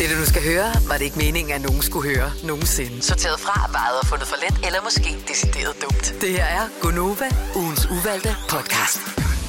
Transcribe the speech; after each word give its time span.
Det, 0.00 0.10
du 0.10 0.14
nu 0.14 0.24
skal 0.24 0.42
høre, 0.42 0.72
var 0.88 0.96
det 0.98 1.04
ikke 1.04 1.18
meningen, 1.18 1.52
at 1.52 1.60
nogen 1.60 1.82
skulle 1.82 2.14
høre 2.14 2.30
nogensinde. 2.44 3.02
Sorteret 3.02 3.40
fra, 3.40 3.70
vejet 3.72 4.00
og 4.02 4.06
fundet 4.06 4.26
for 4.28 4.36
let, 4.44 4.66
eller 4.66 4.78
måske 4.82 5.10
decideret 5.28 5.74
dumt. 5.82 6.14
Det 6.20 6.30
her 6.30 6.44
er 6.44 6.64
Gonova, 6.82 7.28
ugens 7.56 7.86
uvalgte 7.86 8.28
podcast. 8.48 8.98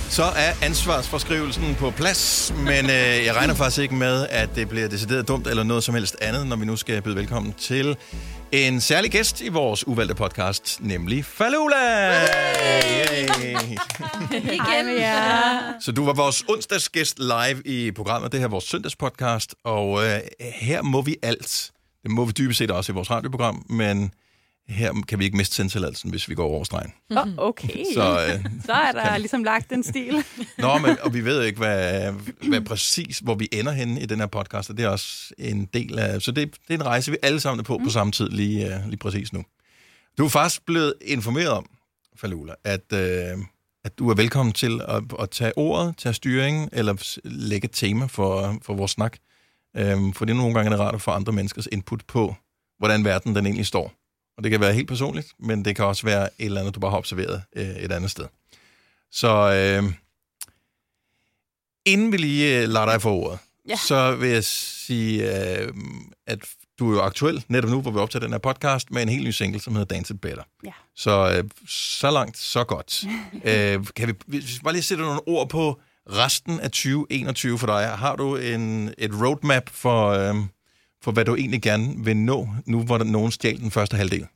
Så 0.10 0.24
er 0.24 0.52
ansvarsforskrivelsen 0.62 1.76
på 1.80 1.92
plads, 1.92 2.54
men 2.58 2.86
øh, 2.86 3.26
jeg 3.26 3.36
regner 3.36 3.54
faktisk 3.54 3.82
ikke 3.82 3.96
med, 3.96 4.28
at 4.30 4.50
det 4.56 4.70
bliver 4.70 4.88
decideret 4.88 5.28
dumt 5.28 5.48
eller 5.48 5.64
noget 5.64 5.84
som 5.84 5.96
helst 5.96 6.16
andet, 6.22 6.48
når 6.48 6.56
vi 6.56 6.66
nu 6.66 6.76
skal 6.76 7.02
byde 7.02 7.16
velkommen 7.16 7.54
til 7.54 7.98
en 8.52 8.82
særlig 8.82 9.12
gæst 9.12 9.42
i 9.42 9.50
vores 9.50 9.88
uvalgte 9.88 10.16
podcast, 10.16 10.78
nemlig 10.82 11.26
Falula! 11.26 12.26
Igen. 14.32 14.98
Ja. 14.98 15.60
Så 15.82 15.92
du 15.92 16.06
var 16.06 16.14
vores 16.14 16.44
onsdagsgæst 16.50 17.20
live 17.20 17.62
i 17.66 17.92
programmet. 17.92 18.32
Det 18.32 18.40
her 18.40 18.48
er 18.48 18.50
vores 18.50 18.64
søndagspodcast, 18.64 19.56
og 19.64 20.06
øh, 20.06 20.20
her 20.40 20.82
må 20.82 21.02
vi 21.02 21.16
alt. 21.22 21.72
Det 22.04 22.12
må 22.12 22.26
vi 22.26 22.32
dybest 22.32 22.58
set 22.58 22.72
også 22.72 22.92
i 22.92 22.96
vores 22.96 23.12
radioprogram, 23.12 23.66
men 23.70 24.14
her 24.72 24.94
kan 25.08 25.20
vi 25.20 25.26
ikke 25.26 25.38
miste 25.38 25.56
sendtilladelsen, 25.56 26.10
hvis 26.10 26.30
vi 26.30 26.36
går 26.36 26.48
over 26.48 26.64
stregen. 26.64 26.94
Oh, 27.10 27.28
okay. 27.38 27.84
Så, 27.94 28.26
øh, 28.28 28.46
Så 28.66 28.74
er 28.74 28.92
der 28.92 29.18
ligesom 29.18 29.44
lagt 29.44 29.72
en 29.72 29.84
stil. 29.84 30.24
Nå, 30.58 30.78
men, 30.78 30.98
og 31.02 31.14
vi 31.14 31.26
ved 31.26 31.44
ikke, 31.44 31.58
hvad, 31.58 32.14
hvad 32.48 32.62
præcis, 32.62 33.20
hvor 33.20 33.36
vi 33.36 33.50
ender 33.52 33.72
henne 33.72 34.02
i 34.02 34.06
den 34.06 34.20
her 34.20 34.26
podcast, 34.26 34.70
og 34.70 34.78
det 34.78 34.86
er 34.86 34.90
også 34.90 35.34
en 35.38 35.66
del 35.66 36.00
af... 36.00 36.22
Så 36.22 36.32
det, 36.32 36.54
det 36.68 36.74
er 36.74 36.78
en 36.78 36.86
rejse, 36.86 37.12
vi 37.12 37.18
alle 37.22 37.40
sammen 37.40 37.60
er 37.60 37.64
på 37.64 37.78
mm. 37.78 37.84
på 37.84 37.90
samme 37.90 38.12
tid, 38.12 38.30
lige, 38.30 38.66
uh, 38.66 38.90
lige 38.90 38.98
præcis 38.98 39.34
nu. 39.34 39.44
Du 40.18 40.26
er 40.26 40.30
faktisk 40.30 40.66
blevet 40.66 40.94
informeret 41.02 41.50
om, 41.50 41.66
Falula, 42.18 42.54
at, 42.64 42.84
uh, 42.94 43.44
at 43.86 44.00
du 44.00 44.10
er 44.10 44.16
velkommen 44.16 44.54
til 44.54 44.82
at, 44.88 45.04
at 45.20 45.30
tage 45.30 45.58
ordet, 45.58 45.98
tage 45.98 46.14
styringen, 46.14 46.70
eller 46.72 47.18
lægge 47.24 47.66
et 47.66 47.72
tema 47.72 48.06
for, 48.06 48.58
for 48.62 48.74
vores 48.74 48.92
snak. 48.92 49.18
Um, 49.96 50.14
for 50.14 50.26
det 50.26 50.34
er 50.34 50.38
nogle 50.38 50.54
gange 50.54 50.72
er 50.72 50.76
det 50.76 50.80
rart 50.80 50.96
at 50.96 51.02
få 51.02 51.12
andre 51.12 51.34
menneskers 51.34 51.68
input 51.72 52.04
på, 52.08 52.36
hvordan 52.80 53.06
verden 53.06 53.36
den 53.36 53.46
egentlig 53.46 53.66
står. 53.66 53.94
Og 54.38 54.44
det 54.44 54.52
kan 54.52 54.60
være 54.60 54.74
helt 54.74 54.88
personligt, 54.88 55.28
men 55.40 55.66
det 55.66 55.76
kan 55.76 55.86
også 55.86 56.04
være 56.06 56.24
et 56.24 56.46
eller 56.46 56.60
andet, 56.60 56.76
du 56.76 56.80
bare 56.80 56.92
har 56.92 56.98
observeret 56.98 57.44
uh, 57.56 57.62
et 57.62 57.92
andet 57.92 58.12
sted. 58.12 58.26
Så 59.12 59.30
øh, 59.54 59.94
inden 61.86 62.12
vi 62.12 62.18
lige 62.18 62.62
øh, 62.62 62.70
lader 62.70 62.86
dig 62.86 63.02
få 63.02 63.10
ordet, 63.14 63.40
Ja. 63.70 63.76
så 63.76 64.16
vil 64.16 64.30
jeg 64.30 64.44
sige, 64.44 65.42
øh, 65.60 65.74
at 66.28 66.40
du 66.80 66.92
er 66.92 66.96
jo 66.96 67.02
aktuel 67.02 67.46
netop 67.48 67.70
nu, 67.70 67.82
hvor 67.82 67.92
vi 67.92 67.98
optager 67.98 68.22
den 68.24 68.32
her 68.32 68.38
podcast, 68.40 68.92
med 68.92 69.02
en 69.02 69.10
helt 69.10 69.24
ny 69.24 69.30
single, 69.32 69.62
som 69.62 69.74
hedder 69.76 69.96
Dance 69.96 70.14
It 70.14 70.22
Better. 70.22 70.44
Ja. 70.66 70.72
Så 70.96 71.34
øh, 71.38 71.50
så 71.68 72.12
langt, 72.12 72.38
så 72.38 72.64
godt. 72.64 73.04
øh, 73.50 73.86
kan 73.96 74.08
vi, 74.08 74.14
hvis 74.28 74.56
vi 74.56 74.60
bare 74.64 74.74
lige 74.74 74.84
sætte 74.84 75.04
nogle 75.04 75.28
ord 75.28 75.50
på 75.50 75.80
resten 76.10 76.60
af 76.60 76.72
2021 76.72 77.58
for 77.60 77.68
dig. 77.68 77.88
Har 77.88 78.16
du 78.16 78.36
en, 78.36 78.94
et 78.98 79.12
roadmap 79.22 79.70
for, 79.70 80.08
øh, 80.10 80.36
for, 81.04 81.12
hvad 81.12 81.26
du 81.26 81.36
egentlig 81.36 81.62
gerne 81.62 82.06
vil 82.06 82.18
nå, 82.18 82.48
nu 82.66 82.84
hvor 82.84 82.98
der 82.98 83.06
nogen 83.06 83.32
stjal 83.32 83.60
den 83.60 83.72
første 83.72 83.98
halvdel? 83.98 84.28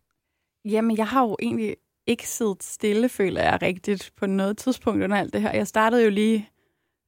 Jamen, 0.66 0.98
jeg 0.98 1.08
har 1.08 1.22
jo 1.22 1.38
egentlig 1.42 1.76
ikke 2.08 2.28
siddet 2.28 2.64
stille, 2.64 3.10
føler 3.10 3.42
jeg 3.44 3.62
rigtigt, 3.62 4.12
på 4.18 4.26
noget 4.26 4.58
tidspunkt 4.58 5.04
under 5.04 5.18
alt 5.18 5.34
det 5.34 5.42
her. 5.42 5.52
Jeg 5.52 5.68
startede 5.68 6.04
jo 6.04 6.10
lige 6.10 6.50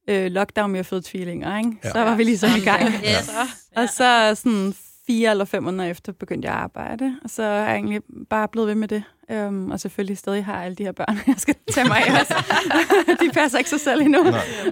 øh, 0.08 0.26
lockdown 0.26 0.72
med 0.72 0.80
at 0.80 0.86
føde 0.86 1.02
tvillinger, 1.04 1.58
ikke? 1.58 1.72
Ja. 1.84 1.90
Så 1.90 1.98
var 1.98 2.16
vi 2.16 2.24
ligesom 2.24 2.50
i 2.56 2.64
gang. 2.64 2.82
Yes. 2.84 3.30
Og 3.76 3.88
så 3.88 4.34
sådan 4.34 4.74
fire 5.08 5.30
eller 5.30 5.44
fem 5.44 5.62
måneder 5.62 5.90
efter 5.90 6.12
begyndte 6.12 6.48
jeg 6.48 6.54
at 6.54 6.62
arbejde, 6.62 7.18
og 7.24 7.30
så 7.30 7.42
er 7.42 7.64
jeg 7.64 7.74
egentlig 7.74 8.00
bare 8.30 8.48
blevet 8.48 8.68
ved 8.68 8.74
med 8.74 8.88
det. 8.88 9.02
Um, 9.48 9.70
og 9.70 9.80
selvfølgelig 9.80 10.18
stadig 10.18 10.44
har 10.44 10.54
jeg 10.54 10.64
alle 10.64 10.74
de 10.74 10.84
her 10.84 10.92
børn, 10.92 11.18
jeg 11.26 11.34
skal 11.38 11.54
tage 11.72 11.88
mig 11.88 11.96
af 11.96 12.20
også. 12.20 12.34
de 13.22 13.30
passer 13.34 13.58
ikke 13.58 13.70
sig 13.70 13.80
selv 13.80 14.00
endnu. 14.00 14.24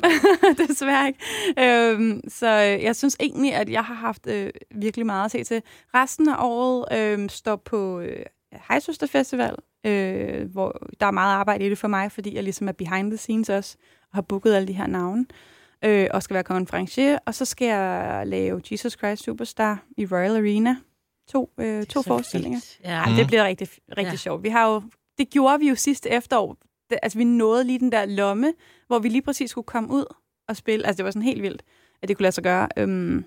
Desværre 0.68 1.06
ikke. 1.06 1.94
Um, 1.96 2.20
så 2.28 2.46
øh, 2.46 2.84
jeg 2.84 2.96
synes 2.96 3.16
egentlig, 3.20 3.54
at 3.54 3.70
jeg 3.70 3.84
har 3.84 3.94
haft 3.94 4.26
øh, 4.26 4.50
virkelig 4.74 5.06
meget 5.06 5.24
at 5.24 5.30
se 5.30 5.44
til. 5.44 5.62
Resten 5.94 6.28
af 6.28 6.36
året 6.38 6.98
øh, 6.98 7.30
står 7.30 7.56
på 7.56 8.00
øh, 8.00 8.24
Hejsøster 8.68 9.06
Festival, 9.06 9.54
øh, 9.86 10.52
hvor 10.52 10.86
der 11.00 11.06
er 11.06 11.10
meget 11.10 11.34
arbejde 11.34 11.66
i 11.66 11.70
det 11.70 11.78
for 11.78 11.88
mig, 11.88 12.12
fordi 12.12 12.34
jeg 12.34 12.42
ligesom 12.42 12.68
er 12.68 12.72
behind 12.72 13.10
the 13.10 13.16
scenes 13.16 13.48
også, 13.48 13.76
og 14.10 14.16
har 14.16 14.22
booket 14.22 14.54
alle 14.54 14.68
de 14.68 14.72
her 14.72 14.86
navne 14.86 15.20
øh, 15.30 15.55
og 16.14 16.22
skal 16.22 16.34
være 16.34 16.44
konferencier, 16.44 17.18
og 17.26 17.34
så 17.34 17.44
skal 17.44 17.68
jeg 17.68 18.22
lave 18.26 18.62
Jesus 18.72 18.92
Christ 18.92 19.22
Superstar 19.22 19.82
i 19.96 20.06
Royal 20.06 20.36
Arena. 20.36 20.76
To, 21.28 21.50
øh, 21.60 21.84
to 21.86 22.02
forestillinger. 22.02 22.60
Ja. 22.84 22.90
Ej, 22.90 23.12
det 23.16 23.26
bliver 23.26 23.44
rigtig, 23.44 23.68
rigtig 23.98 24.12
Ja. 24.12 24.16
sjovt. 24.16 24.42
Vi 24.42 24.48
har 24.48 24.72
jo, 24.72 24.82
det 25.18 25.30
gjorde 25.30 25.58
vi 25.58 25.68
jo 25.68 25.74
sidste 25.74 26.10
efterår. 26.10 26.56
Det, 26.90 26.98
altså, 27.02 27.18
vi 27.18 27.24
nåede 27.24 27.64
lige 27.64 27.78
den 27.78 27.92
der 27.92 28.04
lomme, 28.06 28.52
hvor 28.86 28.98
vi 28.98 29.08
lige 29.08 29.22
præcis 29.22 29.50
skulle 29.50 29.64
komme 29.66 29.90
ud 29.90 30.04
og 30.48 30.56
spille. 30.56 30.86
Altså, 30.86 30.96
det 30.96 31.04
var 31.04 31.10
sådan 31.10 31.22
helt 31.22 31.42
vildt, 31.42 31.62
at 32.02 32.08
det 32.08 32.16
kunne 32.16 32.22
lade 32.22 32.32
sig 32.32 32.44
gøre. 32.44 32.68
Øhm, 32.76 33.24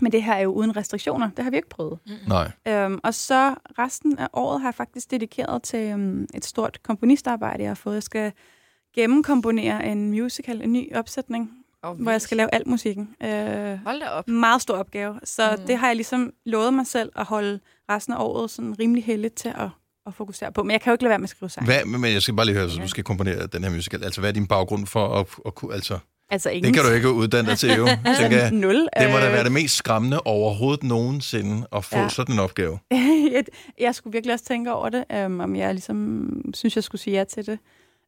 men 0.00 0.12
det 0.12 0.22
her 0.22 0.32
er 0.34 0.40
jo 0.40 0.52
uden 0.52 0.76
restriktioner. 0.76 1.30
Det 1.36 1.44
har 1.44 1.50
vi 1.50 1.56
ikke 1.56 1.68
prøvet. 1.68 1.98
Nej. 2.28 2.50
Øhm, 2.68 2.98
og 3.04 3.14
så 3.14 3.54
resten 3.78 4.18
af 4.18 4.28
året 4.32 4.60
har 4.60 4.68
jeg 4.68 4.74
faktisk 4.74 5.10
dedikeret 5.10 5.62
til 5.62 5.90
øhm, 5.90 6.26
et 6.34 6.44
stort 6.44 6.82
komponistarbejde, 6.82 7.62
jeg 7.62 7.70
har 7.70 7.74
fået. 7.74 7.94
Jeg 7.94 8.02
skal 8.02 8.32
gennemkomponere 8.94 9.86
en 9.86 10.10
musical, 10.10 10.62
en 10.62 10.72
ny 10.72 10.94
opsætning, 10.96 11.50
Oh, 11.90 12.00
hvor 12.00 12.10
jeg 12.10 12.20
skal 12.20 12.36
lave 12.36 12.48
al 12.54 12.62
musikken. 12.66 13.08
Øh, 13.22 13.28
Hold 13.84 14.00
da 14.00 14.08
op. 14.08 14.28
meget 14.28 14.62
stor 14.62 14.76
opgave. 14.76 15.20
Så 15.24 15.56
Mm. 15.58 15.66
det 15.66 15.78
har 15.78 15.86
jeg 15.86 15.96
ligesom 15.96 16.30
lovet 16.46 16.74
mig 16.74 16.86
selv 16.86 17.12
at 17.16 17.24
holde 17.24 17.60
resten 17.90 18.14
af 18.14 18.18
året 18.20 18.50
sådan 18.50 18.78
rimelig 18.78 19.04
heldigt 19.04 19.34
til 19.34 19.48
at, 19.48 19.68
at 20.06 20.14
fokusere 20.14 20.52
på. 20.52 20.62
Men 20.62 20.70
jeg 20.70 20.80
kan 20.80 20.90
jo 20.90 20.94
ikke 20.94 21.04
lade 21.04 21.10
være 21.10 21.18
med 21.18 21.24
at 21.26 21.30
skrive 21.30 21.48
sang. 21.50 21.66
Hvad, 21.66 21.84
men 21.84 22.12
jeg 22.12 22.22
skal 22.22 22.34
bare 22.36 22.46
lige 22.46 22.56
høre, 22.56 22.70
så 22.70 22.80
du 22.80 22.88
skal 22.88 23.04
komponere 23.04 23.46
den 23.46 23.64
her 23.64 23.70
musical. 23.70 24.04
Altså, 24.04 24.20
hvad 24.20 24.30
er 24.30 24.34
din 24.34 24.46
baggrund 24.46 24.86
for 24.86 25.08
at, 25.20 25.26
at 25.46 25.54
kunne... 25.54 25.74
Altså, 25.74 25.98
Altså 26.30 26.50
ingen. 26.50 26.64
det 26.74 26.74
kan 26.82 26.90
du 26.90 26.96
ikke 26.96 27.10
uddanne 27.12 27.50
dig 27.50 27.58
til, 27.58 27.70
jo. 27.76 27.86
tænker 28.20 28.36
jeg. 28.38 28.50
Nul. 28.52 28.74
Det 28.74 29.10
må 29.10 29.16
da 29.18 29.26
Øh, 29.26 29.32
være 29.32 29.44
det 29.44 29.52
mest 29.52 29.76
skræmmende 29.76 30.20
overhovedet 30.20 30.82
nogensinde 30.84 31.66
at 31.72 31.84
få 31.84 31.96
ja. 31.98 32.08
Sådan 32.08 32.34
en 32.34 32.38
opgave. 32.38 32.78
jeg, 33.80 33.94
skulle 33.94 34.12
virkelig 34.12 34.32
også 34.32 34.44
tænke 34.44 34.72
over 34.72 34.88
det, 34.88 35.04
øhm, 35.12 35.40
om 35.40 35.56
jeg 35.56 35.74
ligesom 35.74 36.28
synes, 36.54 36.76
jeg 36.76 36.84
skulle 36.84 37.00
sige 37.00 37.16
ja 37.18 37.24
til 37.24 37.46
det. 37.46 37.58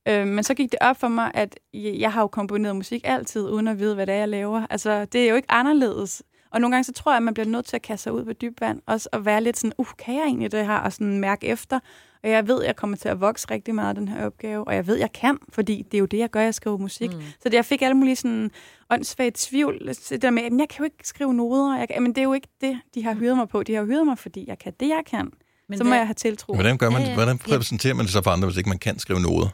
Øhm, 0.08 0.28
men 0.28 0.44
så 0.44 0.54
gik 0.54 0.70
det 0.72 0.78
op 0.80 1.00
for 1.00 1.08
mig, 1.08 1.30
at 1.34 1.58
jeg, 1.74 2.12
har 2.12 2.20
jo 2.20 2.26
komponeret 2.26 2.76
musik 2.76 3.00
altid, 3.04 3.48
uden 3.48 3.68
at 3.68 3.78
vide, 3.78 3.94
hvad 3.94 4.06
det 4.06 4.14
er, 4.14 4.18
jeg 4.18 4.28
laver. 4.28 4.66
Altså, 4.70 5.04
det 5.04 5.24
er 5.24 5.28
jo 5.30 5.36
ikke 5.36 5.50
anderledes. 5.50 6.22
Og 6.52 6.60
nogle 6.60 6.74
gange 6.74 6.84
så 6.84 6.92
tror 6.92 7.12
jeg, 7.12 7.16
at 7.16 7.22
man 7.22 7.34
bliver 7.34 7.46
nødt 7.46 7.66
til 7.66 7.76
at 7.76 7.82
kaste 7.82 8.02
sig 8.02 8.12
ud 8.12 8.24
på 8.24 8.32
dyb 8.32 8.60
vand, 8.60 8.80
også 8.86 9.08
at 9.12 9.24
være 9.24 9.40
lidt 9.42 9.58
sådan, 9.58 9.72
uh, 9.78 9.86
kan 9.98 10.14
jeg 10.14 10.22
egentlig 10.24 10.52
det 10.52 10.66
her, 10.66 10.74
og 10.76 10.92
sådan 10.92 11.20
mærke 11.20 11.46
efter. 11.46 11.80
Og 12.22 12.30
jeg 12.30 12.48
ved, 12.48 12.60
at 12.62 12.66
jeg 12.66 12.76
kommer 12.76 12.96
til 12.96 13.08
at 13.08 13.20
vokse 13.20 13.46
rigtig 13.50 13.74
meget 13.74 13.88
af 13.88 13.94
den 13.94 14.08
her 14.08 14.26
opgave, 14.26 14.66
og 14.68 14.74
jeg 14.74 14.86
ved, 14.86 14.94
at 14.94 15.00
jeg 15.00 15.12
kan, 15.12 15.38
fordi 15.52 15.82
det 15.82 15.94
er 15.94 15.98
jo 15.98 16.06
det, 16.06 16.18
jeg 16.18 16.30
gør, 16.30 16.40
jeg 16.40 16.54
skriver 16.54 16.76
musik. 16.78 17.10
Mm. 17.14 17.20
Så 17.20 17.48
det, 17.48 17.54
jeg 17.54 17.64
fik 17.64 17.82
alle 17.82 17.94
mulige 17.94 18.16
sådan 18.16 18.50
åndssvagt 18.90 19.34
tvivl, 19.36 19.88
det 20.10 20.22
der 20.22 20.30
med, 20.30 20.42
at 20.42 20.52
jeg 20.58 20.68
kan 20.68 20.78
jo 20.78 20.84
ikke 20.84 20.96
skrive 21.04 21.34
noder, 21.34 21.78
jeg 21.78 21.88
kan, 21.88 22.02
men 22.02 22.12
det 22.12 22.18
er 22.18 22.22
jo 22.24 22.32
ikke 22.32 22.48
det, 22.60 22.78
de 22.94 23.04
har 23.04 23.14
hyret 23.14 23.36
mig 23.36 23.48
på. 23.48 23.62
De 23.62 23.74
har 23.74 23.84
hyret 23.84 24.06
mig, 24.06 24.18
fordi 24.18 24.44
jeg 24.48 24.58
kan 24.58 24.72
det, 24.80 24.88
jeg 24.88 25.02
kan. 25.10 25.30
Men 25.68 25.78
så 25.78 25.84
må 25.84 25.90
hvad- 25.90 25.98
jeg 25.98 26.06
have 26.06 26.14
tiltro. 26.14 26.54
Hvordan, 26.54 26.78
gør 26.78 26.90
man, 26.90 27.02
Ja, 27.02 27.08
ja. 27.08 27.14
hvordan 27.14 27.38
præsenterer 27.38 27.94
man 27.94 28.04
det 28.04 28.12
så 28.12 28.22
for 28.22 28.30
andre, 28.30 28.48
hvis 28.48 28.56
ikke 28.58 28.68
man 28.68 28.78
kan 28.78 28.98
skrive 28.98 29.20
noder? 29.20 29.48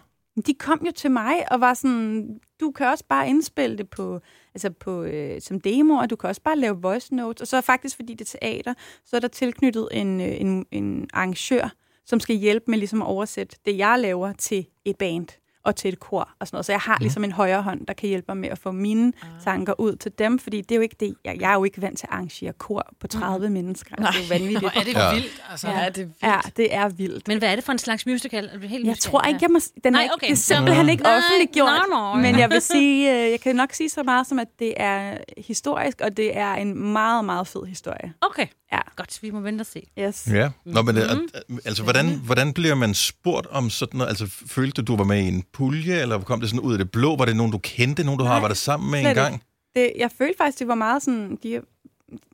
De 0.47 0.55
kom 0.55 0.83
jo 0.87 0.93
til 0.93 1.11
mig 1.11 1.53
og 1.53 1.61
var 1.61 1.75
sådan, 1.75 2.41
du 2.61 2.71
kan 2.71 2.87
også 2.87 3.05
bare 3.09 3.29
indspille 3.29 3.79
det 3.79 3.91
på, 3.91 4.21
altså 4.55 4.71
på, 4.71 5.03
øh, 5.03 5.41
som 5.41 5.61
demo, 5.61 5.95
og 5.95 6.11
du 6.11 6.17
kan 6.17 6.29
også 6.29 6.43
bare 6.43 6.59
lave 6.59 6.83
voice 6.83 7.15
notes. 7.15 7.41
Og 7.41 7.47
så 7.47 7.61
faktisk, 7.61 7.97
fordi 7.97 8.15
det 8.15 8.35
er 8.35 8.39
teater, 8.39 8.75
så 9.05 9.17
er 9.17 9.21
der 9.21 9.29
tilknyttet 9.29 9.89
en, 9.93 10.21
øh, 10.21 10.41
en, 10.41 10.67
en 10.71 11.09
arrangør, 11.13 11.75
som 12.07 12.21
skal 12.21 12.37
hjælpe 12.37 12.71
med 12.71 12.79
ligesom 12.79 13.03
at 13.03 13.07
oversætte 13.07 13.57
det, 13.65 13.79
jeg 13.79 13.99
laver 13.99 14.33
til 14.33 14.67
et 14.85 14.97
band 14.99 15.29
og 15.65 15.77
til 15.77 15.89
et 15.93 16.01
kor 16.01 16.29
og 16.41 16.47
sådan 16.47 16.57
noget. 16.57 16.67
Så 16.67 16.73
jeg 16.73 16.81
har 16.81 16.97
ligesom 17.01 17.25
en 17.25 17.33
højre 17.33 17.63
hånd, 17.63 17.87
der 17.87 17.93
kan 17.95 18.09
hjælpe 18.09 18.25
mig 18.29 18.37
med 18.37 18.49
at 18.49 18.59
få 18.59 18.71
mine 18.71 19.13
tanker 19.45 19.81
ud 19.81 19.97
til 19.97 20.13
dem, 20.19 20.39
fordi 20.39 20.61
det 20.61 20.71
er 20.73 20.77
jo 20.77 20.83
ikke 20.83 20.97
det. 21.01 21.15
Jeg, 21.25 21.37
jeg 21.41 21.51
er 21.51 21.55
jo 21.55 21.65
ikke 21.65 21.83
vant 21.83 21.99
til 21.99 22.07
at 22.07 22.13
arrangere 22.15 22.53
kor 22.53 22.87
på 23.01 23.07
30 23.07 23.51
mennesker. 23.51 23.97
Det 23.97 24.05
er 24.05 24.09
jo 24.19 24.25
vanvittigt. 24.31 24.61
Hvor 24.65 24.81
er 24.81 24.85
det 24.85 24.95
Ja. 24.95 25.15
vildt, 25.15 25.43
altså. 25.51 25.69
Ja, 25.71 25.89
det 25.89 25.99
er 25.99 26.05
vildt. 26.05 26.23
Ja, 26.23 26.41
det 26.57 26.75
er 26.75 26.89
vildt. 26.89 27.29
Men 27.29 27.39
hvad 27.39 27.51
er 27.51 27.55
det 27.55 27.65
for 27.65 27.73
en 27.73 27.79
slags 27.79 28.07
musical? 28.07 28.51
Er 28.53 28.59
du 28.59 28.67
helt 28.67 28.87
Jeg 28.87 28.99
tror 28.99 29.23
ikke, 29.23 29.39
jeg 29.43 29.51
må... 29.51 29.59
Den 29.85 29.87
er 29.87 29.91
Nej, 29.91 30.03
ikke, 30.03 30.15
okay. 30.15 30.27
det 30.27 30.33
er 30.33 30.37
simpelthen 30.37 30.89
ikke 30.89 31.03
Nej, 31.03 31.17
offentliggjort. 31.17 31.69
nå, 31.91 31.97
nå. 31.97 32.15
Men 32.15 32.39
jeg 32.39 32.51
vil 32.51 32.61
sige, 32.61 33.25
øh, 33.25 33.31
jeg 33.31 33.41
kan 33.41 33.57
nok 33.57 33.73
sige 33.73 33.89
så 33.89 34.03
meget 34.03 34.27
som, 34.27 34.39
at 34.39 34.49
det 34.59 34.75
er 34.77 35.17
historisk, 35.39 36.01
og 36.01 36.17
det 36.17 36.37
er 36.39 36.55
en 36.55 36.93
meget, 36.93 37.25
meget 37.25 37.47
fed 37.47 37.65
historie. 37.67 38.13
Okay, 38.21 38.47
Ja. 38.73 38.79
godt. 38.97 39.19
Vi 39.23 39.31
må 39.31 39.41
vente 39.41 39.63
og 39.63 39.67
se. 39.67 39.83
Yes. 39.99 40.29
Ja. 40.33 40.51
Nå, 40.65 40.83
men, 40.83 40.95
Mhm. 40.95 41.05
mm-hmm. 41.15 41.59
altså, 41.65 41.83
hvordan, 41.83 42.07
hvordan 42.25 42.53
bliver 42.53 42.75
man 42.75 42.95
spurgt 42.95 43.47
om 43.47 43.71
sådan 43.71 43.99
noget? 43.99 44.09
Altså, 44.09 44.27
følte 44.47 44.83
du, 44.83 44.93
du 44.93 44.97
var 44.97 45.05
med 45.05 45.19
i 45.25 45.29
en 45.29 45.45
pulje, 45.53 46.01
eller 46.01 46.21
kom 46.21 46.41
det 46.41 46.49
sådan 46.49 46.61
ud 46.61 46.73
af 46.73 46.79
det 46.79 46.91
blå? 46.91 47.17
Var 47.17 47.25
det 47.25 47.37
nogen, 47.37 47.53
du 47.53 47.59
kendte, 47.59 48.05
nogen, 48.05 48.19
du 48.19 48.25
har 48.25 48.35
arbejdet 48.35 48.57
sammen 48.57 48.91
med 48.91 48.99
en 49.07 49.15
gang? 49.15 49.43
Det, 49.77 49.93
jeg 49.99 50.11
følte 50.19 50.35
faktisk, 50.39 50.59
det 50.59 50.69
var 50.69 50.75
meget 50.75 51.03
sådan... 51.03 51.39
De, 51.43 51.61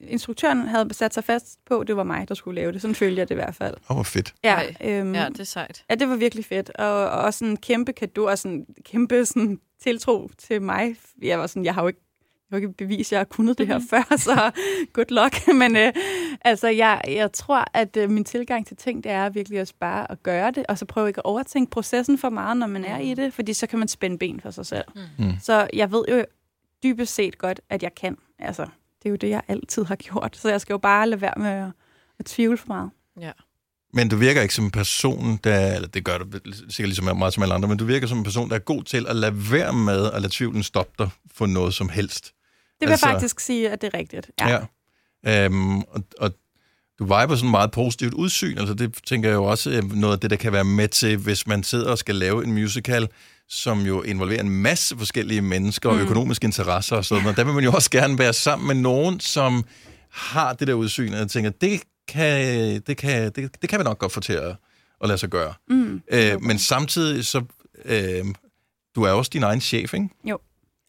instruktøren 0.01 0.69
havde 0.69 0.95
sat 0.95 1.15
sig 1.15 1.25
fast 1.25 1.59
på, 1.67 1.85
det 1.85 1.97
var 1.97 2.05
mig, 2.05 2.29
der 2.29 2.35
skulle 2.35 2.61
lave 2.61 2.73
det. 2.73 2.81
Sådan 2.83 2.95
følte 2.95 3.19
jeg 3.19 3.29
det 3.29 3.35
i 3.35 3.37
hvert 3.37 3.55
fald. 3.55 3.75
Åh, 3.91 3.97
hvor 3.97 4.03
fedt. 4.03 4.35
Ja, 4.45 4.61
øhm, 4.85 5.15
Ja, 5.15 5.29
det 5.29 5.41
er 5.41 5.45
sejt. 5.45 5.85
Ja, 5.91 5.95
det 5.95 6.09
var 6.09 6.17
virkelig 6.17 6.45
fedt. 6.45 6.71
Og, 6.71 7.11
og 7.11 7.21
også 7.21 7.45
en 7.45 7.57
kæmpe 7.57 7.93
kado 7.93 8.25
og 8.25 8.39
sådan 8.39 8.67
kæmpe 8.85 9.25
sådan, 9.27 9.59
tiltro 9.83 10.31
til 10.39 10.63
mig. 10.63 10.97
Jeg 11.23 11.39
var 11.39 11.47
sådan, 11.47 11.65
jeg 11.65 11.75
har 11.75 11.83
jo 11.83 11.89
ikke, 11.89 12.01
jeg 12.01 12.07
har 12.09 12.10
jo 12.53 12.57
ikke 12.57 12.73
bevist, 12.73 13.09
at 13.09 13.13
jeg 13.13 13.19
har 13.19 13.25
kunnet 13.25 13.59
det 13.59 13.67
her 13.67 13.81
før, 13.91 14.17
så 14.17 14.51
good 14.93 15.11
luck. 15.11 15.49
Men 15.61 15.77
øh, 15.77 15.93
altså, 16.45 16.69
jeg, 16.69 17.01
jeg 17.09 17.33
tror, 17.33 17.65
at 17.75 17.97
øh, 17.97 18.11
min 18.11 18.25
tilgang 18.25 18.67
til 18.67 18.77
ting, 18.77 19.05
det 19.05 19.13
er 19.13 19.29
virkelig 19.29 19.61
også 19.61 19.75
bare 19.81 20.11
at 20.11 20.23
gøre 20.23 20.51
det, 20.51 20.67
og 20.69 20.79
så 20.79 20.85
prøve 20.85 21.09
ikke 21.09 21.21
at 21.21 21.25
overtænke 21.25 21.71
processen 21.71 22.19
for 22.19 22.31
meget, 22.31 22.57
når 22.57 22.67
man 22.67 22.85
er 22.85 22.99
i 22.99 23.15
det, 23.15 23.35
fordi 23.35 23.53
så 23.53 23.67
kan 23.67 23.79
man 23.79 23.89
spænde 23.89 24.19
ben 24.19 24.41
for 24.41 24.51
sig 24.51 24.67
selv. 24.67 24.85
Mm. 25.19 25.33
Så 25.43 25.69
jeg 25.73 25.93
ved 25.93 26.05
jo 26.09 26.25
dybest 26.83 27.15
set 27.15 27.39
godt, 27.39 27.61
at 27.71 27.83
jeg 27.83 27.95
kan. 27.95 28.17
Altså, 28.39 28.63
det 29.03 29.09
er 29.09 29.11
jo 29.11 29.17
det, 29.17 29.29
jeg 29.31 29.43
altid 29.49 29.85
har 29.85 29.97
gjort. 29.97 30.37
Så 30.37 30.49
jeg 30.49 30.61
skal 30.61 30.73
jo 30.75 30.79
bare 30.79 31.09
lade 31.09 31.21
være 31.21 31.35
med 31.37 31.51
at, 31.51 31.69
at 32.19 32.27
tvivle 32.27 32.57
for 32.57 32.69
meget. 32.69 32.91
Ja. 33.21 33.33
Men 33.93 34.09
du 34.09 34.17
virker 34.17 34.43
ikke 34.43 34.55
som 34.55 34.65
en 34.65 34.71
person, 34.71 35.39
der, 35.45 35.75
eller 35.75 35.89
det 35.89 36.05
gør 36.05 36.19
du 36.19 36.25
sikkert 36.45 36.79
ligesom 36.79 37.17
meget 37.17 37.35
som 37.35 37.43
alle 37.43 37.55
andre, 37.55 37.69
men 37.69 37.79
du 37.79 37.85
virker 37.85 38.07
som 38.07 38.19
en 38.19 38.25
person, 38.25 38.49
der 38.49 38.55
er 38.55 38.61
god 38.61 38.83
til 38.83 39.07
at 39.09 39.17
lade 39.17 39.53
være 39.53 39.73
med 39.73 40.13
at 40.13 40.23
lade 40.23 40.33
tvivlen 40.33 40.63
stoppe 40.63 40.93
dig 40.99 41.11
for 41.35 41.47
noget 41.47 41.75
som 41.75 41.89
helst. 41.89 42.35
Det 42.81 42.87
vil 42.87 42.91
Altså- 42.93 43.07
jeg 43.07 43.15
faktisk 43.15 43.41
sige, 43.41 43.71
at 43.71 43.81
det 43.83 43.91
er 43.95 43.99
rigtigt. 43.99 44.31
Ja. 44.41 44.59
Ja. 45.25 45.45
Øhm, 45.45 45.79
og, 45.81 46.03
og 46.19 46.31
du 46.99 47.05
viber 47.05 47.35
sådan 47.37 47.51
meget 47.51 47.71
positivt 47.71 48.15
udsyn, 48.15 48.59
altså 48.59 48.75
det 48.75 48.95
tænker 49.07 49.29
jeg 49.29 49.37
jo 49.37 49.45
også 49.45 49.71
er 49.71 49.83
noget 49.83 50.15
af 50.15 50.21
det, 50.21 50.31
der 50.31 50.37
kan 50.37 50.53
være 50.53 50.65
med 50.65 50.89
til, 50.89 51.17
hvis 51.17 51.47
man 51.47 51.63
sidder 51.63 51.91
og 51.91 51.99
skal 51.99 52.15
lave 52.15 52.45
en 52.45 52.53
musical, 52.53 53.09
som 53.49 53.81
jo 53.81 54.03
involverer 54.03 54.41
en 54.41 54.51
masse 54.51 54.97
forskellige 54.99 55.41
mennesker 55.43 55.89
og 55.89 55.97
Mm. 55.97 56.03
økonomiske 56.03 56.45
interesser 56.45 56.97
og 56.97 57.05
sådan 57.05 57.23
noget. 57.23 57.37
Der 57.37 57.45
vil 57.45 57.55
man 57.55 57.65
jo 57.65 57.73
også 57.73 57.91
gerne 57.91 58.19
være 58.19 58.33
sammen 58.33 58.67
med 58.67 58.75
nogen, 58.75 59.21
som 59.21 59.65
har 60.11 60.53
det 60.53 60.67
der 60.69 60.75
udsyn, 60.75 61.13
og 61.13 61.19
jeg 61.19 61.29
tænker, 61.29 61.51
det 61.51 61.81
kan, 62.09 62.81
det 62.87 62.97
kan, 62.97 63.33
det, 63.33 63.63
det 63.63 63.69
kan 63.71 63.79
vi 63.79 63.85
nok 63.85 63.99
godt 63.99 64.13
få 64.13 64.21
til 64.21 64.33
at, 64.33 64.57
at 65.01 65.09
lade 65.09 65.19
sig 65.19 65.29
gøre. 65.29 65.55
Mm. 65.69 66.03
Øh, 66.13 66.43
men 66.43 66.59
samtidig 66.59 67.27
så, 67.27 67.43
øh, 67.85 68.25
du 68.97 69.03
er 69.03 69.11
også 69.11 69.31
din 69.35 69.43
egen 69.43 69.61
chef, 69.61 69.95
ikke? 69.95 70.09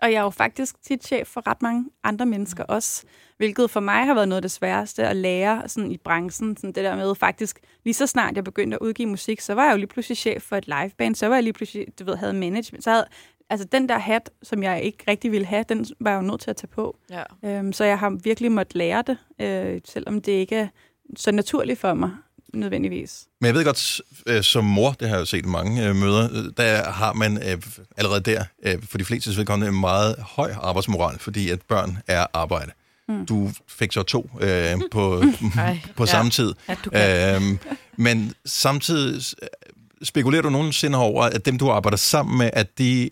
Og 0.01 0.11
jeg 0.11 0.17
er 0.17 0.23
jo 0.23 0.29
faktisk 0.29 0.81
tit 0.81 1.03
chef 1.03 1.27
for 1.27 1.47
ret 1.47 1.61
mange 1.61 1.85
andre 2.03 2.25
mennesker 2.25 2.63
også, 2.63 3.03
hvilket 3.37 3.69
for 3.69 3.79
mig 3.79 4.05
har 4.05 4.13
været 4.13 4.27
noget 4.27 4.37
af 4.37 4.41
det 4.41 4.51
sværeste 4.51 5.07
at 5.07 5.15
lære 5.15 5.69
sådan 5.69 5.91
i 5.91 5.97
branchen. 5.97 6.57
Sådan 6.57 6.71
det 6.71 6.83
der 6.83 6.95
med 6.95 7.15
faktisk, 7.15 7.59
lige 7.83 7.93
så 7.93 8.07
snart 8.07 8.35
jeg 8.35 8.43
begyndte 8.43 8.75
at 8.75 8.81
udgive 8.81 9.09
musik, 9.09 9.41
så 9.41 9.53
var 9.53 9.65
jeg 9.65 9.71
jo 9.71 9.77
lige 9.77 9.87
pludselig 9.87 10.17
chef 10.17 10.43
for 10.43 10.55
et 10.55 10.67
liveband, 10.67 11.15
så 11.15 11.27
var 11.27 11.35
jeg 11.35 11.43
lige 11.43 11.53
pludselig, 11.53 11.87
du 11.99 12.03
ved, 12.05 12.15
havde 12.15 12.33
management. 12.33 12.83
Så 12.83 12.91
havde, 12.91 13.05
altså 13.49 13.67
den 13.67 13.89
der 13.89 13.97
hat, 13.97 14.29
som 14.43 14.63
jeg 14.63 14.83
ikke 14.83 15.03
rigtig 15.07 15.31
ville 15.31 15.47
have, 15.47 15.65
den 15.69 15.85
var 15.99 16.11
jeg 16.11 16.17
jo 16.17 16.27
nødt 16.27 16.41
til 16.41 16.49
at 16.49 16.55
tage 16.55 16.67
på. 16.67 16.97
Ja. 17.09 17.23
Øhm, 17.45 17.73
så 17.73 17.83
jeg 17.83 17.99
har 17.99 18.09
virkelig 18.23 18.51
måttet 18.51 18.75
lære 18.75 19.03
det, 19.07 19.17
øh, 19.41 19.81
selvom 19.85 20.21
det 20.21 20.31
ikke 20.31 20.55
er 20.55 20.67
så 21.15 21.31
naturligt 21.31 21.79
for 21.79 21.93
mig 21.93 22.11
nødvendigvis. 22.53 23.23
Men 23.41 23.47
jeg 23.47 23.55
ved 23.55 23.65
godt, 23.65 24.01
øh, 24.27 24.43
som 24.43 24.65
mor, 24.65 24.91
det 24.91 25.07
har 25.07 25.15
jeg 25.15 25.21
jo 25.21 25.25
set 25.25 25.45
mange 25.45 25.87
øh, 25.87 25.95
møder, 25.95 26.29
øh, 26.31 26.43
der 26.57 26.91
har 26.91 27.13
man 27.13 27.37
øh, 27.37 27.61
allerede 27.97 28.21
der, 28.21 28.43
øh, 28.63 28.77
for 28.89 28.97
de 28.97 29.05
fleste 29.05 29.37
vedkommende, 29.37 29.73
en 29.73 29.79
meget 29.79 30.15
høj 30.19 30.53
arbejdsmoral, 30.61 31.19
fordi 31.19 31.49
at 31.49 31.61
børn 31.61 31.97
er 32.07 32.25
arbejde. 32.33 32.71
Mm. 33.07 33.25
Du 33.25 33.51
fik 33.67 33.91
så 33.91 34.03
to 34.03 34.29
øh, 34.41 34.79
på, 34.91 35.23
Ej, 35.57 35.79
på 35.97 36.03
ja. 36.03 36.11
samme 36.11 36.31
tid. 36.31 36.53
Du 36.85 36.89
kan. 36.89 37.35
Øhm, 37.35 37.59
men 37.97 38.33
samtidig 38.45 39.23
spekulerer 40.03 40.41
du 40.41 40.49
nogensinde 40.49 40.97
over, 40.97 41.23
at 41.23 41.45
dem, 41.45 41.57
du 41.57 41.69
arbejder 41.69 41.97
sammen 41.97 42.37
med, 42.37 42.49
at 42.53 42.77
de 42.77 43.09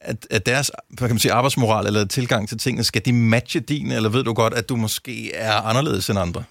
at, 0.00 0.26
at 0.30 0.46
deres 0.46 0.70
hvad 0.88 1.08
kan 1.08 1.14
man 1.14 1.18
sige, 1.18 1.32
arbejdsmoral 1.32 1.86
eller 1.86 2.04
tilgang 2.04 2.48
til 2.48 2.58
tingene, 2.58 2.84
skal 2.84 3.04
de 3.04 3.12
matche 3.12 3.60
din, 3.60 3.92
eller 3.92 4.08
ved 4.08 4.24
du 4.24 4.32
godt, 4.32 4.54
at 4.54 4.68
du 4.68 4.76
måske 4.76 5.34
er 5.34 5.52
anderledes 5.52 6.10
end 6.10 6.18
andre? 6.18 6.44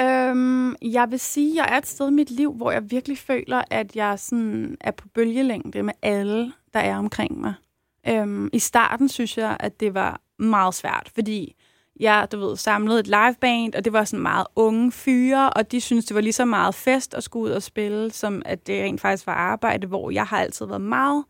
Øhm, 0.00 0.76
jeg 0.82 1.10
vil 1.10 1.20
sige, 1.20 1.50
at 1.50 1.56
jeg 1.56 1.74
er 1.74 1.78
et 1.78 1.86
sted 1.86 2.08
i 2.08 2.12
mit 2.12 2.30
liv, 2.30 2.52
hvor 2.54 2.70
jeg 2.70 2.90
virkelig 2.90 3.18
føler, 3.18 3.62
at 3.70 3.96
jeg 3.96 4.18
sådan 4.18 4.76
er 4.80 4.90
på 4.90 5.08
bølgelængde 5.08 5.82
med 5.82 5.92
alle, 6.02 6.52
der 6.74 6.80
er 6.80 6.96
omkring 6.96 7.40
mig. 7.40 7.54
Øhm, 8.08 8.50
I 8.52 8.58
starten 8.58 9.08
synes 9.08 9.38
jeg, 9.38 9.56
at 9.60 9.80
det 9.80 9.94
var 9.94 10.20
meget 10.38 10.74
svært, 10.74 11.10
fordi 11.14 11.54
jeg, 12.00 12.28
du 12.32 12.38
ved, 12.38 12.56
samlede 12.56 13.00
et 13.00 13.06
liveband, 13.06 13.74
og 13.74 13.84
det 13.84 13.92
var 13.92 14.04
sådan 14.04 14.22
meget 14.22 14.46
unge 14.56 14.92
fyre, 14.92 15.50
og 15.50 15.72
de 15.72 15.80
synes 15.80 16.04
det 16.04 16.14
var 16.14 16.20
lige 16.20 16.32
så 16.32 16.44
meget 16.44 16.74
fest 16.74 17.14
at 17.14 17.24
skulle 17.24 17.44
ud 17.44 17.50
og 17.50 17.62
spille, 17.62 18.10
som 18.10 18.42
at 18.44 18.66
det 18.66 18.82
rent 18.84 19.00
faktisk 19.00 19.26
var 19.26 19.34
arbejde, 19.34 19.86
hvor 19.86 20.10
jeg 20.10 20.26
har 20.26 20.38
altid 20.40 20.66
været 20.66 20.80
meget 20.80 21.24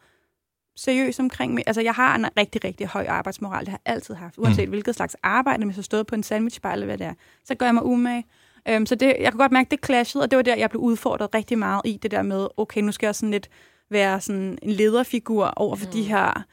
seriøs 0.76 1.18
omkring 1.18 1.54
mig. 1.54 1.64
Altså, 1.66 1.82
jeg 1.82 1.94
har 1.94 2.14
en 2.14 2.26
rigtig, 2.36 2.64
rigtig 2.64 2.86
høj 2.86 3.06
arbejdsmoral. 3.08 3.60
Det 3.60 3.68
har 3.68 3.80
jeg 3.86 3.94
altid 3.94 4.14
haft. 4.14 4.38
Uanset 4.38 4.68
mm. 4.68 4.70
hvilket 4.70 4.94
slags 4.94 5.16
arbejde, 5.22 5.64
hvis 5.64 5.76
jeg 5.76 5.84
stod 5.84 6.04
på 6.04 6.14
en 6.14 6.22
sandwichbar 6.22 6.72
eller 6.72 6.86
hvad 6.86 6.98
det 6.98 7.06
er, 7.06 7.14
så 7.44 7.54
gør 7.54 7.66
jeg 7.66 7.74
mig 7.74 7.84
umage. 7.84 8.24
Øhm, 8.68 8.86
så 8.86 8.94
det, 8.94 9.16
jeg 9.20 9.32
kunne 9.32 9.40
godt 9.40 9.52
mærke, 9.52 9.70
det 9.70 9.84
clashede, 9.84 10.22
og 10.22 10.30
det 10.30 10.36
var 10.36 10.42
der, 10.42 10.56
jeg 10.56 10.70
blev 10.70 10.80
udfordret 10.80 11.34
rigtig 11.34 11.58
meget 11.58 11.82
i 11.84 11.98
det 12.02 12.10
der 12.10 12.22
med, 12.22 12.48
okay, 12.56 12.80
nu 12.80 12.92
skal 12.92 13.06
jeg 13.06 13.14
sådan 13.14 13.30
lidt 13.30 13.48
være 13.90 14.20
sådan 14.20 14.58
en 14.62 14.70
lederfigur 14.70 15.46
over 15.46 15.76
for 15.76 15.86
mm. 15.86 15.92
de 15.92 16.02
her 16.02 16.44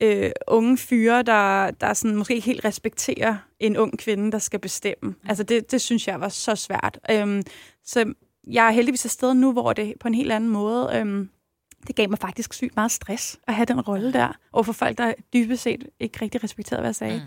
øh, 0.00 0.30
unge 0.48 0.78
fyre, 0.78 1.22
der, 1.22 1.70
der 1.70 1.94
sådan 1.94 2.16
måske 2.16 2.34
ikke 2.34 2.46
helt 2.46 2.64
respekterer 2.64 3.36
en 3.60 3.76
ung 3.76 3.98
kvinde, 3.98 4.32
der 4.32 4.38
skal 4.38 4.58
bestemme. 4.58 5.10
Mm. 5.10 5.28
Altså 5.28 5.44
det, 5.44 5.70
det 5.70 5.80
synes 5.80 6.08
jeg 6.08 6.20
var 6.20 6.28
så 6.28 6.56
svært. 6.56 6.98
Øhm, 7.10 7.42
så 7.84 8.12
jeg 8.46 8.66
er 8.66 8.70
heldigvis 8.70 9.04
et 9.04 9.10
sted 9.10 9.34
nu, 9.34 9.52
hvor 9.52 9.72
det 9.72 9.94
på 10.00 10.08
en 10.08 10.14
helt 10.14 10.32
anden 10.32 10.50
måde... 10.50 10.90
Øhm, 10.94 11.28
det 11.86 11.96
gav 11.96 12.08
mig 12.10 12.18
faktisk 12.18 12.52
sygt 12.54 12.76
meget 12.76 12.90
stress 12.90 13.38
at 13.48 13.54
have 13.54 13.66
den 13.66 13.80
rolle 13.80 14.12
der, 14.12 14.28
overfor 14.52 14.72
folk, 14.72 14.98
der 14.98 15.12
dybest 15.32 15.62
set 15.62 15.84
ikke 16.00 16.18
rigtig 16.22 16.44
respekterede, 16.44 16.80
hvad 16.80 16.88
jeg 16.88 16.94
sagde. 16.96 17.22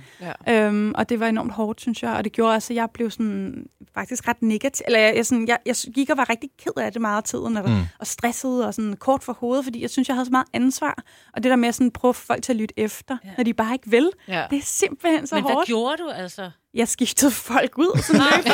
Ja. 0.48 0.66
Øhm, 0.68 0.92
og 0.96 1.10
det 1.10 1.20
var 1.20 1.28
enormt 1.28 1.52
hårdt, 1.52 1.82
synes 1.82 2.04
jeg, 2.04 2.12
og 2.14 2.24
det 2.24 2.32
gjorde 2.32 2.54
også, 2.56 2.74
at 2.74 2.76
jeg 2.78 2.90
blev 2.94 3.12
sådan, 3.12 3.66
faktisk 3.94 4.28
ret 4.28 4.42
negativ. 4.42 4.84
Eller 4.88 5.00
jeg, 5.00 5.16
jeg, 5.16 5.26
sådan, 5.26 5.48
jeg, 5.48 5.58
jeg 5.66 5.76
gik 5.96 6.10
og 6.10 6.18
var 6.18 6.30
rigtig 6.30 6.50
ked 6.64 6.72
af 6.78 6.92
det 6.92 7.02
meget 7.02 7.18
af 7.18 7.24
tiden, 7.24 7.58
og, 7.58 7.70
Mm. 7.70 7.76
mm. 7.76 7.82
og 8.00 8.08
stresset 8.08 8.66
og 8.66 8.74
sådan 8.74 8.96
kort 8.96 9.24
for 9.24 9.34
hovedet, 9.34 9.64
fordi 9.66 9.82
jeg 9.82 9.90
synes, 9.90 10.08
jeg 10.08 10.16
havde 10.16 10.26
så 10.26 10.32
meget 10.32 10.48
ansvar. 10.54 11.04
Og 11.34 11.44
det 11.44 11.50
der 11.50 11.56
med 11.56 11.68
at 11.70 11.76
sådan 11.76 11.92
prøve 11.92 12.14
folk 12.14 12.44
til 12.44 12.54
at 12.54 12.58
lytte 12.58 12.80
efter, 12.80 13.18
Ja. 13.26 13.30
når 13.38 13.44
de 13.44 13.54
bare 13.54 13.74
ikke 13.74 13.90
vil, 13.90 14.10
Ja. 14.28 14.46
det 14.50 14.58
er 14.58 14.62
simpelthen 14.64 15.28
så 15.28 15.36
Men 15.36 15.44
hvad 15.44 15.54
hårdt. 15.54 15.68
gjorde 15.68 15.98
du 16.04 16.10
altså? 16.10 16.52
Jeg 16.76 16.88
skiftede 16.88 17.32
folk 17.32 17.78
ud. 17.78 18.02
Sådan 18.04 18.22
løbende. 18.36 18.54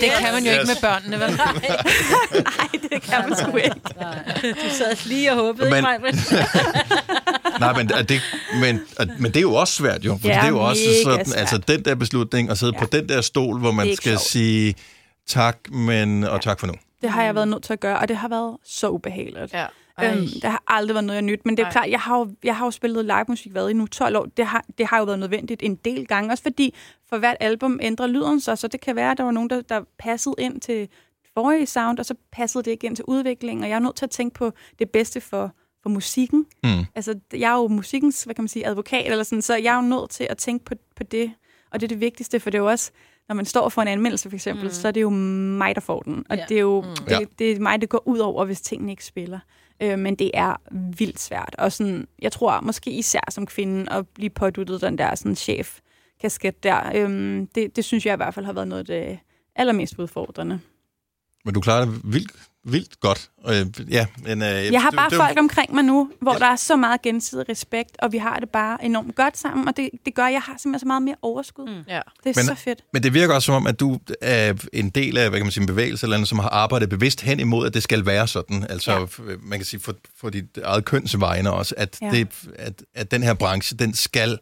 Det 0.00 0.10
kan 0.20 0.32
man 0.34 0.44
jo 0.44 0.50
ikke 0.52 0.64
med 0.66 0.80
børnene, 0.80 1.20
vel? 1.20 1.30
Nej, 1.36 2.68
det 2.90 3.02
kan 3.02 3.28
man 3.28 3.38
sgu 3.38 3.56
ikke. 3.56 3.80
Du 4.64 4.68
sad 4.74 5.08
lige 5.08 5.30
og 5.32 5.36
håbede, 5.36 5.70
Men- 5.70 5.76
ikke 5.78 5.88
mig? 6.02 6.14
Nej, 7.60 7.72
men 7.76 7.90
er 7.94 8.02
det, 8.02 8.20
men, 8.60 8.80
og- 8.98 9.06
men 9.18 9.24
det 9.30 9.36
er 9.36 9.40
jo 9.40 9.54
også 9.54 9.74
svært, 9.74 10.04
jo. 10.04 10.18
For 10.20 10.28
Ja, 10.28 10.34
det 10.34 10.42
er 10.44 10.48
jo 10.48 10.60
også 10.60 10.82
sådan, 11.04 11.26
svært. 11.26 11.38
altså 11.40 11.58
den 11.58 11.84
der 11.84 11.94
beslutning, 11.94 12.50
at 12.50 12.58
sidde 12.58 12.72
ja. 12.74 12.80
Ja. 12.80 12.84
på 12.86 12.90
den 12.96 13.08
der 13.08 13.20
stol, 13.20 13.58
hvor 13.58 13.68
er 13.68 13.72
man 13.72 13.96
skal 13.96 14.10
sjovt. 14.12 14.20
sige 14.22 14.74
tak, 15.28 15.56
men 15.70 16.24
og 16.24 16.40
tak 16.42 16.60
for 16.60 16.66
nu. 16.66 16.74
Det 17.02 17.10
har 17.10 17.22
jeg 17.22 17.34
været 17.34 17.48
nødt 17.48 17.62
til 17.64 17.72
at 17.72 17.80
gøre, 17.80 17.98
og 17.98 18.08
det 18.08 18.16
har 18.16 18.28
været 18.28 18.56
så 18.66 18.88
ubehageligt. 18.88 19.52
Ja. 19.54 19.66
Øhm, 20.04 20.20
det 20.42 20.44
har 20.44 20.62
aldrig 20.66 20.94
været 20.94 21.04
noget, 21.04 21.14
jeg 21.16 21.22
nyt. 21.22 21.40
Men 21.46 21.56
det 21.56 21.62
er 21.62 21.66
Ej. 21.66 21.72
klart, 21.72 21.90
jeg 21.90 22.00
har, 22.00 22.18
jo, 22.18 22.30
jeg 22.44 22.56
har 22.56 22.64
jo 22.66 22.70
spillet 22.70 23.04
live 23.04 23.24
musik 23.28 23.52
hvad, 23.52 23.68
i 23.70 23.72
nu 23.72 23.86
12 23.86 24.16
år. 24.16 24.24
Det 24.36 24.46
har, 24.46 24.64
det 24.78 24.86
har 24.86 24.98
jo 24.98 25.04
været 25.04 25.18
nødvendigt 25.18 25.62
en 25.62 25.74
del 25.74 26.06
gange. 26.06 26.30
Også 26.32 26.42
fordi 26.42 26.74
for 27.08 27.18
hvert 27.18 27.36
album 27.40 27.78
ændrer 27.82 28.06
lyden 28.06 28.40
sig, 28.40 28.58
så 28.58 28.68
det 28.68 28.80
kan 28.80 28.96
være, 28.96 29.10
at 29.10 29.18
der 29.18 29.24
var 29.24 29.30
nogen, 29.30 29.50
der, 29.50 29.60
der 29.60 29.80
passede 29.98 30.34
ind 30.38 30.60
til 30.60 30.88
forrige 31.34 31.66
sound, 31.66 31.98
og 31.98 32.06
så 32.06 32.14
passede 32.32 32.64
det 32.64 32.70
ikke 32.70 32.86
ind 32.86 32.96
til 32.96 33.04
udviklingen. 33.08 33.62
Og 33.64 33.68
jeg 33.70 33.74
er 33.76 33.80
nødt 33.80 33.96
til 33.96 34.04
at 34.06 34.10
tænke 34.10 34.34
på 34.34 34.52
det 34.78 34.90
bedste 34.90 35.20
for, 35.20 35.50
for 35.82 35.88
musikken. 35.90 36.46
Mm. 36.64 36.70
Altså, 36.94 37.14
jeg 37.32 37.52
er 37.52 37.56
jo 37.56 37.68
musikkens, 37.68 38.24
hvad 38.24 38.34
kan 38.34 38.42
man 38.42 38.48
sige, 38.48 38.66
advokat, 38.66 39.10
eller 39.12 39.22
sådan, 39.24 39.42
så 39.42 39.56
jeg 39.56 39.72
er 39.72 39.76
jo 39.76 39.88
nødt 39.88 40.10
til 40.10 40.26
at 40.30 40.38
tænke 40.38 40.64
på, 40.64 40.74
på 40.96 41.02
det. 41.02 41.32
Og 41.70 41.80
det 41.80 41.86
er 41.86 41.88
det 41.88 42.00
vigtigste, 42.00 42.40
for 42.40 42.50
det 42.50 42.58
er 42.58 42.62
jo 42.62 42.68
også, 42.70 42.90
når 43.28 43.34
man 43.34 43.44
står 43.44 43.68
for 43.68 43.82
en 43.82 43.88
anmeldelse 43.88 44.30
for 44.30 44.36
eksempel, 44.36 44.64
mm. 44.64 44.70
så 44.70 44.88
er 44.88 44.92
det 44.92 45.02
jo 45.02 45.10
mig, 45.10 45.74
der 45.74 45.80
får 45.80 46.00
den. 46.00 46.24
Og 46.30 46.36
Ja. 46.36 46.44
det, 46.48 46.56
er 46.56 46.60
jo, 46.60 46.80
Mm. 46.80 47.04
det, 47.08 47.38
det 47.38 47.52
er 47.52 47.60
mig, 47.60 47.80
det 47.80 47.88
går 47.88 48.02
ud 48.08 48.18
over, 48.18 48.44
hvis 48.44 48.60
tingene 48.60 48.92
ikke 48.92 49.04
spiller. 49.04 49.38
Øh, 49.82 49.98
men 49.98 50.14
det 50.14 50.30
er 50.34 50.56
vildt 50.96 51.20
svært. 51.20 51.54
Og 51.58 51.72
sådan, 51.72 52.08
jeg 52.22 52.32
tror 52.32 52.60
måske 52.60 52.90
især 52.90 53.20
som 53.30 53.46
kvinde 53.46 53.92
at 53.92 54.08
blive 54.08 54.30
påduttet 54.30 54.80
den 54.80 54.98
der 54.98 55.14
sådan, 55.14 55.36
chef-kasket 55.36 56.62
der, 56.62 56.92
øhm, 56.94 57.46
det, 57.46 57.76
det 57.76 57.84
synes 57.84 58.06
jeg 58.06 58.12
i 58.12 58.16
hvert 58.16 58.34
fald 58.34 58.46
har 58.46 58.52
været 58.52 58.68
noget 58.68 58.80
af 58.80 58.86
det 58.86 59.18
allermest 59.56 59.98
udfordrende. 59.98 60.60
Men 61.44 61.54
du 61.54 61.60
klarer 61.60 61.84
det 61.84 62.00
vildt, 62.04 62.32
vildt 62.64 63.00
godt. 63.00 63.30
Øh, 63.48 63.66
ja, 63.92 64.06
men, 64.24 64.42
øh, 64.42 64.48
Jeg 64.48 64.82
har 64.82 64.90
det- 64.90 64.96
bare 64.96 65.10
det- 65.10 65.16
folk 65.18 65.38
omkring 65.38 65.74
mig 65.74 65.84
nu, 65.84 66.10
hvor 66.20 66.32
Ja. 66.32 66.38
der 66.38 66.46
er 66.46 66.56
så 66.56 66.76
meget 66.76 67.02
gensidig 67.02 67.48
respekt, 67.48 67.96
og 67.98 68.12
vi 68.12 68.18
har 68.18 68.36
det 68.40 68.48
bare 68.50 68.84
enormt 68.84 69.14
godt 69.16 69.38
sammen, 69.38 69.68
og 69.68 69.76
det, 69.76 69.90
det 70.06 70.14
gør, 70.14 70.24
at 70.24 70.32
jeg 70.32 70.40
har 70.42 70.54
simpelthen 70.58 70.80
så 70.80 70.86
meget 70.86 71.02
mere 71.02 71.14
overskud. 71.22 71.66
Mm. 71.68 71.72
Ja. 71.88 72.00
Det 72.24 72.36
er 72.36 72.40
Men- 72.40 72.44
så 72.46 72.54
fedt. 72.54 72.78
Men 72.92 73.02
det 73.02 73.14
virker 73.14 73.34
også 73.34 73.46
som 73.46 73.54
om, 73.54 73.66
at 73.66 73.80
du 73.80 73.98
er 74.20 74.54
en 74.72 74.90
del 74.90 75.18
af 75.18 75.28
hvad 75.28 75.38
kan 75.38 75.46
man 75.46 75.52
sige, 75.52 75.62
en 75.62 75.66
bevægelse, 75.66 76.06
eller 76.06 76.16
andet, 76.16 76.28
som 76.28 76.38
har 76.38 76.48
arbejdet 76.48 76.88
bevidst 76.88 77.20
hen 77.20 77.40
imod, 77.40 77.66
at 77.66 77.74
det 77.74 77.82
skal 77.82 78.06
være 78.06 78.26
sådan. 78.28 78.66
Altså, 78.70 78.92
ja. 78.92 79.06
man 79.42 79.58
kan 79.58 79.66
sige, 79.66 79.80
for, 79.80 79.94
for 80.20 80.30
dit 80.30 80.58
eget 80.64 80.84
køns 80.84 81.20
vegne 81.20 81.52
også, 81.52 81.74
at, 81.78 81.98
ja. 82.02 82.10
Det, 82.10 82.28
at, 82.56 82.82
at 82.94 83.10
den 83.10 83.22
her 83.22 83.34
branche, 83.34 83.76
den 83.76 83.94
skal 83.94 84.38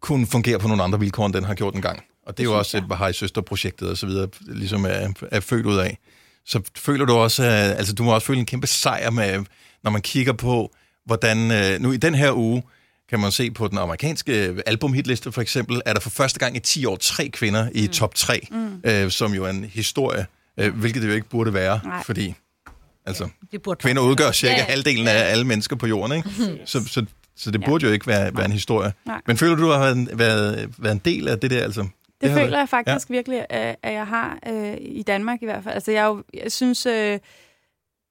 kunne 0.00 0.26
fungere 0.26 0.58
på 0.58 0.68
nogle 0.68 0.82
andre 0.82 1.00
vilkår, 1.00 1.26
end 1.26 1.34
den 1.34 1.44
har 1.44 1.54
gjort 1.54 1.74
en 1.74 1.82
gang. 1.82 2.02
Og 2.30 2.36
det 2.38 2.42
er 2.42 2.50
jo 2.50 2.58
også 2.58 2.76
et, 2.76 2.80
jeg. 2.80 2.86
hvad 2.86 2.96
har 2.96 3.08
i 3.08 3.12
søsterprojektet 3.12 3.90
og 3.90 3.96
så 3.96 4.06
videre, 4.06 4.28
ligesom 4.40 4.84
er, 4.84 5.12
er 5.30 5.40
født 5.40 5.66
ud 5.66 5.76
af. 5.76 5.98
Så 6.46 6.60
føler 6.76 7.04
du 7.04 7.12
også, 7.14 7.42
at, 7.42 7.50
altså 7.52 7.94
du 7.94 8.02
må 8.02 8.14
også 8.14 8.26
føle 8.26 8.40
en 8.40 8.46
kæmpe 8.46 8.66
sejr 8.66 9.10
med, 9.10 9.44
når 9.84 9.90
man 9.90 10.02
kigger 10.02 10.32
på, 10.32 10.72
hvordan, 11.06 11.50
øh, 11.50 11.80
nu 11.80 11.92
i 11.92 11.96
den 11.96 12.14
her 12.14 12.32
uge, 12.36 12.62
kan 13.10 13.20
man 13.20 13.32
se 13.32 13.50
på 13.50 13.68
den 13.68 13.78
amerikanske 13.78 14.54
albumhitliste 14.66 15.32
for 15.32 15.40
eksempel, 15.40 15.82
er 15.86 15.92
der 15.92 16.00
for 16.00 16.10
første 16.10 16.38
gang 16.38 16.56
i 16.56 16.60
10 16.60 16.84
år 16.86 16.96
tre 16.96 17.28
kvinder 17.28 17.68
i 17.74 17.86
mm. 17.86 17.92
top 17.92 18.14
3, 18.14 18.46
mm. 18.50 18.80
øh, 18.84 19.10
som 19.10 19.34
jo 19.34 19.44
er 19.44 19.50
en 19.50 19.64
historie, 19.64 20.26
øh, 20.60 20.74
hvilket 20.74 21.02
det 21.02 21.08
jo 21.08 21.14
ikke 21.14 21.28
burde 21.28 21.54
være, 21.54 21.80
Nej. 21.84 22.02
fordi 22.04 22.34
altså, 23.06 23.28
Det 23.52 23.62
burde 23.62 23.78
kvinder 23.80 24.02
udgør 24.02 24.32
cirka 24.32 24.52
Ja, 24.52 24.58
ja, 24.58 24.64
ja. 24.64 24.70
halvdelen 24.70 25.08
af 25.08 25.30
alle 25.30 25.44
mennesker 25.44 25.76
på 25.76 25.86
jorden, 25.86 26.16
ikke? 26.16 26.30
Så, 26.66 26.84
så, 26.88 27.04
så 27.36 27.50
det 27.50 27.60
Ja. 27.60 27.66
burde 27.66 27.86
jo 27.86 27.92
ikke 27.92 28.06
være, 28.06 28.36
være 28.36 28.44
en 28.44 28.52
historie. 28.52 28.92
Nej. 29.06 29.20
Men 29.26 29.36
føler 29.36 29.54
du, 29.54 29.62
du 29.62 29.70
har 29.70 29.78
været, 29.78 30.08
været, 30.18 30.68
været 30.78 30.92
en 30.92 31.00
del 31.04 31.28
af 31.28 31.38
det 31.38 31.50
der, 31.50 31.62
altså? 31.64 31.86
Det, 32.20 32.30
det 32.30 32.38
føler 32.38 32.58
jeg 32.58 32.68
faktisk 32.68 33.10
ja. 33.10 33.14
virkelig, 33.14 33.46
at, 33.50 33.76
jeg 33.82 34.06
har 34.06 34.38
øh, 34.48 34.76
i 34.80 35.02
Danmark 35.02 35.42
i 35.42 35.44
hvert 35.44 35.64
fald. 35.64 35.74
Altså, 35.74 35.92
jeg, 35.92 36.06
jo, 36.06 36.22
jeg 36.34 36.52
synes, 36.52 36.86
øh, 36.86 37.18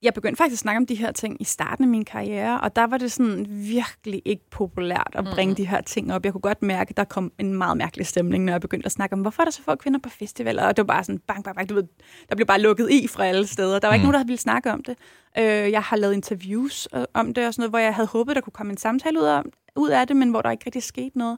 jeg 0.01 0.13
begyndte 0.13 0.37
faktisk 0.37 0.53
at 0.53 0.59
snakke 0.59 0.77
om 0.77 0.85
de 0.85 0.95
her 0.95 1.11
ting 1.11 1.41
i 1.41 1.43
starten 1.43 1.83
af 1.83 1.87
min 1.89 2.05
karriere, 2.05 2.61
og 2.61 2.75
der 2.75 2.83
var 2.87 2.97
det 2.97 3.11
sådan 3.11 3.45
virkelig 3.49 4.21
ikke 4.25 4.49
populært 4.51 5.11
at 5.13 5.25
bringe 5.33 5.51
mm. 5.51 5.55
de 5.55 5.67
her 5.67 5.81
ting 5.81 6.13
op. 6.13 6.25
Jeg 6.25 6.31
kunne 6.31 6.41
godt 6.41 6.61
mærke, 6.61 6.89
at 6.89 6.97
der 6.97 7.03
kom 7.03 7.31
en 7.39 7.53
meget 7.53 7.77
mærkelig 7.77 8.07
stemning, 8.07 8.43
når 8.45 8.53
jeg 8.53 8.61
begyndte 8.61 8.85
at 8.85 8.91
snakke 8.91 9.13
om, 9.13 9.21
hvorfor 9.21 9.41
er 9.41 9.45
der 9.45 9.51
så 9.51 9.63
få 9.63 9.75
kvinder 9.75 9.99
på 9.99 10.09
festivaler? 10.09 10.67
Og 10.67 10.77
det 10.77 10.87
var 10.87 10.93
bare 10.93 11.03
sådan, 11.03 11.19
bang, 11.19 11.43
bang, 11.43 11.55
bang, 11.55 11.69
du 11.69 11.73
ved, 11.75 11.83
der 12.29 12.35
blev 12.35 12.47
bare 12.47 12.59
lukket 12.61 12.91
i 12.91 13.07
fra 13.07 13.25
alle 13.25 13.47
steder. 13.47 13.79
Der 13.79 13.87
var 13.87 13.93
ikke 13.93 14.03
Mm. 14.05 14.11
nogen, 14.11 14.21
der 14.21 14.25
ville 14.27 14.39
snakke 14.39 14.71
om 14.71 14.83
det. 14.83 14.97
Øh, 15.37 15.71
jeg 15.71 15.81
har 15.81 15.95
lavet 15.97 16.13
interviews 16.13 16.87
øh, 16.95 17.03
om 17.13 17.33
det 17.33 17.47
og 17.47 17.53
sådan 17.53 17.61
noget, 17.61 17.71
hvor 17.71 17.79
jeg 17.79 17.95
havde 17.95 18.07
håbet, 18.07 18.35
der 18.35 18.41
kunne 18.41 18.53
komme 18.53 18.71
en 18.71 18.77
samtale 18.77 19.19
ud 19.19 19.25
af, 19.25 19.41
ud 19.75 19.89
af 19.89 20.07
det, 20.07 20.15
men 20.15 20.29
hvor 20.29 20.41
der 20.41 20.51
ikke 20.51 20.65
rigtig 20.65 20.83
skete 20.83 21.17
noget. 21.17 21.37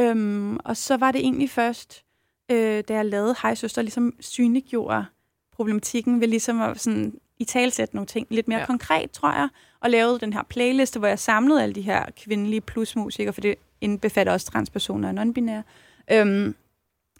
Øhm, 0.00 0.56
og 0.64 0.76
så 0.76 0.96
var 0.96 1.12
det 1.12 1.20
egentlig 1.20 1.50
først, 1.50 2.04
øh, 2.50 2.84
da 2.88 2.94
jeg 2.94 3.06
lavede 3.06 3.34
Hej 3.42 3.54
Søster, 3.54 3.82
ligesom 3.82 4.14
synliggjorde 4.20 5.04
problematikken 5.52 6.20
ved 6.20 6.28
ligesom 6.28 6.60
at 6.60 6.80
sådan, 6.80 7.14
i 7.38 7.44
talsætte 7.44 7.94
nogle 7.96 8.06
ting 8.06 8.26
lidt 8.30 8.48
mere 8.48 8.58
Ja. 8.58 8.66
konkret, 8.66 9.10
tror 9.10 9.32
jeg, 9.32 9.48
og 9.80 9.90
lavede 9.90 10.18
den 10.18 10.32
her 10.32 10.42
playliste, 10.42 10.98
hvor 10.98 11.08
jeg 11.08 11.18
samlede 11.18 11.62
alle 11.62 11.74
de 11.74 11.82
her 11.82 12.04
kvindelige 12.16 12.60
plusmusikere, 12.60 13.32
for 13.32 13.40
det 13.40 13.54
indbefatter 13.80 14.32
også 14.32 14.46
transpersoner 14.46 15.08
og 15.08 15.14
non-binære, 15.22 15.62
øhm, 16.14 16.54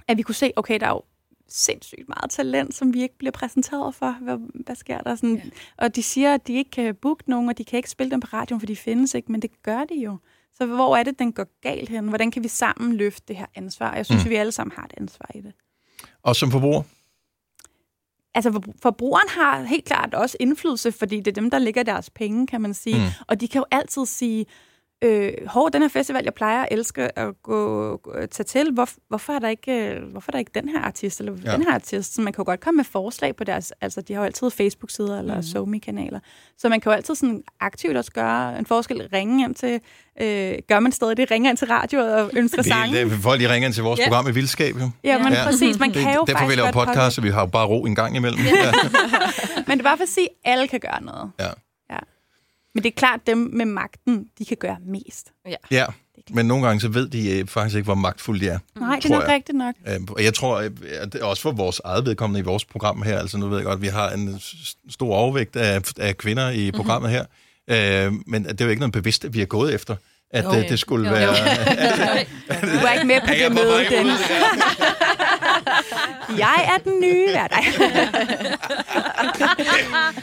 at 0.08 0.16
vi 0.16 0.22
kunne 0.22 0.34
se, 0.34 0.52
okay, 0.56 0.80
der 0.80 0.86
er 0.86 0.90
jo 0.90 1.02
sindssygt 1.48 2.08
meget 2.08 2.30
talent, 2.30 2.74
som 2.74 2.94
vi 2.94 3.02
ikke 3.02 3.18
bliver 3.18 3.30
præsenteret 3.32 3.94
for. 3.94 4.10
Hvad, 4.20 4.38
hvad 4.64 4.76
sker 4.76 4.98
der? 4.98 5.14
Sådan, 5.14 5.36
ja. 5.36 5.42
Og 5.76 5.96
de 5.96 6.02
siger, 6.02 6.34
at 6.34 6.46
de 6.46 6.54
ikke 6.54 6.70
kan 6.70 6.94
booke 6.94 7.30
nogen, 7.30 7.48
og 7.48 7.58
de 7.58 7.64
kan 7.64 7.76
ikke 7.76 7.90
spille 7.90 8.10
dem 8.10 8.20
på 8.20 8.28
radioen, 8.32 8.60
for 8.60 8.66
de 8.66 8.76
findes 8.76 9.14
ikke, 9.14 9.32
men 9.32 9.42
det 9.42 9.62
gør 9.62 9.84
de 9.84 9.94
jo. 9.94 10.16
Så 10.54 10.66
hvor 10.66 10.96
er 10.96 11.02
det, 11.02 11.18
den 11.18 11.32
går 11.32 11.46
galt 11.62 11.88
hen? 11.88 12.08
Hvordan 12.08 12.30
kan 12.30 12.42
vi 12.42 12.48
sammen 12.48 12.92
løfte 12.96 13.24
det 13.28 13.36
her 13.36 13.46
ansvar? 13.54 13.94
Jeg 13.94 14.06
synes, 14.06 14.24
Mm. 14.24 14.30
vi 14.30 14.34
alle 14.34 14.52
sammen 14.52 14.72
har 14.76 14.84
et 14.84 14.92
ansvar 14.96 15.30
i 15.34 15.40
det. 15.40 15.52
Og 16.22 16.36
som 16.36 16.50
forbruger? 16.50 16.82
Altså, 18.34 18.52
for- 18.52 18.62
forbrugeren 18.82 19.28
har 19.28 19.62
helt 19.62 19.84
klart 19.84 20.14
også 20.14 20.36
indflydelse, 20.40 20.92
fordi 20.92 21.16
det 21.16 21.26
er 21.28 21.32
dem, 21.32 21.50
der 21.50 21.58
lægger 21.58 21.82
deres 21.82 22.10
penge, 22.10 22.46
kan 22.46 22.60
man 22.60 22.74
sige. 22.74 22.96
Mm. 22.96 23.24
Og 23.28 23.40
de 23.40 23.48
kan 23.48 23.58
jo 23.58 23.64
altid 23.70 24.06
sige, 24.06 24.46
øh, 25.04 25.32
hov, 25.46 25.70
den 25.72 25.82
her 25.82 25.88
festival, 25.88 26.20
jeg 26.24 26.34
plejer 26.34 26.62
at 26.62 26.68
elske 26.70 27.18
at 27.18 27.42
gå, 27.42 27.96
gå 27.96 28.12
tage 28.30 28.44
til, 28.44 28.72
hvor, 28.72 28.88
hvorfor, 29.08 29.32
er 29.32 29.38
der 29.38 29.48
ikke, 29.48 29.72
øh, 29.90 30.02
hvorfor 30.10 30.28
er 30.28 30.32
der 30.32 30.38
ikke 30.38 30.50
den 30.54 30.68
her 30.68 30.80
artist, 30.80 31.20
eller 31.20 31.32
Ja. 31.44 31.52
den 31.52 31.62
her 31.62 31.74
artist? 31.74 32.14
Så 32.14 32.20
man 32.22 32.32
kan 32.32 32.42
jo 32.42 32.46
godt 32.46 32.60
komme 32.60 32.76
med 32.76 32.84
forslag 32.84 33.36
på 33.36 33.44
deres, 33.44 33.72
altså 33.80 34.00
de 34.00 34.12
har 34.12 34.20
jo 34.20 34.24
altid 34.24 34.50
Facebook-sider 34.50 35.18
eller 35.18 35.36
mm. 35.36 35.42
SoMe-kanaler. 35.42 36.20
Så 36.58 36.68
man 36.68 36.80
kan 36.80 36.90
jo 36.92 36.96
altid 36.96 37.14
sådan 37.14 37.42
aktivt 37.60 37.96
også 37.96 38.12
gøre 38.12 38.58
en 38.58 38.66
forskel, 38.66 39.08
ringe 39.12 39.44
ind 39.44 39.54
til, 39.54 39.80
øh, 40.20 40.54
gør 40.68 40.80
man 40.80 40.92
stadig 40.92 41.16
det, 41.16 41.30
ringer 41.30 41.50
ind 41.50 41.56
til 41.58 41.68
radio 41.68 41.98
og 42.00 42.30
ønsker 42.36 42.62
sange. 42.62 42.98
Det, 43.00 43.10
det, 43.10 43.18
folk 43.18 43.40
de 43.40 43.52
ringer 43.52 43.66
ind 43.66 43.74
til 43.74 43.82
vores 43.82 44.00
Ja. 44.00 44.04
program 44.08 44.28
i 44.28 44.30
Vildskab, 44.30 44.74
jo. 44.76 44.90
Ja, 45.04 45.18
men 45.18 45.32
Ja. 45.32 45.44
præcis, 45.44 45.78
man 45.78 45.88
Det, 45.94 46.02
kan 46.02 46.14
jo 46.14 46.24
derfor 46.26 46.38
faktisk 46.38 46.56
vi 46.56 46.60
laver 46.62 46.72
godt 46.72 46.88
podcast, 46.88 47.14
så 47.16 47.20
vi 47.20 47.28
har 47.30 47.40
jo 47.40 47.46
bare 47.46 47.66
ro 47.66 47.84
en 47.84 47.94
gang 47.94 48.16
imellem. 48.16 48.40
Ja. 48.40 48.72
Men 49.66 49.78
det 49.78 49.84
er 49.86 49.88
bare 49.88 49.96
for 49.96 50.02
at 50.02 50.08
sige, 50.08 50.28
at 50.44 50.52
alle 50.52 50.68
kan 50.68 50.80
gøre 50.80 51.02
noget. 51.02 51.30
Ja. 51.40 51.46
Ja. 52.74 52.74
Men 52.74 52.82
det 52.82 52.88
er 52.88 52.96
klart, 52.96 53.20
dem 53.26 53.38
med 53.52 53.64
magten, 53.66 54.26
de 54.38 54.44
kan 54.44 54.56
gøre 54.60 54.76
mest. 54.86 55.28
ja, 55.70 55.84
men 56.30 56.46
nogle 56.46 56.66
gange 56.66 56.80
så 56.80 56.88
ved 56.88 57.08
de 57.08 57.38
øh, 57.38 57.46
faktisk 57.46 57.76
ikke, 57.76 57.84
hvor 57.84 57.94
magtfulde 57.94 58.40
de 58.44 58.48
er. 58.48 58.58
Nej, 58.80 58.96
det 58.96 59.04
er 59.04 59.08
nok 59.10 59.22
jeg. 59.22 59.32
rigtigt 59.34 59.58
nok. 59.58 59.74
Øh, 59.88 60.00
Og 60.10 60.24
jeg 60.24 60.34
tror, 60.34 60.58
øh, 60.60 60.70
at 61.00 61.12
det 61.12 61.20
er 61.20 61.24
også 61.24 61.42
for 61.42 61.52
vores 61.52 61.80
eget 61.84 62.06
vedkommende 62.06 62.40
i 62.40 62.42
vores 62.42 62.64
program 62.64 63.02
her, 63.02 63.18
altså 63.18 63.38
nu 63.38 63.48
ved 63.48 63.56
jeg 63.58 63.64
godt, 63.64 63.76
at 63.76 63.82
vi 63.82 63.86
har 63.86 64.10
en 64.10 64.40
stor 64.90 65.14
overvægt 65.14 65.56
af, 65.56 65.80
af 65.98 66.16
kvinder 66.18 66.50
i 66.50 66.70
programmet 66.70 67.10
her, 67.10 67.24
øh, 67.70 68.12
men 68.26 68.44
det 68.44 68.60
er 68.60 68.64
jo 68.64 68.70
ikke 68.70 68.80
noget 68.80 68.92
bevidst, 68.92 69.24
at 69.24 69.34
vi 69.34 69.38
har 69.38 69.46
gået 69.46 69.74
efter, 69.74 69.96
at 70.30 70.44
Jo. 70.44 70.50
det, 70.50 70.68
det 70.68 70.78
skulle 70.78 71.08
Jo. 71.08 71.14
være... 71.14 71.28
Du 72.62 72.86
er 72.86 72.92
ikke 72.92 73.06
med 73.06 73.20
på 73.20 73.26
Ja, 73.32 73.48
det 73.48 73.56
var 73.56 73.62
møde, 73.64 73.84
Dennis. 73.90 74.20
Jeg 76.38 76.70
er 76.74 76.78
den 76.90 77.00
nye 77.00 77.26
vært. 77.26 77.52
Ej, 77.52 77.64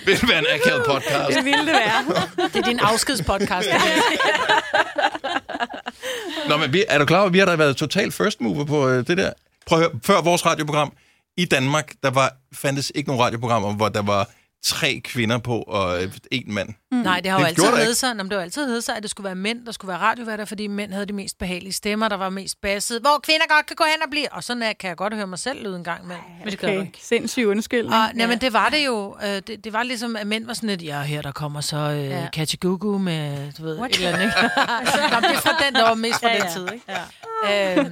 Det 0.06 0.22
vil 0.22 0.30
være 0.30 0.40
en 0.40 0.46
akavet 0.54 0.84
podcast. 0.86 1.36
det 1.38 1.46
ville 1.46 1.60
det 1.66 1.74
være. 1.74 2.06
Det 2.48 2.56
er 2.56 2.62
din 2.62 2.80
afskedspodcast. 2.80 3.70
her. 3.70 3.80
Nå, 6.50 6.58
men 6.58 6.74
vi, 6.74 6.84
er 6.90 6.98
du 6.98 7.06
klar 7.06 7.18
over, 7.18 7.28
at 7.28 7.34
vi 7.34 7.40
har 7.40 7.46
da 7.46 7.56
været 7.56 7.78
total 7.78 8.12
first 8.12 8.42
mover 8.42 8.66
på 8.66 8.88
øh, 8.90 9.08
det 9.08 9.18
der? 9.18 9.32
Prøv 9.66 9.80
at 9.80 9.86
høre, 9.86 10.00
før 10.04 10.22
vores 10.22 10.46
radioprogram, 10.46 10.94
i 11.38 11.46
Danmark, 11.46 11.94
der 12.04 12.10
var, 12.10 12.32
fandtes 12.54 12.92
ikke 12.96 13.10
nogen 13.10 13.24
radioprogrammer, 13.24 13.74
hvor 13.74 13.90
der 13.90 14.02
var 14.02 14.30
tre 14.68 15.02
kvinder 15.04 15.38
på 15.38 15.62
og 15.62 16.04
øh, 16.04 16.12
en 16.32 16.54
mand. 16.54 16.70
Nej, 16.92 17.20
det 17.20 17.32
har 17.32 17.40
jo 17.40 17.44
Det 17.44 17.50
altid 17.50 17.64
heddet 17.78 17.98
sig, 17.98 18.16
det 18.16 18.22
har 18.32 18.36
jo 18.36 18.42
altid 18.42 18.66
heddet 18.68 18.84
sig, 18.84 18.96
at 18.98 19.04
det 19.04 19.12
skulle 19.12 19.26
være 19.26 19.36
mænd, 19.36 19.66
der 19.66 19.72
skulle 19.72 19.90
være 19.90 19.98
radioværter, 19.98 20.46
fordi 20.46 20.68
mænd 20.68 20.94
havde 20.94 21.06
de 21.06 21.14
mest 21.14 21.38
behagelige 21.38 21.74
stemmer, 21.74 22.08
der 22.08 22.16
var 22.18 22.30
mest 22.30 22.62
basset, 22.62 23.02
hvor 23.02 23.20
kvinder 23.24 23.46
godt 23.56 23.66
kan 23.66 23.76
gå 23.76 23.84
hen 23.94 24.04
og 24.04 24.10
blive. 24.10 24.34
Og 24.34 24.44
sådan 24.44 24.64
er, 24.64 24.74
kan 24.74 24.88
jeg 24.88 24.98
godt 24.98 25.14
høre 25.16 25.28
mig 25.28 25.40
selv 25.40 25.64
lyde 25.64 25.76
en 25.76 25.84
gang 25.84 26.08
med. 26.08 26.16
Men 26.44 26.52
det 26.52 26.60
gør 26.60 26.68
du 26.68 26.74
Okay, 26.74 26.86
ikke. 26.86 27.00
sindssyg 27.02 27.46
undskyldning. 27.48 27.94
Og, 27.96 28.10
ja. 28.18 28.28
men 28.28 28.38
det 28.42 28.54
var 28.54 28.70
det 28.70 28.86
jo. 28.86 29.16
Øh, 29.24 29.30
det, 29.30 29.64
det 29.64 29.74
var 29.74 29.84
ligesom, 29.84 30.16
at 30.16 30.28
mænd 30.28 30.46
var 30.46 30.54
sådan 30.54 30.70
lidt, 30.70 30.84
ja, 30.84 31.02
her 31.02 31.22
der 31.22 31.32
kommer 31.32 31.62
så 31.62 31.78
øh, 31.78 31.98
Ja. 32.06 32.20
ja. 32.20 32.28
Katja 32.34 32.58
Gugu 32.62 32.98
med, 32.98 33.52
du 33.58 33.64
ved, 33.64 33.78
What? 33.80 33.90
et 33.92 33.96
eller 33.98 34.10
andet, 34.10 34.24
ikke? 34.26 34.40
Men 35.16 35.24
det 35.24 35.32
er 35.36 35.40
fra 35.42 35.66
den, 35.66 35.74
der 35.76 35.82
var 35.84 35.94
mest 35.96 36.20
fra 36.20 36.28
Ja, 36.30 36.36
den 36.36 36.44
ja. 36.44 36.50
tid, 36.54 36.68
ikke? 36.74 36.86
Ja. 36.90 37.02
Øhm, 37.78 37.86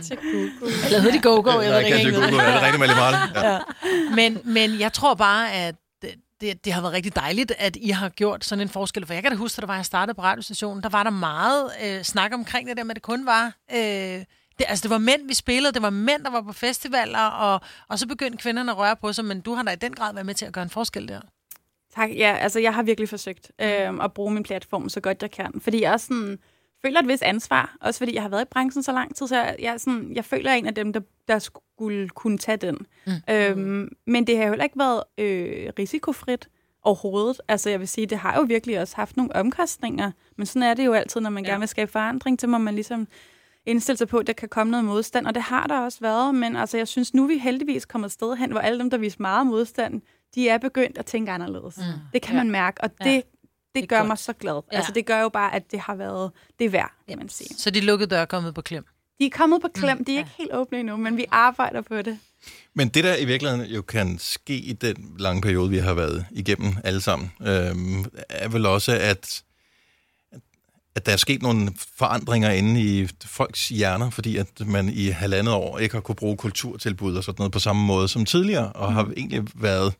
eller 0.85 0.99
hed 0.99 1.11
de 1.11 1.19
Go-Go? 1.21 1.59
Jeg 1.61 1.71
ved 1.71 1.79
ikke. 1.79 1.91
er 1.91 1.97
det 2.53 2.61
rigtig 2.63 2.79
meget 2.79 2.95
meget? 2.95 3.15
Ja. 3.35 3.51
Ja. 3.53 3.59
Men, 4.15 4.39
men 4.43 4.79
jeg 4.79 4.93
tror 4.93 5.13
bare, 5.13 5.51
at 5.51 5.75
det, 6.45 6.65
det, 6.65 6.73
har 6.73 6.81
været 6.81 6.93
rigtig 6.93 7.15
dejligt, 7.15 7.53
at 7.57 7.75
I 7.75 7.89
har 7.89 8.09
gjort 8.09 8.45
sådan 8.45 8.61
en 8.61 8.69
forskel. 8.69 9.05
For 9.05 9.13
jeg 9.13 9.23
kan 9.23 9.31
da 9.31 9.37
huske, 9.37 9.61
da 9.61 9.71
jeg 9.71 9.85
startede 9.85 10.15
på 10.15 10.21
radiostationen, 10.21 10.83
der 10.83 10.89
var 10.89 11.03
der 11.03 11.09
meget 11.09 11.71
øh, 11.83 12.03
snak 12.03 12.33
omkring 12.33 12.67
det 12.67 12.77
der 12.77 12.83
med, 12.83 12.91
at 12.91 12.95
det 12.95 13.03
kun 13.03 13.25
var... 13.25 13.53
Øh, 13.71 14.23
det, 14.57 14.65
altså, 14.67 14.83
det 14.83 14.89
var 14.89 14.97
mænd, 14.97 15.27
vi 15.27 15.33
spillede, 15.33 15.73
det 15.73 15.81
var 15.81 15.89
mænd, 15.89 16.23
der 16.23 16.29
var 16.31 16.41
på 16.41 16.53
festivaler, 16.53 17.19
og, 17.19 17.61
og 17.87 17.99
så 17.99 18.07
begyndte 18.07 18.37
kvinderne 18.37 18.71
at 18.71 18.77
røre 18.77 18.95
på 18.95 19.13
sig, 19.13 19.25
men 19.25 19.41
du 19.41 19.53
har 19.53 19.63
da 19.63 19.71
i 19.71 19.75
den 19.75 19.93
grad 19.93 20.13
været 20.13 20.25
med 20.25 20.33
til 20.33 20.45
at 20.45 20.53
gøre 20.53 20.63
en 20.63 20.69
forskel 20.69 21.07
der. 21.07 21.19
Tak. 21.95 22.09
Ja, 22.09 22.37
altså 22.39 22.59
jeg 22.59 22.73
har 22.73 22.83
virkelig 22.83 23.09
forsøgt 23.09 23.51
øh, 23.61 23.93
at 24.03 24.13
bruge 24.13 24.33
min 24.33 24.43
platform 24.43 24.89
så 24.89 25.01
godt 25.01 25.21
jeg 25.21 25.31
kan. 25.31 25.61
Fordi 25.61 25.81
jeg 25.81 25.93
også 25.93 26.05
sådan, 26.05 26.39
føler 26.85 26.99
et 26.99 27.07
vis 27.07 27.21
ansvar, 27.21 27.75
også 27.81 27.97
fordi 27.97 28.13
jeg 28.15 28.21
har 28.21 28.29
været 28.29 28.41
i 28.41 28.47
branchen 28.51 28.83
så 28.83 28.91
lang 28.91 29.15
tid, 29.15 29.27
så 29.27 29.35
jeg, 29.35 29.55
jeg, 29.59 29.79
sådan, 29.79 30.11
jeg 30.15 30.25
føler, 30.25 30.49
jeg 30.49 30.53
er 30.55 30.59
en 30.59 30.67
af 30.67 30.75
dem, 30.75 30.93
der, 30.93 30.99
der 31.27 31.39
skulle 31.39 32.09
kunne 32.09 32.37
tage 32.37 32.57
den. 32.57 32.77
Mm. 33.07 33.13
Øhm, 33.29 33.89
men 34.07 34.27
det 34.27 34.37
har 34.37 34.43
jo 34.43 34.49
heller 34.49 34.63
ikke 34.63 34.79
været 34.79 35.03
øh, 35.17 35.71
risikofrit 35.79 36.49
overhovedet. 36.83 37.41
Altså 37.47 37.69
jeg 37.69 37.79
vil 37.79 37.87
sige, 37.87 38.07
det 38.07 38.17
har 38.17 38.35
jo 38.35 38.41
virkelig 38.41 38.79
også 38.81 38.95
haft 38.95 39.17
nogle 39.17 39.35
omkostninger, 39.35 40.11
men 40.37 40.45
sådan 40.45 40.63
er 40.63 40.73
det 40.73 40.85
jo 40.85 40.93
altid, 40.93 41.21
når 41.21 41.29
man 41.29 41.43
Ja. 41.43 41.47
ja. 41.49 41.53
gerne 41.53 41.61
vil 41.61 41.67
skabe 41.69 41.91
forandring, 41.91 42.41
så 42.41 42.47
må 42.47 42.57
man 42.57 42.75
ligesom 42.75 43.07
indstille 43.65 43.97
sig 43.97 44.07
på, 44.07 44.17
at 44.17 44.27
der 44.27 44.33
kan 44.33 44.49
komme 44.49 44.71
noget 44.71 44.85
modstand, 44.85 45.27
og 45.27 45.35
det 45.35 45.43
har 45.43 45.67
der 45.67 45.79
også 45.79 45.97
været, 46.01 46.35
men 46.35 46.55
altså, 46.55 46.77
jeg 46.77 46.87
synes 46.87 47.13
nu, 47.13 47.23
er 47.23 47.27
vi 47.27 47.37
heldigvis 47.37 47.85
kommet 47.85 48.05
et 48.05 48.11
sted 48.11 48.35
hen, 48.35 48.51
hvor 48.51 48.59
alle 48.59 48.79
dem, 48.79 48.89
der 48.89 48.97
viser 48.97 49.17
meget 49.19 49.47
modstand, 49.47 50.01
de 50.35 50.49
er 50.49 50.57
begyndt 50.57 50.97
at 50.97 51.05
tænke 51.05 51.31
anderledes. 51.31 51.77
Mm. 51.77 51.83
Det 52.13 52.21
kan 52.21 52.35
Ja. 52.35 52.43
man 52.43 52.51
mærke, 52.51 52.81
og 52.81 52.89
det, 53.03 53.05
Ja. 53.05 53.21
Det, 53.75 53.81
det 53.81 53.89
gør 53.89 53.97
godt. 53.97 54.07
mig 54.07 54.17
så 54.17 54.33
glad. 54.33 54.53
Ja. 54.53 54.59
Ja. 54.71 54.77
Altså, 54.77 54.91
det 54.91 55.05
gør 55.05 55.21
jo 55.21 55.29
bare, 55.29 55.55
at 55.55 55.71
det 55.71 55.79
har 55.79 55.95
været 55.95 56.31
det 56.59 56.71
værd, 56.71 56.91
kan 57.09 57.17
man 57.17 57.29
sige. 57.29 57.55
Så 57.57 57.69
de 57.69 57.81
lukkede 57.81 58.09
døre 58.09 58.21
er 58.21 58.25
kommet 58.25 58.55
på 58.55 58.61
klem. 58.61 58.85
De 59.19 59.25
er 59.25 59.29
kommet 59.29 59.61
på 59.61 59.67
klem, 59.73 60.05
de 60.05 60.13
er 60.13 60.17
ikke 60.17 60.31
helt 60.37 60.53
åbne 60.53 60.79
endnu, 60.79 60.97
men 60.97 61.17
vi 61.17 61.25
arbejder 61.31 61.81
på 61.81 62.01
det. 62.01 62.19
Men 62.73 62.89
det, 62.89 63.03
der 63.03 63.15
i 63.15 63.25
virkeligheden 63.25 63.65
jo 63.65 63.81
kan 63.81 64.19
ske 64.19 64.55
i 64.55 64.73
den 64.73 65.15
lange 65.19 65.41
periode, 65.41 65.69
vi 65.69 65.77
har 65.77 65.93
været 65.93 66.25
igennem 66.31 66.75
alle 66.83 67.01
sammen, 67.01 67.31
øhm, 67.41 68.05
er 68.29 68.47
vel 68.47 68.65
også, 68.65 68.91
at, 68.91 69.43
at 70.95 71.05
der 71.05 71.11
er 71.11 71.17
sket 71.17 71.41
nogle 71.41 71.73
forandringer 71.97 72.51
inde 72.51 72.81
i 72.81 73.07
folks 73.25 73.69
hjerner, 73.69 74.09
fordi 74.09 74.37
at 74.37 74.47
man 74.65 74.89
i 74.89 75.07
halvandet 75.07 75.53
år 75.53 75.79
ikke 75.79 75.95
har 75.95 76.01
kunne 76.01 76.15
bruge 76.15 76.37
kulturtilbud 76.37 77.15
og 77.15 77.23
sådan 77.23 77.35
noget 77.39 77.51
på 77.51 77.59
samme 77.59 77.85
måde 77.85 78.07
som 78.07 78.25
tidligere, 78.25 78.71
og 78.71 78.93
har 78.93 79.11
egentlig 79.17 79.47
været 79.55 79.93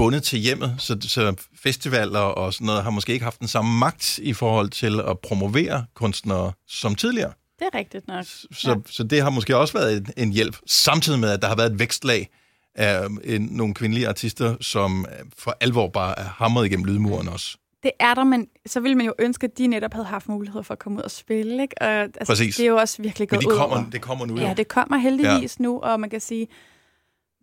bundet 0.00 0.22
til 0.22 0.38
hjemmet, 0.38 0.74
så, 0.78 0.96
så 1.00 1.34
festivaler 1.54 2.18
og 2.18 2.54
sådan 2.54 2.66
noget 2.66 2.82
har 2.82 2.90
måske 2.90 3.12
ikke 3.12 3.24
haft 3.24 3.40
den 3.40 3.48
samme 3.48 3.78
magt 3.78 4.18
i 4.18 4.32
forhold 4.32 4.68
til 4.70 5.00
at 5.00 5.18
promovere 5.18 5.84
kunstnere 5.94 6.52
som 6.68 6.94
tidligere. 6.94 7.32
Det 7.58 7.68
er 7.72 7.78
rigtigt 7.78 8.08
nok. 8.08 8.24
Så, 8.24 8.70
ja. 8.70 8.74
så 8.86 9.02
det 9.02 9.22
har 9.22 9.30
måske 9.30 9.56
også 9.56 9.72
været 9.78 9.96
en, 9.96 10.06
en 10.16 10.32
hjælp, 10.32 10.56
samtidig 10.66 11.18
med, 11.18 11.30
at 11.30 11.42
der 11.42 11.48
har 11.48 11.56
været 11.56 11.72
et 11.72 11.78
vækstlag 11.78 12.28
af 12.74 13.06
en, 13.24 13.42
nogle 13.42 13.74
kvindelige 13.74 14.08
artister, 14.08 14.56
som 14.60 15.06
øh, 15.10 15.26
for 15.38 15.56
alvor 15.60 15.88
bare 15.88 16.18
er 16.18 16.24
hamret 16.24 16.66
igennem 16.66 16.84
lydmuren 16.84 17.28
også. 17.28 17.56
Det 17.82 17.90
er 18.00 18.14
der, 18.14 18.24
men 18.24 18.46
så 18.66 18.80
ville 18.80 18.94
man 18.94 19.06
jo 19.06 19.14
ønske, 19.18 19.44
at 19.44 19.58
de 19.58 19.66
netop 19.66 19.92
havde 19.92 20.06
haft 20.06 20.28
mulighed 20.28 20.62
for 20.62 20.74
at 20.74 20.78
komme 20.78 20.98
ud 20.98 21.02
og 21.02 21.10
spille. 21.10 21.62
Ikke? 21.62 21.74
Og, 21.80 21.88
altså, 21.88 22.26
Præcis. 22.26 22.56
Det 22.56 22.62
er 22.62 22.68
jo 22.68 22.76
også 22.76 23.02
virkelig 23.02 23.28
Men 23.30 23.36
gået 23.36 23.42
de 23.42 23.48
ud 23.48 23.58
kommer, 23.58 23.76
over. 23.76 23.90
det 23.90 24.00
kommer 24.00 24.26
nu. 24.26 24.38
Ja, 24.38 24.48
jo. 24.48 24.54
det 24.54 24.68
kommer 24.68 24.96
heldigvis 24.96 25.56
ja. 25.58 25.62
nu, 25.62 25.80
og 25.80 26.00
man 26.00 26.10
kan 26.10 26.20
sige, 26.20 26.46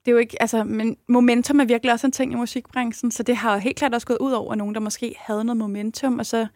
det 0.08 0.12
er 0.12 0.16
jo 0.16 0.20
ikke, 0.20 0.42
altså, 0.42 0.64
men 0.64 0.98
momentum 1.08 1.60
er 1.60 1.66
virkelig 1.66 1.94
også 1.94 2.08
en 2.08 2.12
ting 2.12 2.32
i 2.32 2.36
musikbranchen, 2.36 3.12
så 3.12 3.24
det 3.24 3.36
har 3.36 3.54
jo 3.54 3.60
helt 3.60 3.78
klart 3.78 3.94
også 3.94 4.08
gået 4.08 4.18
ud 4.18 4.32
over 4.32 4.56
nogen, 4.56 4.76
der 4.76 4.82
måske 4.82 5.16
havde 5.20 5.44
noget 5.44 5.58
momentum, 5.58 6.20
og 6.20 6.26
så 6.26 6.48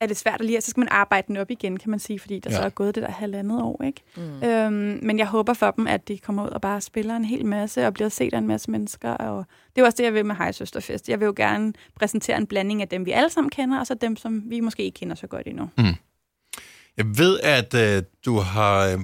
er 0.00 0.06
det 0.06 0.16
svært 0.16 0.40
at 0.40 0.46
lige, 0.46 0.60
så 0.60 0.70
skal 0.70 0.80
man 0.80 0.88
arbejde 0.90 1.26
den 1.28 1.36
op 1.36 1.50
igen, 1.50 1.78
kan 1.78 1.90
man 1.90 1.98
sige, 1.98 2.18
fordi 2.18 2.38
der 2.38 2.50
Ja. 2.50 2.56
så 2.56 2.62
er 2.62 2.68
gået 2.68 2.94
det 2.94 3.02
der 3.02 3.10
halvandet 3.10 3.62
år, 3.62 3.82
ikke? 3.84 4.02
Mm. 4.16 4.42
Øhm, 4.48 4.98
men 5.02 5.18
jeg 5.18 5.26
håber 5.26 5.52
for 5.54 5.70
dem, 5.70 5.86
at 5.86 6.08
de 6.08 6.18
kommer 6.18 6.44
ud 6.44 6.48
og 6.50 6.60
bare 6.60 6.80
spiller 6.80 7.16
en 7.16 7.24
hel 7.24 7.46
masse, 7.46 7.86
og 7.86 7.94
bliver 7.94 8.08
set 8.08 8.34
af 8.34 8.38
en 8.38 8.46
masse 8.46 8.70
mennesker, 8.70 9.10
og 9.10 9.44
det 9.76 9.82
er 9.82 9.86
også 9.86 9.96
det, 9.96 10.04
jeg 10.04 10.14
vil 10.14 10.26
med 10.26 10.34
Hej 10.36 10.52
Søsterfest. 10.52 11.08
Jeg 11.08 11.20
vil 11.20 11.26
jo 11.26 11.34
gerne 11.36 11.72
præsentere 11.94 12.36
en 12.36 12.46
blanding 12.46 12.82
af 12.82 12.88
dem, 12.88 13.06
vi 13.06 13.10
alle 13.10 13.30
sammen 13.30 13.50
kender, 13.50 13.78
og 13.80 13.86
så 13.86 13.94
dem, 13.94 14.16
som 14.16 14.42
vi 14.46 14.60
måske 14.60 14.82
ikke 14.82 14.98
kender 14.98 15.14
så 15.14 15.26
godt 15.26 15.46
endnu. 15.46 15.68
Jeg 16.96 17.06
ved, 17.18 17.40
at 17.42 17.74
øh, 17.74 18.02
du 18.24 18.36
har 18.38 18.86
øh, 18.92 18.98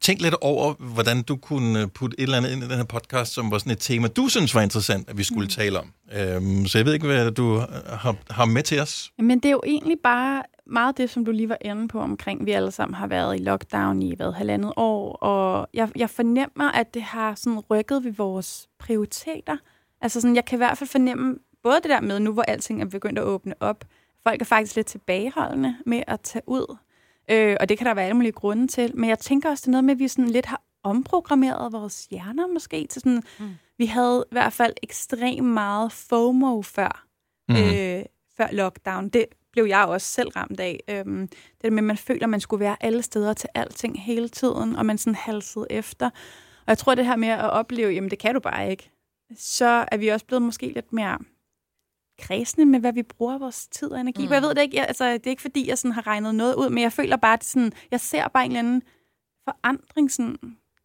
tænkt 0.00 0.22
lidt 0.22 0.34
over, 0.40 0.74
hvordan 0.78 1.22
du 1.22 1.36
kunne 1.36 1.80
øh, 1.80 1.88
putte 1.88 2.20
et 2.20 2.22
eller 2.22 2.36
andet 2.36 2.52
ind 2.52 2.62
i 2.62 2.68
den 2.68 2.76
her 2.76 2.84
podcast, 2.84 3.32
som 3.32 3.50
var 3.50 3.58
sådan 3.58 3.72
et 3.72 3.78
tema, 3.78 4.08
du 4.08 4.28
synes 4.28 4.54
var 4.54 4.60
interessant, 4.60 5.10
at 5.10 5.18
vi 5.18 5.24
skulle 5.24 5.44
mm. 5.44 5.50
tale 5.50 5.78
om. 5.78 5.92
Øhm, 6.12 6.66
så 6.66 6.78
jeg 6.78 6.86
ved 6.86 6.94
ikke, 6.94 7.06
hvad 7.06 7.30
du 7.30 7.56
har, 7.86 8.16
har 8.30 8.44
med 8.44 8.62
til 8.62 8.80
os. 8.80 9.12
Men 9.18 9.38
det 9.38 9.44
er 9.44 9.50
jo 9.50 9.62
egentlig 9.66 9.96
bare 10.02 10.42
meget 10.66 10.98
det, 10.98 11.10
som 11.10 11.24
du 11.24 11.30
lige 11.30 11.48
var 11.48 11.58
inde 11.60 11.88
på 11.88 12.00
omkring. 12.00 12.46
Vi 12.46 12.50
alle 12.50 12.70
sammen 12.70 12.94
har 12.94 13.06
været 13.06 13.40
i 13.40 13.42
lockdown 13.42 14.02
i 14.02 14.14
hvad, 14.14 14.32
halvandet 14.32 14.72
år, 14.76 15.12
og 15.12 15.68
jeg, 15.74 15.88
jeg 15.96 16.10
fornemmer, 16.10 16.70
at 16.70 16.94
det 16.94 17.02
har 17.02 17.34
sådan 17.34 17.58
rykket 17.70 18.04
ved 18.04 18.12
vores 18.12 18.68
prioriteter. 18.78 19.56
Altså 20.00 20.20
sådan, 20.20 20.36
jeg 20.36 20.44
kan 20.44 20.56
i 20.56 20.62
hvert 20.62 20.78
fald 20.78 20.90
fornemme 20.90 21.36
både 21.62 21.76
det 21.82 21.90
der 21.90 22.00
med 22.00 22.20
nu, 22.20 22.32
hvor 22.32 22.42
alting 22.42 22.82
er 22.82 22.86
begyndt 22.86 23.18
at 23.18 23.24
åbne 23.24 23.54
op. 23.60 23.84
Folk 24.22 24.40
er 24.40 24.44
faktisk 24.44 24.76
lidt 24.76 24.86
tilbageholdende 24.86 25.76
med 25.86 26.02
at 26.06 26.20
tage 26.20 26.42
ud. 26.46 26.76
Øh, 27.30 27.56
og 27.60 27.68
det 27.68 27.78
kan 27.78 27.86
der 27.86 27.94
være 27.94 28.04
alle 28.04 28.16
mulige 28.16 28.32
grunde 28.32 28.66
til. 28.66 28.96
Men 28.96 29.10
jeg 29.10 29.18
tænker 29.18 29.50
også, 29.50 29.62
det 29.62 29.68
er 29.68 29.70
noget 29.70 29.84
med, 29.84 29.94
at 29.94 29.98
vi 29.98 30.08
sådan 30.08 30.30
lidt 30.30 30.46
har 30.46 30.62
omprogrammeret 30.84 31.72
vores 31.72 32.06
hjerner 32.10 32.46
måske. 32.46 32.86
Til 32.86 33.02
sådan, 33.02 33.22
mm. 33.38 33.50
Vi 33.78 33.86
havde 33.86 34.24
i 34.30 34.34
hvert 34.34 34.52
fald 34.52 34.74
ekstremt 34.82 35.44
meget 35.44 35.92
FOMO 35.92 36.62
før, 36.62 37.06
mm. 37.48 37.54
øh, 37.56 38.02
før 38.36 38.48
lockdown. 38.52 39.08
Det 39.08 39.24
blev 39.52 39.64
jeg 39.64 39.84
også 39.84 40.06
selv 40.06 40.28
ramt 40.28 40.60
af. 40.60 40.80
Øhm, 40.88 41.28
det 41.62 41.72
med, 41.72 41.78
at 41.78 41.84
man 41.84 41.96
føler, 41.96 42.22
at 42.22 42.30
man 42.30 42.40
skulle 42.40 42.60
være 42.60 42.76
alle 42.80 43.02
steder 43.02 43.32
til 43.32 43.48
alting 43.54 44.02
hele 44.02 44.28
tiden, 44.28 44.76
og 44.76 44.86
man 44.86 44.98
sådan 44.98 45.14
halsede 45.14 45.66
efter. 45.70 46.06
Og 46.60 46.66
jeg 46.66 46.78
tror, 46.78 46.94
det 46.94 47.06
her 47.06 47.16
med 47.16 47.28
at 47.28 47.50
opleve, 47.50 47.90
jamen 47.90 48.10
det 48.10 48.18
kan 48.18 48.34
du 48.34 48.40
bare 48.40 48.70
ikke, 48.70 48.90
så 49.36 49.84
er 49.92 49.96
vi 49.96 50.08
også 50.08 50.26
blevet 50.26 50.42
måske 50.42 50.66
lidt 50.66 50.92
mere 50.92 51.18
kredsende 52.20 52.66
med, 52.66 52.80
hvad 52.80 52.92
vi 52.92 53.02
bruger 53.02 53.38
vores 53.38 53.66
tid 53.66 53.90
og 53.90 54.00
energi. 54.00 54.26
Mm. 54.26 54.32
Jeg 54.32 54.42
ved 54.42 54.54
det 54.54 54.62
ikke, 54.62 54.76
jeg, 54.76 54.84
altså, 54.88 55.12
det 55.12 55.26
er 55.26 55.30
ikke 55.30 55.42
fordi, 55.42 55.68
jeg 55.68 55.78
sådan 55.78 55.92
har 55.92 56.06
regnet 56.06 56.34
noget 56.34 56.54
ud, 56.54 56.70
men 56.70 56.82
jeg 56.82 56.92
føler 56.92 57.16
bare, 57.16 57.34
at 57.34 57.44
sådan, 57.44 57.72
jeg 57.90 58.00
ser 58.00 58.28
bare 58.28 58.44
en 58.44 58.50
eller 58.50 58.58
anden 58.58 58.82
forandring 59.44 60.10
sådan, 60.10 60.36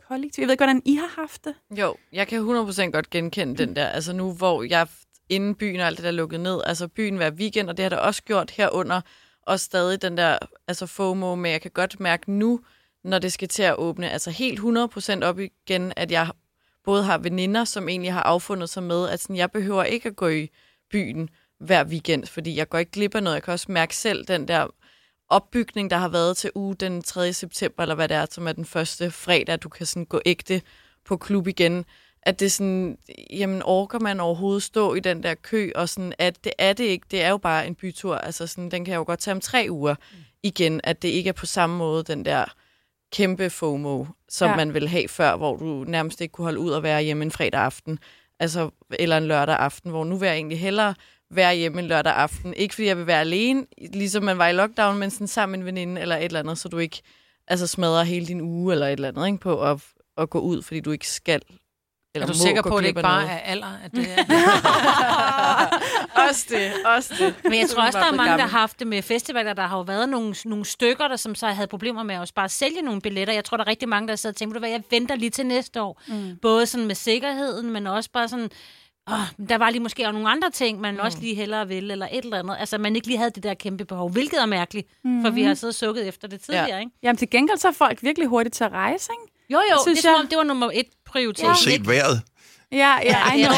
kollektivt. 0.07 0.41
Jeg 0.41 0.47
ved 0.47 0.53
ikke, 0.53 0.63
hvordan 0.63 0.81
I 0.85 0.95
har 0.95 1.21
haft 1.21 1.45
det. 1.45 1.55
Jo, 1.77 1.95
jeg 2.11 2.27
kan 2.27 2.39
100% 2.39 2.91
godt 2.91 3.09
genkende 3.09 3.55
den 3.57 3.75
der. 3.75 3.87
Altså 3.87 4.13
nu, 4.13 4.33
hvor 4.33 4.63
jeg 4.63 4.87
inden 5.29 5.55
byen 5.55 5.79
og 5.79 5.85
alt 5.85 5.97
det 5.97 6.05
der 6.05 6.11
lukket 6.11 6.39
ned, 6.39 6.61
altså 6.65 6.87
byen 6.87 7.17
hver 7.17 7.31
weekend, 7.31 7.69
og 7.69 7.77
det 7.77 7.83
har 7.83 7.89
der 7.89 7.97
også 7.97 8.23
gjort 8.23 8.51
herunder, 8.51 9.01
og 9.41 9.59
stadig 9.59 10.01
den 10.01 10.17
der 10.17 10.37
altså 10.67 10.85
FOMO, 10.85 11.35
men 11.35 11.51
jeg 11.51 11.61
kan 11.61 11.71
godt 11.71 11.99
mærke 11.99 12.31
nu, 12.31 12.59
når 13.03 13.19
det 13.19 13.33
skal 13.33 13.47
til 13.47 13.63
at 13.63 13.75
åbne, 13.77 14.09
altså 14.09 14.31
helt 14.31 14.59
100% 14.59 15.23
op 15.23 15.39
igen, 15.39 15.93
at 15.95 16.11
jeg 16.11 16.29
både 16.83 17.03
har 17.03 17.17
veninder, 17.17 17.63
som 17.63 17.89
egentlig 17.89 18.13
har 18.13 18.23
affundet 18.23 18.69
sig 18.69 18.83
med, 18.83 19.09
at 19.09 19.19
sådan, 19.19 19.35
jeg 19.35 19.51
behøver 19.51 19.83
ikke 19.83 20.09
at 20.09 20.15
gå 20.15 20.27
i 20.27 20.49
byen 20.91 21.29
hver 21.59 21.83
weekend, 21.83 22.25
fordi 22.25 22.57
jeg 22.57 22.69
går 22.69 22.77
ikke 22.77 22.91
glip 22.91 23.15
af 23.15 23.23
noget. 23.23 23.35
Jeg 23.35 23.43
kan 23.43 23.51
også 23.51 23.71
mærke 23.71 23.95
selv 23.95 24.25
den 24.25 24.47
der 24.47 24.67
opbygning, 25.29 25.89
der 25.89 25.97
har 25.97 26.07
været 26.07 26.37
til 26.37 26.51
uge 26.55 26.75
den 26.75 27.01
3. 27.01 27.33
september, 27.33 27.83
eller 27.83 27.95
hvad 27.95 28.07
det 28.07 28.17
er, 28.17 28.25
som 28.31 28.47
er 28.47 28.51
den 28.51 28.65
første 28.65 29.11
fredag, 29.11 29.63
du 29.63 29.69
kan 29.69 29.85
sådan 29.85 30.05
gå 30.05 30.21
ægte 30.25 30.61
på 31.05 31.17
klub 31.17 31.47
igen. 31.47 31.85
At 32.21 32.39
det 32.39 32.51
sådan, 32.51 32.97
jamen 33.31 33.61
orker 33.63 33.99
man 33.99 34.19
overhovedet 34.19 34.63
stå 34.63 34.93
i 34.93 34.99
den 34.99 35.23
der 35.23 35.33
kø, 35.33 35.71
og 35.75 35.89
sådan, 35.89 36.13
at 36.17 36.43
det 36.43 36.51
er 36.57 36.73
det 36.73 36.83
ikke, 36.83 37.05
det 37.11 37.21
er 37.21 37.29
jo 37.29 37.37
bare 37.37 37.67
en 37.67 37.75
bytur, 37.75 38.15
altså 38.15 38.47
sådan, 38.47 38.71
den 38.71 38.85
kan 38.85 38.91
jeg 38.91 38.97
jo 38.97 39.03
godt 39.03 39.19
tage 39.19 39.35
om 39.35 39.41
tre 39.41 39.67
uger 39.69 39.95
igen, 40.43 40.81
at 40.83 41.01
det 41.01 41.07
ikke 41.07 41.27
er 41.27 41.33
på 41.33 41.45
samme 41.45 41.77
måde 41.77 42.03
den 42.03 42.25
der 42.25 42.45
kæmpe 43.11 43.49
FOMO, 43.49 44.05
som 44.29 44.49
ja. 44.49 44.55
man 44.55 44.73
ville 44.73 44.89
have 44.89 45.07
før, 45.07 45.35
hvor 45.37 45.57
du 45.57 45.83
nærmest 45.87 46.21
ikke 46.21 46.31
kunne 46.31 46.45
holde 46.45 46.59
ud 46.59 46.69
og 46.69 46.83
være 46.83 47.01
hjemme 47.01 47.23
en 47.25 47.31
fredag 47.31 47.61
aften 47.61 47.99
altså, 48.39 48.69
eller 48.99 49.17
en 49.17 49.27
lørdag 49.27 49.55
aften, 49.55 49.91
hvor 49.91 50.03
nu 50.03 50.17
vil 50.17 50.27
jeg 50.27 50.35
egentlig 50.35 50.59
hellere 50.59 50.95
være 51.31 51.55
hjemme 51.55 51.79
en 51.79 51.87
lørdag 51.87 52.13
aften. 52.13 52.53
Ikke 52.53 52.75
fordi 52.75 52.87
jeg 52.87 52.97
vil 52.97 53.07
være 53.07 53.19
alene, 53.19 53.65
ligesom 53.93 54.23
man 54.23 54.37
var 54.37 54.47
i 54.47 54.53
lockdown, 54.53 54.97
men 54.97 55.11
sådan 55.11 55.27
sammen 55.27 55.51
med 55.51 55.59
en 55.59 55.65
veninde 55.65 56.01
eller 56.01 56.15
et 56.15 56.23
eller 56.23 56.39
andet, 56.39 56.57
så 56.57 56.69
du 56.69 56.77
ikke 56.77 57.01
altså, 57.47 57.67
smadrer 57.67 58.03
hele 58.03 58.25
din 58.25 58.41
uge 58.41 58.73
eller 58.73 58.87
et 58.87 58.91
eller 58.91 59.07
andet 59.07 59.27
ikke, 59.27 59.39
på 59.39 59.61
at, 59.61 59.83
at 60.17 60.29
gå 60.29 60.39
ud, 60.39 60.61
fordi 60.61 60.79
du 60.79 60.91
ikke 60.91 61.07
skal 61.07 61.41
eller 62.15 62.27
er 62.27 62.31
du 62.31 62.37
sikker 62.37 62.61
på, 62.61 62.77
at 62.77 62.81
det 62.81 62.87
ikke 62.87 63.01
bare 63.01 63.29
er 63.29 63.39
alder? 63.39 63.77
At 63.83 63.91
det 63.91 64.07
er... 64.17 64.23
også 66.35 66.45
det, 66.49 66.71
også 66.85 67.13
det. 67.19 67.35
Men 67.43 67.59
jeg 67.59 67.69
tror 67.69 67.85
også, 67.85 67.99
der 67.99 68.05
er 68.05 68.15
mange, 68.15 68.33
der 68.33 68.41
har 68.41 68.59
haft 68.59 68.79
det 68.79 68.87
med 68.87 69.01
festivaler. 69.01 69.53
Der 69.53 69.67
har 69.67 69.77
jo 69.77 69.83
været 69.83 70.09
nogle, 70.09 70.35
nogle 70.45 70.65
stykker, 70.65 71.07
der 71.07 71.15
som 71.15 71.35
så 71.35 71.47
havde 71.47 71.67
problemer 71.67 72.03
med 72.03 72.15
at 72.15 72.31
bare 72.35 72.49
sælge 72.49 72.81
nogle 72.81 73.01
billetter. 73.01 73.33
Jeg 73.33 73.45
tror, 73.45 73.57
der 73.57 73.63
er 73.63 73.67
rigtig 73.67 73.89
mange, 73.89 74.07
der 74.07 74.15
sidder 74.15 74.33
og 74.33 74.37
tænker, 74.37 74.59
hvad 74.59 74.69
jeg 74.69 74.83
venter 74.91 75.15
lige 75.15 75.29
til 75.29 75.45
næste 75.45 75.81
år. 75.81 76.01
Mm. 76.07 76.37
Både 76.41 76.65
sådan 76.65 76.87
med 76.87 76.95
sikkerheden, 76.95 77.71
men 77.71 77.87
også 77.87 78.09
bare 78.11 78.27
sådan, 78.27 78.49
åh, 79.11 79.47
der 79.49 79.57
var 79.57 79.69
lige 79.69 79.81
måske 79.81 80.03
også 80.03 80.11
nogle 80.11 80.29
andre 80.29 80.49
ting, 80.49 80.81
man 80.81 80.93
mm. 80.93 80.99
også 80.99 81.17
lige 81.21 81.35
hellere 81.35 81.67
ville, 81.67 81.91
eller 81.91 82.07
et 82.11 82.23
eller 82.23 82.39
andet. 82.39 82.55
Altså, 82.59 82.77
man 82.77 82.95
ikke 82.95 83.07
lige 83.07 83.17
havde 83.17 83.31
det 83.31 83.43
der 83.43 83.53
kæmpe 83.53 83.85
behov, 83.85 84.11
hvilket 84.11 84.41
er 84.41 84.45
mærkeligt, 84.45 84.87
mm. 85.03 85.23
for 85.23 85.29
vi 85.29 85.43
har 85.43 85.53
siddet 85.53 85.71
og 85.71 85.79
sukket 85.87 86.07
efter 86.07 86.27
det 86.27 86.41
tidligere, 86.41 86.67
ja. 86.67 86.79
ikke? 86.79 86.91
Jamen, 87.03 87.17
til 87.17 87.29
gengæld 87.29 87.57
så 87.57 87.67
er 87.67 87.71
folk 87.71 88.03
virkelig 88.03 88.27
hurtigt 88.27 88.55
til 88.55 88.63
at 88.63 88.71
rejse, 88.71 89.09
ikke? 89.13 89.33
Jo, 89.49 89.59
jo, 89.71 89.77
Synes 89.83 89.99
det, 89.99 90.09
er, 90.09 90.13
som 90.13 90.21
jeg. 90.21 90.29
det 90.29 90.37
var 90.37 90.43
nummer 90.43 90.71
et 90.73 90.85
prioritet. 91.05 91.43
Ja. 91.43 91.53
set 91.53 91.87
vejret. 91.87 92.21
Ja, 92.75 92.95
ja, 93.03 93.33
I 93.33 93.43
know. 93.43 93.53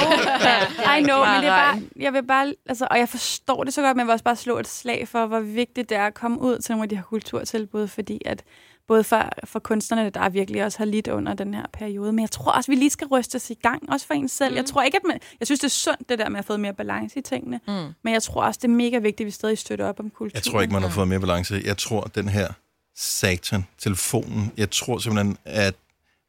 I 0.97 1.03
know, 1.03 1.25
men 1.25 1.43
det 1.43 1.49
er 1.49 1.71
bare, 1.71 1.81
jeg 1.95 2.13
vil 2.13 2.23
bare, 2.23 2.53
altså, 2.65 2.87
og 2.91 2.97
jeg 2.97 3.09
forstår 3.09 3.63
det 3.63 3.73
så 3.73 3.81
godt, 3.81 3.95
men 3.95 3.99
jeg 3.99 4.07
vil 4.07 4.11
også 4.11 4.23
bare 4.23 4.35
slå 4.35 4.59
et 4.59 4.67
slag 4.67 5.07
for, 5.07 5.25
hvor 5.25 5.39
vigtigt 5.39 5.89
det 5.89 5.97
er 5.97 6.05
at 6.05 6.13
komme 6.13 6.41
ud 6.41 6.59
til 6.59 6.71
nogle 6.71 6.83
af 6.83 6.89
de 6.89 6.95
her 6.95 7.03
kulturtilbud, 7.03 7.87
fordi 7.87 8.21
at 8.25 8.43
både 8.87 9.03
for, 9.03 9.29
for 9.43 9.59
kunstnerne, 9.59 10.09
der 10.09 10.29
virkelig 10.29 10.63
også 10.63 10.77
har 10.77 10.85
lidt 10.85 11.07
under 11.07 11.33
den 11.33 11.53
her 11.53 11.65
periode, 11.73 12.11
men 12.13 12.21
jeg 12.21 12.31
tror 12.31 12.51
også, 12.51 12.71
vi 12.71 12.75
lige 12.75 12.89
skal 12.89 13.07
ryste 13.07 13.35
os 13.35 13.49
i 13.49 13.53
gang, 13.53 13.91
også 13.91 14.07
for 14.07 14.13
en 14.13 14.29
selv. 14.29 14.51
Mm. 14.51 14.57
Jeg 14.57 14.65
tror 14.65 14.83
ikke, 14.83 14.97
at 14.97 15.03
man, 15.07 15.19
jeg 15.39 15.47
synes, 15.47 15.59
det 15.59 15.67
er 15.67 15.69
sundt, 15.69 16.09
det 16.09 16.19
der 16.19 16.29
med 16.29 16.39
at 16.39 16.45
få 16.45 16.57
mere 16.57 16.73
balance 16.73 17.19
i 17.19 17.21
tingene, 17.21 17.59
mm. 17.67 17.73
men 18.03 18.13
jeg 18.13 18.23
tror 18.23 18.43
også, 18.43 18.59
det 18.61 18.67
er 18.67 18.75
mega 18.75 18.97
vigtigt, 18.97 19.21
at 19.21 19.25
vi 19.25 19.31
stadig 19.31 19.57
støtter 19.57 19.85
op 19.85 19.99
om 19.99 20.09
kultur. 20.09 20.31
Jeg 20.37 20.43
tror 20.43 20.61
ikke, 20.61 20.73
man 20.73 20.83
har 20.83 20.89
fået 20.89 21.07
mere 21.07 21.19
balance. 21.19 21.61
Jeg 21.65 21.77
tror, 21.77 22.01
den 22.01 22.29
her 22.29 22.47
satan, 22.95 23.65
telefonen, 23.77 24.51
jeg 24.57 24.71
tror 24.71 24.97
simpelthen, 24.97 25.37
at 25.45 25.75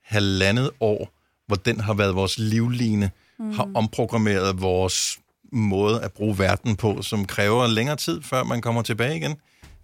halvandet 0.05 0.71
år, 0.81 1.18
hvor 1.49 1.57
den 1.57 1.81
har 1.81 1.95
været 1.95 2.15
vores 2.15 2.39
livline, 2.39 3.11
mm. 3.39 3.53
har 3.55 3.69
omprogrammeret 3.75 4.61
vores 4.61 5.19
måde 5.53 6.03
at 6.03 6.13
bruge 6.13 6.39
verden 6.39 6.77
på, 6.77 7.03
som 7.03 7.25
kræver 7.25 7.67
længere 7.67 7.97
tid, 7.97 8.23
før 8.23 8.45
man 8.45 8.61
kommer 8.61 8.83
tilbage 8.83 9.17
igen. 9.17 9.37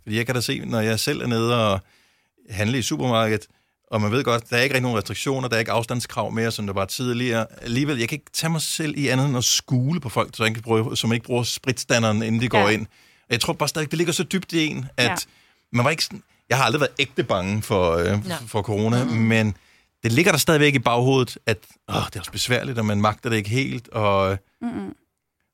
Fordi 0.03 0.17
jeg 0.17 0.27
kan 0.27 0.35
da 0.35 0.41
se, 0.41 0.59
når 0.65 0.81
jeg 0.81 1.01
selv 1.01 1.23
er 1.23 1.27
nede 1.27 1.73
og 1.73 1.81
handle 2.51 2.79
i 2.79 2.83
supermarkedet, 2.83 3.47
og 3.91 4.01
man 4.01 4.11
ved 4.13 4.25
godt, 4.25 4.51
der 4.51 4.57
er 4.57 4.63
ikke 4.63 4.75
rigtig 4.75 4.83
nogen 4.83 4.99
restriktioner, 4.99 5.49
der 5.49 5.55
er 5.57 5.61
ikke 5.61 5.73
afstandskrav 5.73 6.31
mere, 6.33 6.51
som 6.51 6.67
der 6.67 6.73
var 6.75 6.85
tidligere. 6.85 7.47
Alligevel, 7.63 7.99
jeg 7.99 8.09
kan 8.09 8.17
ikke 8.17 8.31
tage 8.33 8.51
mig 8.51 8.63
selv 8.63 8.95
i 8.99 9.09
andet 9.09 9.27
end 9.27 9.37
at 9.37 9.45
skule 9.45 10.01
på 10.01 10.09
folk, 10.09 10.37
som 10.37 10.47
ikke 10.47 10.63
bruger, 10.63 10.95
som 10.95 11.13
ikke 11.13 11.27
bruger 11.27 11.43
spritstanderen, 11.43 12.23
inden 12.23 12.41
de 12.41 12.49
går 12.49 12.59
Ja. 12.59 12.69
ind. 12.69 12.87
Og 13.21 13.31
jeg 13.31 13.41
tror 13.41 13.53
bare 13.53 13.69
stadig, 13.69 13.91
det 13.91 13.97
ligger 13.99 14.13
så 14.13 14.23
dybt 14.23 14.53
i 14.53 14.67
en, 14.67 14.87
at 14.97 15.05
Ja. 15.07 15.17
man 15.73 15.85
var 15.85 15.91
ikke 15.91 16.05
sådan, 16.05 16.23
jeg 16.49 16.57
har 16.59 16.65
aldrig 16.65 16.81
været 16.81 16.93
ægte 16.99 17.23
bange 17.25 17.63
for, 17.63 17.91
øh, 17.97 18.19
for 18.47 18.63
corona, 18.63 19.05
mm-hmm. 19.05 19.21
men 19.21 19.55
det 20.05 20.13
ligger 20.13 20.33
der 20.33 20.39
stadigvæk 20.39 20.75
i 20.75 20.79
baghovedet, 20.79 21.39
at 21.47 21.59
åh, 21.89 21.95
det 22.07 22.17
er 22.17 22.21
også 22.21 22.33
besværligt, 22.33 22.79
og 22.79 22.85
man 22.87 23.01
magter 23.01 23.31
det 23.31 23.37
ikke 23.37 23.51
helt, 23.51 23.89
og, 23.89 24.39
Mm-mm. 24.61 24.95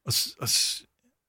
og, 0.06 0.12
og 0.40 0.48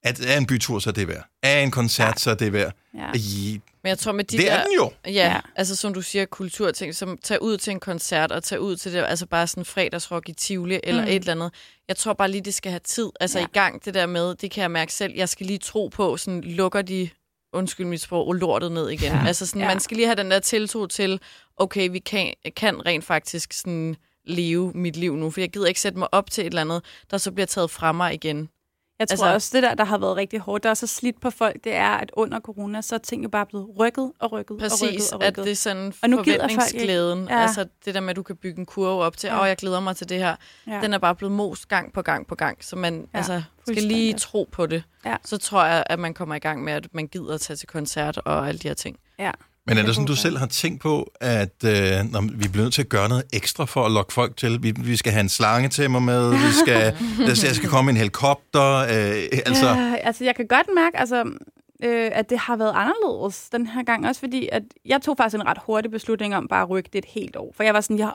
at 0.03 0.25
er 0.25 0.37
en 0.37 0.47
bytur, 0.47 0.79
så 0.79 0.89
er 0.89 0.93
det 0.93 1.07
værd. 1.07 1.25
Er 1.43 1.59
en 1.59 1.71
koncert, 1.71 2.07
ja. 2.07 2.17
så 2.17 2.29
er 2.31 2.35
det 2.35 2.53
værd. 2.53 2.73
Ja. 2.97 3.11
I, 3.15 3.61
Men 3.83 3.89
jeg 3.89 3.99
tror 3.99 4.11
med 4.11 4.23
de 4.23 4.37
det 4.37 4.45
der... 4.45 4.51
er 4.53 4.63
den 4.63 4.73
jo. 4.75 4.91
Ja, 5.05 5.11
Ja. 5.11 5.39
altså 5.55 5.75
som 5.75 5.93
du 5.93 6.01
siger, 6.01 6.25
kulturting, 6.25 6.95
som 6.95 7.17
tage 7.23 7.41
ud 7.41 7.57
til 7.57 7.71
en 7.71 7.79
koncert 7.79 8.31
og 8.31 8.43
tage 8.43 8.61
ud 8.61 8.75
til 8.75 8.93
det, 8.93 9.03
altså 9.07 9.25
bare 9.25 9.47
sådan 9.47 9.65
fredagsrock 9.65 10.29
i 10.29 10.33
Tivoli 10.33 10.79
eller 10.83 11.01
Mm. 11.01 11.07
et 11.07 11.15
eller 11.15 11.31
andet. 11.31 11.53
Jeg 11.87 11.97
tror 11.97 12.13
bare 12.13 12.31
lige, 12.31 12.41
det 12.41 12.53
skal 12.53 12.71
have 12.71 12.79
tid. 12.79 13.09
Altså 13.19 13.39
Ja. 13.39 13.45
i 13.45 13.47
gang 13.53 13.85
det 13.85 13.93
der 13.93 14.05
med, 14.05 14.35
det 14.35 14.51
kan 14.51 14.61
jeg 14.61 14.71
mærke 14.71 14.93
selv, 14.93 15.13
jeg 15.15 15.29
skal 15.29 15.45
lige 15.45 15.59
tro 15.59 15.87
på, 15.87 16.17
sådan 16.17 16.41
lukker 16.41 16.81
de, 16.81 17.09
undskyld 17.53 17.85
mit 17.85 18.01
sprog, 18.01 18.33
lortet 18.33 18.71
ned 18.71 18.89
igen. 18.89 19.11
Ja. 19.11 19.23
Altså 19.27 19.45
sådan, 19.45 19.61
ja. 19.61 19.67
man 19.67 19.79
skal 19.79 19.97
lige 19.97 20.07
have 20.07 20.15
den 20.15 20.31
der 20.31 20.39
tiltro 20.39 20.85
til, 20.87 21.19
okay, 21.61 21.89
vi 21.91 21.99
kan, 21.99 22.33
kan 22.55 22.85
rent 22.85 23.03
faktisk 23.03 23.53
sådan 23.53 23.95
leve 24.25 24.71
mit 24.75 24.95
liv 24.95 25.15
nu, 25.15 25.31
for 25.31 25.41
jeg 25.41 25.49
gider 25.49 25.67
ikke 25.67 25.81
sætte 25.81 25.99
mig 25.99 26.07
op 26.13 26.31
til 26.31 26.41
et 26.41 26.45
eller 26.47 26.61
andet, 26.61 26.83
der 27.11 27.17
så 27.17 27.31
bliver 27.31 27.47
taget 27.47 27.71
fra 27.71 27.91
mig 27.91 28.13
igen. 28.13 28.49
Jeg 28.99 29.07
tror 29.07 29.13
altså, 29.13 29.33
også, 29.33 29.49
det 29.53 29.63
der, 29.63 29.73
der 29.75 29.83
har 29.83 29.97
været 29.97 30.15
rigtig 30.15 30.39
hårdt, 30.39 30.63
der 30.63 30.69
er 30.69 30.73
så 30.73 30.87
slidt 30.87 31.21
på 31.21 31.29
folk, 31.29 31.63
det 31.63 31.73
er, 31.73 31.89
at 31.89 32.11
under 32.13 32.39
corona, 32.39 32.81
så 32.81 32.95
er 32.95 32.99
ting 32.99 33.23
jo 33.23 33.29
bare 33.29 33.45
blevet 33.45 33.67
rykket 33.79 34.11
og 34.19 34.31
rykket 34.31 34.55
og 34.55 34.59
Præcis, 34.59 34.83
rykket 34.83 35.11
og 35.13 35.23
at 35.23 35.27
rykket. 35.31 35.45
det 35.45 35.51
er 35.51 35.55
sådan 35.55 35.93
Og 36.03 36.09
nu 36.09 36.17
folk 36.17 36.27
forventningsglæden. 36.27 37.27
Ja. 37.29 37.41
Altså 37.41 37.65
det 37.85 37.95
der 37.95 37.99
med, 38.01 38.09
at 38.09 38.15
du 38.15 38.23
kan 38.23 38.35
bygge 38.35 38.59
en 38.59 38.65
kurve 38.65 39.03
op 39.03 39.17
til, 39.17 39.29
åh, 39.29 39.35
Ja. 39.35 39.41
jeg 39.43 39.57
glæder 39.57 39.79
mig 39.79 39.95
til 39.95 40.09
det 40.09 40.17
her. 40.17 40.35
ja. 40.67 40.79
Den 40.81 40.93
er 40.93 40.97
bare 40.97 41.15
blevet 41.15 41.31
most 41.31 41.67
gang 41.67 41.93
på 41.93 42.01
gang 42.01 42.27
på 42.27 42.35
gang, 42.35 42.63
så 42.63 42.75
man 42.75 43.07
ja, 43.13 43.17
altså, 43.17 43.43
skal 43.67 43.83
lige 43.83 44.13
tro 44.13 44.49
på 44.51 44.65
det. 44.65 44.83
Ja. 45.05 45.15
Så 45.25 45.37
tror 45.37 45.65
jeg, 45.65 45.83
at 45.89 45.99
man 45.99 46.13
kommer 46.13 46.35
i 46.35 46.39
gang 46.39 46.63
med, 46.63 46.73
at 46.73 46.87
man 46.93 47.07
gider 47.07 47.33
at 47.33 47.41
tage 47.41 47.57
til 47.57 47.67
koncert 47.67 48.17
og 48.17 48.47
alle 48.47 48.59
de 48.59 48.67
her 48.67 48.75
ting. 48.75 48.99
ja. 49.19 49.31
Men 49.67 49.77
er 49.77 49.83
Det 49.85 49.95
sådan, 49.95 50.07
du 50.07 50.15
selv 50.15 50.37
har 50.37 50.45
tænkt 50.45 50.81
på, 50.81 51.11
at 51.21 51.63
øh, 51.65 51.71
når 52.11 52.21
vi 52.21 52.47
bliver 52.47 52.63
nødt 52.63 52.73
til 52.73 52.81
at 52.81 52.89
gøre 52.89 53.09
noget 53.09 53.23
ekstra 53.33 53.65
for 53.65 53.85
at 53.85 53.91
lokke 53.91 54.13
folk 54.13 54.37
til? 54.37 54.63
Vi, 54.63 54.73
vi 54.77 54.95
skal 54.97 55.11
have 55.11 55.19
en 55.21 55.29
slange 55.29 55.69
til 55.69 55.89
mig 55.91 56.01
med, 56.03 56.29
vi 56.31 56.51
skal, 56.61 56.97
der 57.27 57.33
skal, 57.35 57.69
komme 57.69 57.91
en 57.91 57.97
helikopter. 57.97 58.75
Øh, 58.77 59.39
altså, 59.45 59.65
Ja, 59.67 59.95
altså, 59.95 60.23
jeg 60.23 60.35
kan 60.35 60.47
godt 60.47 60.67
mærke, 60.75 60.97
altså, 60.99 61.23
øh, 61.83 62.09
at 62.13 62.29
det 62.29 62.37
har 62.37 62.55
været 62.55 62.73
anderledes 62.75 63.49
den 63.49 63.67
her 63.67 63.83
gang, 63.83 64.07
også 64.07 64.19
fordi, 64.21 64.49
at 64.51 64.63
jeg 64.85 65.01
tog 65.01 65.17
faktisk 65.17 65.35
en 65.35 65.47
ret 65.47 65.57
hurtig 65.65 65.91
beslutning 65.91 66.35
om 66.35 66.47
bare 66.47 66.61
at 66.61 66.69
rykke 66.69 66.89
det 66.93 66.99
et 66.99 67.05
helt 67.05 67.35
år. 67.35 67.53
For 67.55 67.63
jeg 67.63 67.73
var 67.73 67.81
sådan, 67.81 67.99
jeg 67.99 68.13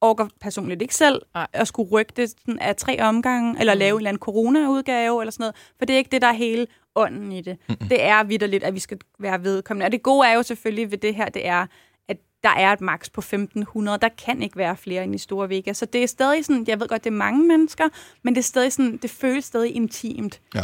orker 0.00 0.26
personligt 0.40 0.82
ikke 0.82 0.94
selv 0.94 1.22
at 1.52 1.68
skulle 1.68 1.90
rykke 1.90 2.12
det 2.16 2.30
sådan 2.30 2.58
af 2.58 2.76
tre 2.76 3.00
omgange, 3.02 3.56
eller 3.60 3.74
Mm. 3.74 3.78
lave 3.78 3.90
en 3.94 3.96
eller 3.96 4.08
anden 4.08 4.20
corona-udgave, 4.20 5.22
eller 5.22 5.32
sådan 5.32 5.42
noget. 5.42 5.54
For 5.78 5.84
det 5.86 5.94
er 5.94 5.98
ikke 5.98 6.10
det, 6.12 6.22
der 6.22 6.28
er 6.28 6.32
hele 6.32 6.66
ånden 6.94 7.32
i 7.32 7.40
det. 7.40 7.58
Det 7.90 8.02
er 8.02 8.24
vidderligt, 8.24 8.64
at 8.64 8.74
vi 8.74 8.80
skal 8.80 8.98
være 9.18 9.44
vedkommende. 9.44 9.86
Og 9.86 9.92
det 9.92 10.02
gode 10.02 10.28
er 10.28 10.34
jo 10.34 10.42
selvfølgelig 10.42 10.90
ved 10.90 10.98
det 10.98 11.14
her, 11.14 11.28
det 11.28 11.46
er, 11.46 11.66
at 12.08 12.16
der 12.42 12.50
er 12.50 12.72
et 12.72 12.80
max 12.80 13.10
på 13.12 13.20
1500. 13.20 13.98
Der 13.98 14.08
kan 14.08 14.42
ikke 14.42 14.56
være 14.56 14.76
flere 14.76 15.04
end 15.04 15.14
i 15.14 15.18
Store 15.18 15.48
Vega. 15.48 15.72
Så 15.72 15.86
det 15.86 16.02
er 16.02 16.06
stadig 16.06 16.44
sådan, 16.44 16.64
jeg 16.68 16.80
ved 16.80 16.88
godt, 16.88 17.04
det 17.04 17.10
er 17.10 17.14
mange 17.14 17.48
mennesker, 17.48 17.84
men 18.22 18.34
det 18.34 18.40
er 18.40 18.44
stadig 18.44 18.72
sådan, 18.72 18.96
det 18.96 19.10
føles 19.10 19.44
stadig 19.44 19.74
intimt. 19.74 20.40
Ja. 20.54 20.62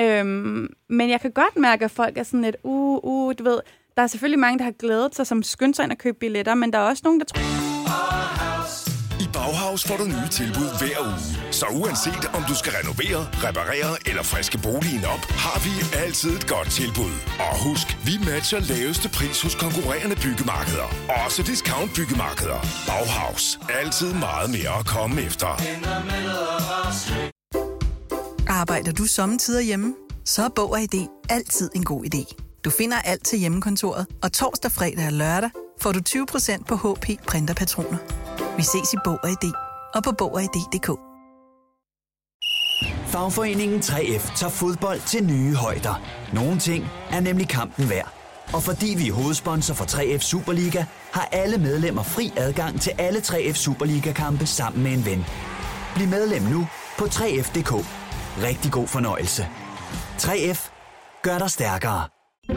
Øhm, 0.00 0.68
men 0.88 1.10
jeg 1.10 1.20
kan 1.20 1.30
godt 1.30 1.56
mærke, 1.56 1.84
at 1.84 1.90
folk 1.90 2.18
er 2.18 2.22
sådan 2.22 2.42
lidt, 2.42 2.56
uh, 2.62 2.98
uh, 3.02 3.34
du 3.38 3.44
ved, 3.44 3.60
der 3.96 4.02
er 4.02 4.06
selvfølgelig 4.06 4.38
mange, 4.38 4.58
der 4.58 4.64
har 4.64 4.72
glædet 4.72 5.14
sig, 5.14 5.26
som 5.26 5.42
skyndte 5.42 5.76
sig 5.76 5.84
ind 5.84 5.92
og 5.92 5.98
købe 5.98 6.18
billetter, 6.18 6.54
men 6.54 6.72
der 6.72 6.78
er 6.78 6.82
også 6.82 7.02
nogen, 7.04 7.20
der 7.20 7.26
tror, 7.26 7.63
Bauhaus 9.34 9.84
får 9.84 9.96
du 9.96 10.04
nye 10.04 10.28
tilbud 10.30 10.70
hver 10.78 10.98
uge. 11.06 11.52
Så 11.60 11.66
uanset 11.66 12.24
om 12.36 12.42
du 12.48 12.54
skal 12.54 12.72
renovere, 12.80 13.20
reparere 13.46 13.92
eller 14.08 14.22
friske 14.22 14.58
boligen 14.58 15.04
op, 15.04 15.22
har 15.44 15.58
vi 15.66 15.72
altid 16.04 16.30
et 16.38 16.46
godt 16.46 16.70
tilbud. 16.70 17.14
Og 17.48 17.54
husk, 17.66 17.86
vi 18.08 18.14
matcher 18.30 18.60
laveste 18.60 19.08
pris 19.08 19.42
hos 19.42 19.54
konkurrerende 19.54 20.16
byggemarkeder. 20.16 20.88
Også 21.24 21.42
discount 21.42 21.90
byggemarkeder. 21.96 22.60
Bauhaus. 22.88 23.60
Altid 23.80 24.12
meget 24.12 24.50
mere 24.50 24.78
at 24.80 24.86
komme 24.86 25.22
efter. 25.22 25.50
Arbejder 28.48 28.92
du 28.92 29.04
sommetider 29.04 29.60
hjemme? 29.60 29.94
Så 30.24 30.42
er 30.42 30.48
Bog 30.56 30.70
og 30.70 30.80
ID 30.82 31.06
altid 31.28 31.70
en 31.74 31.84
god 31.84 32.04
idé. 32.04 32.22
Du 32.64 32.70
finder 32.70 32.98
alt 32.98 33.24
til 33.24 33.38
hjemmekontoret, 33.38 34.06
og 34.22 34.32
torsdag, 34.32 34.72
fredag 34.72 35.06
og 35.06 35.12
lørdag 35.12 35.50
får 35.80 35.92
du 35.92 36.00
20% 36.08 36.64
på 36.68 36.76
HP 36.76 37.06
printerpatroner. 37.26 38.23
Vi 38.56 38.62
ses 38.62 38.92
i 38.92 38.96
Bog 39.04 39.18
og 39.22 39.30
ID 39.30 39.52
og 39.94 40.02
på 40.04 40.12
Bog 40.18 40.34
og 40.34 40.42
ID.dk. 40.42 40.90
Fagforeningen 43.06 43.80
3F 43.80 44.36
tager 44.36 44.50
fodbold 44.50 45.00
til 45.06 45.24
nye 45.24 45.54
højder. 45.54 46.02
Nogle 46.32 46.58
ting 46.58 46.84
er 47.10 47.20
nemlig 47.20 47.48
kampen 47.48 47.90
værd. 47.90 48.12
Og 48.54 48.62
fordi 48.62 48.94
vi 48.98 49.08
er 49.08 49.12
hovedsponsor 49.12 49.74
for 49.74 49.84
3F 49.84 50.18
Superliga, 50.18 50.84
har 51.12 51.28
alle 51.32 51.58
medlemmer 51.58 52.02
fri 52.02 52.32
adgang 52.36 52.80
til 52.80 52.92
alle 52.98 53.18
3F 53.20 53.52
Superliga-kampe 53.54 54.46
sammen 54.46 54.82
med 54.82 54.92
en 54.92 55.04
ven. 55.06 55.24
Bliv 55.94 56.08
medlem 56.08 56.42
nu 56.42 56.66
på 56.98 57.04
3F.dk. 57.04 57.72
Rigtig 58.42 58.72
god 58.72 58.86
fornøjelse. 58.88 59.48
3F 60.18 60.70
gør 61.22 61.38
dig 61.38 61.50
stærkere. 61.50 62.04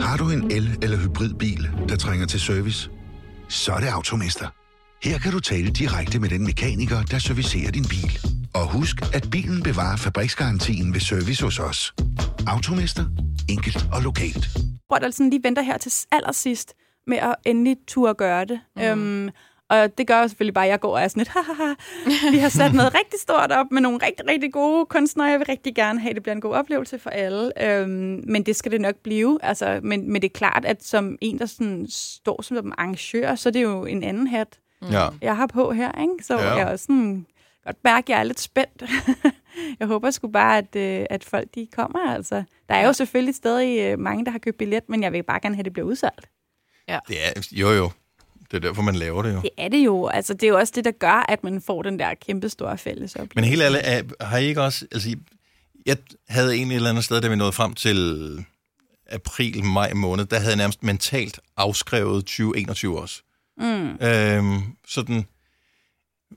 Har 0.01 0.17
du 0.17 0.29
en 0.29 0.51
el- 0.51 0.77
eller 0.83 0.97
hybridbil, 0.97 1.69
der 1.89 1.95
trænger 1.95 2.25
til 2.27 2.39
service? 2.41 2.89
Så 3.49 3.71
er 3.73 3.79
det 3.79 3.87
Automester. 3.87 4.47
Her 5.03 5.17
kan 5.17 5.31
du 5.31 5.39
tale 5.39 5.69
direkte 5.69 6.19
med 6.19 6.29
den 6.29 6.43
mekaniker, 6.43 7.03
der 7.11 7.19
servicerer 7.19 7.71
din 7.71 7.85
bil. 7.89 8.11
Og 8.53 8.71
husk, 8.73 8.95
at 9.13 9.27
bilen 9.31 9.63
bevarer 9.63 9.97
fabriksgarantien 9.97 10.93
ved 10.93 10.99
service 10.99 11.43
hos 11.43 11.59
os. 11.59 11.93
Automester. 12.47 13.05
Enkelt 13.49 13.85
og 13.93 14.01
lokalt. 14.01 14.45
sådan 15.11 15.29
lige 15.29 15.43
venter 15.43 15.61
her 15.61 15.77
til 15.77 15.91
allersidst 16.11 16.73
med 17.07 17.17
at 17.17 17.35
endelig 17.45 17.77
turde 17.87 18.13
gøre 18.13 18.45
det. 18.45 18.59
Mm. 18.75 18.81
Øhm, 18.81 19.29
og 19.69 19.97
det 19.97 20.07
gør 20.07 20.21
jo 20.21 20.27
selvfølgelig 20.27 20.53
bare, 20.53 20.65
at 20.65 20.71
jeg 20.71 20.79
går 20.79 20.93
og 20.93 21.01
er 21.01 21.07
sådan 21.07 21.19
lidt, 21.19 21.29
haha, 21.29 21.73
vi 22.31 22.37
har 22.37 22.49
sat 22.49 22.73
noget 22.73 22.93
rigtig 22.99 23.19
stort 23.19 23.51
op 23.51 23.71
med 23.71 23.81
nogle 23.81 23.99
rigtig, 24.03 24.27
rigtig 24.27 24.53
gode 24.53 24.85
kunstnere. 24.85 25.27
Jeg 25.27 25.39
vil 25.39 25.47
rigtig 25.47 25.75
gerne 25.75 25.99
have, 25.99 26.09
at 26.09 26.15
det 26.15 26.23
bliver 26.23 26.35
en 26.35 26.41
god 26.41 26.53
oplevelse 26.53 26.99
for 26.99 27.09
alle. 27.09 27.63
Øhm, 27.63 28.23
men 28.27 28.43
det 28.43 28.55
skal 28.55 28.71
det 28.71 28.81
nok 28.81 28.95
blive. 28.95 29.39
Altså, 29.43 29.79
men, 29.83 30.11
men 30.11 30.21
det 30.21 30.29
er 30.29 30.37
klart, 30.37 30.65
at 30.65 30.83
som 30.83 31.17
en, 31.21 31.39
der 31.39 31.45
sådan 31.45 31.85
står 31.89 32.41
som 32.41 32.73
arrangør, 32.77 33.35
så 33.35 33.49
er 33.49 33.53
det 33.53 33.63
jo 33.63 33.85
en 33.85 34.03
anden 34.03 34.27
hat, 34.27 34.59
Ja. 34.81 35.09
jeg 35.21 35.35
har 35.35 35.47
på 35.47 35.71
her. 35.71 36.01
Ikke? 36.01 36.13
Så 36.23 36.37
Ja. 36.37 36.43
ja. 36.45 36.53
jeg 36.53 36.61
er 36.61 36.71
også 36.71 36.85
sådan, 36.85 37.25
godt 37.65 37.77
mærke, 37.83 38.05
at 38.05 38.09
jeg 38.09 38.19
er 38.19 38.23
lidt 38.23 38.39
spændt. 38.39 38.83
jeg 39.79 39.87
håber 39.87 40.11
sgu 40.11 40.27
bare, 40.27 40.57
at, 40.57 40.75
øh, 40.75 41.05
at 41.09 41.23
folk 41.23 41.47
de 41.55 41.67
kommer. 41.75 42.13
Altså. 42.13 42.43
Der 42.69 42.75
er 42.75 42.85
jo 42.85 42.93
selvfølgelig 42.93 43.35
stadig 43.35 43.79
øh, 43.79 43.99
mange, 43.99 44.25
der 44.25 44.31
har 44.31 44.39
købt 44.39 44.57
billet, 44.57 44.89
men 44.89 45.03
jeg 45.03 45.11
vil 45.13 45.23
bare 45.23 45.39
gerne 45.39 45.55
have, 45.55 45.61
at 45.61 45.65
det 45.65 45.73
bliver 45.73 45.85
udsolgt. 45.87 46.29
Det 47.07 47.17
er, 47.25 47.41
jo, 47.51 47.69
jo. 47.69 47.91
Det 48.51 48.57
er 48.57 48.61
derfor, 48.61 48.81
man 48.81 48.95
laver 48.95 49.21
det 49.23 49.33
jo. 49.33 49.41
Det 49.41 49.49
er 49.57 49.67
det 49.67 49.85
jo. 49.85 50.07
Altså, 50.07 50.33
det 50.33 50.43
er 50.43 50.47
jo 50.47 50.57
også 50.57 50.73
det, 50.75 50.85
der 50.85 50.91
gør, 50.91 51.25
at 51.29 51.43
man 51.43 51.61
får 51.61 51.81
den 51.81 51.99
der 51.99 52.13
kæmpe 52.13 52.49
store 52.49 52.77
fælles 52.77 53.15
oplevelse. 53.15 53.35
Men 53.35 53.43
helt 53.43 53.61
ærligt, 53.61 54.13
har 54.21 54.37
I 54.37 54.45
ikke 54.45 54.61
også... 54.61 54.85
Altså, 54.91 55.15
jeg 55.85 55.97
havde 56.29 56.57
en 56.57 56.71
et 56.71 56.75
eller 56.75 56.89
andet 56.89 57.03
sted, 57.03 57.21
da 57.21 57.27
vi 57.27 57.35
nåede 57.35 57.51
frem 57.51 57.73
til 57.73 58.45
april, 59.09 59.63
maj 59.63 59.93
måned, 59.93 60.25
der 60.25 60.37
havde 60.37 60.49
jeg 60.49 60.57
nærmest 60.57 60.83
mentalt 60.83 61.39
afskrevet 61.57 62.25
2021 62.25 62.99
også. 63.01 63.21
Mm. 63.57 64.07
Øhm, 64.07 64.61
sådan... 64.87 65.25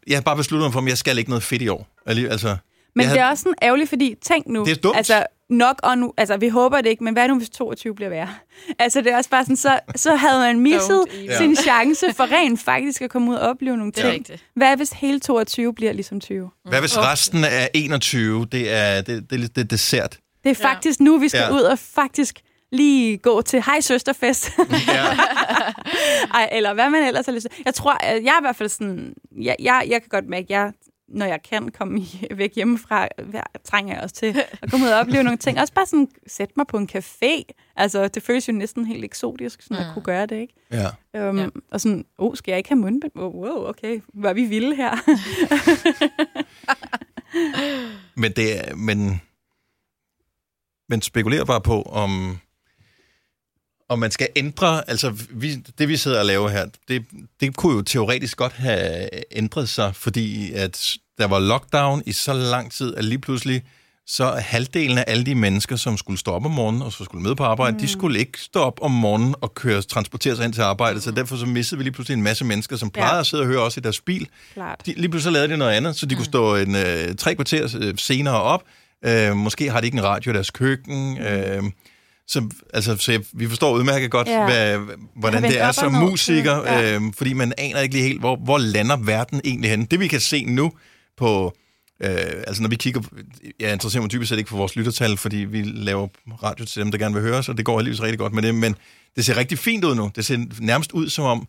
Jeg 0.06 0.16
har 0.16 0.22
bare 0.22 0.37
besluttet 0.37 0.64
mig 0.66 0.72
for, 0.72 0.80
at 0.80 0.87
jeg 0.88 0.98
skal 0.98 1.18
ikke 1.18 1.30
noget 1.30 1.42
fedt 1.42 1.62
i 1.62 1.68
år. 1.68 1.87
Altså, 2.06 2.56
Men 2.94 3.02
jeg 3.04 3.11
det 3.11 3.18
er 3.18 3.22
havde- 3.22 3.33
også 3.33 3.42
sådan 3.42 3.54
ærgerligt, 3.62 3.88
fordi 3.88 4.14
tænk 4.22 4.46
nu. 4.48 4.64
Det 4.64 4.72
er 4.76 4.80
dumt. 4.80 4.96
Altså, 4.96 5.26
nok 5.50 5.80
og 5.83 5.98
nu, 5.98 6.12
altså 6.16 6.37
vi 6.37 6.48
håber 6.48 6.80
det 6.80 6.90
ikke, 6.90 7.04
men 7.04 7.12
hvad 7.12 7.28
nu, 7.28 7.38
hvis 7.38 7.50
22 7.50 7.94
bliver 7.94 8.09
værre? 8.09 8.28
Altså 8.78 9.00
det 9.00 9.12
er 9.12 9.16
også 9.16 9.30
bare 9.30 9.44
sådan, 9.44 9.56
så, 9.56 9.80
så 9.96 10.14
havde 10.14 10.38
man 10.40 10.61
misset 10.61 11.04
sin 11.38 11.56
chance 11.56 12.06
for 12.16 12.24
rent 12.33 12.61
faktisk 12.61 13.02
at 13.02 13.11
komme 13.11 13.30
ud 13.30 13.37
og 13.37 13.48
opleve 13.48 13.76
nogle 13.76 13.92
Det 13.92 13.98
er 13.98 14.02
ting. 14.11 14.14
rigtigt. 14.14 14.44
Hvad 14.56 14.76
hvis 14.76 14.90
hele 14.90 15.20
22 15.20 15.74
bliver 15.74 15.92
ligesom 15.92 16.20
20? 16.20 16.50
hvad 16.68 16.80
hvis 16.80 16.98
resten 16.98 17.44
af 17.44 17.70
21, 17.74 18.46
det 18.52 18.72
er, 18.72 19.00
det, 19.02 19.30
det, 19.30 19.56
det 19.56 19.62
er 19.62 19.66
dessert? 19.68 20.18
Det 20.44 20.50
er 20.50 20.54
faktisk 20.54 21.00
nu, 21.00 21.18
vi 21.18 21.28
skal 21.28 21.40
Ja. 21.40 21.54
ud 21.54 21.61
og 21.61 21.78
faktisk 21.78 22.40
lige 22.72 23.18
gå 23.18 23.42
til 23.42 23.62
hej 23.62 23.80
søsterfest. 23.80 24.50
Ja. 24.88 25.04
Ej, 26.35 26.48
eller 26.52 26.74
hvad 26.74 26.90
man 26.90 27.02
ellers 27.02 27.26
har 27.26 27.33
lyst 27.33 27.46
til. 27.50 27.62
Jeg 27.64 27.74
tror, 27.74 28.04
jeg 28.04 28.16
er 28.35 28.40
i 28.40 28.42
hvert 28.42 28.56
fald 28.56 28.68
sådan, 28.68 29.14
jeg, 29.33 29.56
jeg, 29.59 29.87
jeg 29.88 30.00
kan 30.02 30.09
godt 30.09 30.26
mærke, 30.28 30.44
at 30.44 30.50
jeg, 30.50 30.72
når 31.09 31.26
jeg 31.26 31.42
kan 31.42 31.68
komme 31.68 32.02
væk 32.35 32.54
hjemmefra, 32.54 33.09
trænger 33.64 33.94
jeg 33.94 34.02
også 34.02 34.14
til 34.14 34.42
at 34.62 34.70
komme 34.70 34.87
ud 34.87 34.90
og 34.90 34.98
opleve 34.98 35.22
nogle 35.22 35.37
ting. 35.38 35.61
Også 35.61 35.72
bare 35.74 35.87
sådan 35.87 36.09
sætte 36.26 36.54
mig 36.56 36.66
på 36.66 36.76
en 36.76 36.88
café. 36.96 37.42
Altså, 37.76 38.09
det 38.09 38.22
føles 38.22 38.48
jo 38.48 38.52
næsten 38.52 38.87
helt 38.87 39.04
eksotisk, 39.04 39.62
sådan 39.62 39.76
at 39.87 39.90
kunne 39.94 40.02
gøre 40.04 40.26
det, 40.26 40.37
ikke? 40.37 40.54
ja. 40.72 41.28
Um, 41.28 41.38
Ja. 41.38 41.46
Og 41.70 41.80
sådan, 41.80 42.04
oh, 42.18 42.37
skal 42.37 42.52
jeg 42.52 42.59
ikke 42.59 42.68
have 42.70 42.78
mundbind? 42.80 43.12
Oh, 43.14 43.35
wow, 43.35 43.68
okay, 43.68 44.00
var 44.14 44.33
vi 44.33 44.44
vilde 44.44 44.76
her. 44.76 44.96
Men 48.16 48.33
det 48.33 48.59
er, 48.59 48.74
men, 48.76 49.20
men 50.88 51.02
spekulerer 51.02 51.44
bare 51.44 51.61
på, 51.61 51.83
om, 51.83 52.38
om 53.90 53.98
man 53.98 54.11
skal 54.11 54.29
ændre, 54.37 54.90
altså 54.90 55.14
vi, 55.31 55.55
det 55.79 55.88
vi 55.88 55.96
sidder 55.96 56.18
og 56.18 56.26
laver 56.26 56.48
her, 56.48 56.66
det, 56.88 57.05
det 57.40 57.57
kunne 57.57 57.76
jo 57.76 57.83
teoretisk 57.83 58.37
godt 58.37 58.53
have 58.53 59.09
ændret 59.33 59.68
sig, 59.68 59.94
fordi 59.96 60.53
at 60.53 60.92
der 61.18 61.26
var 61.26 61.38
lockdown 61.38 62.03
i 62.07 62.12
så 62.12 62.33
lang 62.33 62.72
tid, 62.72 62.94
at 62.96 63.05
lige 63.05 63.18
pludselig 63.18 63.62
så 64.07 64.31
halvdelen 64.31 64.98
af 64.98 65.05
alle 65.07 65.24
de 65.26 65.35
mennesker, 65.35 65.76
som 65.76 65.96
skulle 65.96 66.18
stå 66.18 66.31
op 66.33 66.44
om 66.44 66.50
morgenen 66.50 66.83
og 66.83 66.92
så 66.92 67.05
skulle 67.05 67.22
med 67.22 67.35
på 67.35 67.44
arbejde, 67.44 67.72
mm. 67.72 67.79
de 67.81 67.88
skulle 67.88 68.18
ikke 68.18 68.40
stå 68.40 68.61
op 68.61 68.79
om 68.83 68.90
morgenen 68.90 69.35
og 69.40 69.55
køre, 69.55 69.83
transportere 69.83 70.37
sig 70.37 70.44
ind 70.44 70.53
til 70.53 70.62
arbejde, 70.62 70.94
mm. 70.94 71.00
så 71.00 71.11
derfor 71.11 71.37
så 71.37 71.46
mistede 71.46 71.79
vi 71.79 71.85
lige 71.85 71.92
pludselig 71.92 72.16
en 72.16 72.22
masse 72.22 72.44
mennesker, 72.44 72.76
som 72.76 72.90
plejede 72.90 73.14
Ja. 73.14 73.20
at 73.20 73.26
sidde 73.26 73.42
og 73.42 73.46
høre 73.46 73.61
også 73.62 73.81
i 73.81 73.83
deres 73.83 74.00
bil, 74.00 74.29
Klart. 74.55 74.87
de, 74.87 74.92
lige 74.96 75.09
pludselig 75.09 75.22
så 75.22 75.31
lavede 75.31 75.53
de 75.53 75.57
noget 75.57 75.72
andet, 75.72 75.96
så 75.96 76.07
de 76.07 76.14
mm. 76.14 76.18
kunne 76.18 76.26
stå 76.26 76.57
en, 76.57 76.74
øh, 76.74 77.14
tre 77.14 77.35
kvarter 77.35 77.76
øh, 77.81 77.94
senere 77.96 78.42
op. 78.42 78.62
Øh, 79.05 79.37
måske 79.37 79.70
har 79.70 79.81
de 79.81 79.87
ikke 79.87 79.98
en 79.98 80.05
radio 80.05 80.31
i 80.31 80.35
deres 80.35 80.50
køkken. 80.50 81.18
Øh, 81.18 81.62
så, 82.31 82.49
altså, 82.75 82.97
så 82.97 83.12
jeg, 83.12 83.21
vi 83.33 83.49
forstår 83.49 83.73
udmærket 83.75 84.11
godt, 84.11 84.29
Ja. 84.29 84.45
hvad, 84.45 84.79
hvordan 85.16 85.43
det 85.43 85.61
er 85.61 85.73
som 85.73 85.93
musiker, 85.93 86.57
ja. 86.57 86.95
øh, 86.95 87.03
fordi 87.19 87.33
man 87.33 87.53
aner 87.59 87.81
ikke 87.81 87.95
lige 87.95 88.07
helt, 88.07 88.21
hvor, 88.21 88.37
hvor 88.37 88.59
lander 88.59 88.97
verden 88.97 89.40
egentlig 89.45 89.71
henne. 89.71 89.87
Det 89.90 90.01
vi 90.01 90.09
kan 90.09 90.21
se 90.21 90.45
nu 90.45 90.73
på... 91.16 91.57
Øh, 92.03 92.11
altså 92.47 92.62
når 92.62 92.69
vi 92.69 92.77
kigger, 92.77 93.01
jeg 93.61 93.73
interesserer 93.73 94.01
mig 94.03 94.11
typisk 94.11 94.29
set 94.29 94.38
ikke 94.38 94.51
for 94.51 94.57
vores 94.57 94.77
lyttertal, 94.77 95.16
fordi 95.16 95.37
vi 95.37 95.62
laver 95.62 96.09
radio 96.43 96.64
til 96.64 96.83
dem, 96.83 96.90
der 96.90 96.99
gerne 96.99 97.14
vil 97.14 97.23
høre 97.23 97.37
os, 97.38 97.49
og 97.49 97.57
det 97.57 97.64
går 97.64 97.79
heldigvis 97.79 98.03
rigtig 98.03 98.19
godt 98.19 98.33
med 98.33 98.43
det, 98.43 98.55
men 98.55 98.75
det 99.16 99.25
ser 99.25 99.37
rigtig 99.37 99.59
fint 99.59 99.85
ud 99.85 99.95
nu. 99.95 100.11
Det 100.16 100.25
ser 100.27 100.47
nærmest 100.61 100.93
ud 100.93 101.09
som 101.09 101.25
om, 101.25 101.47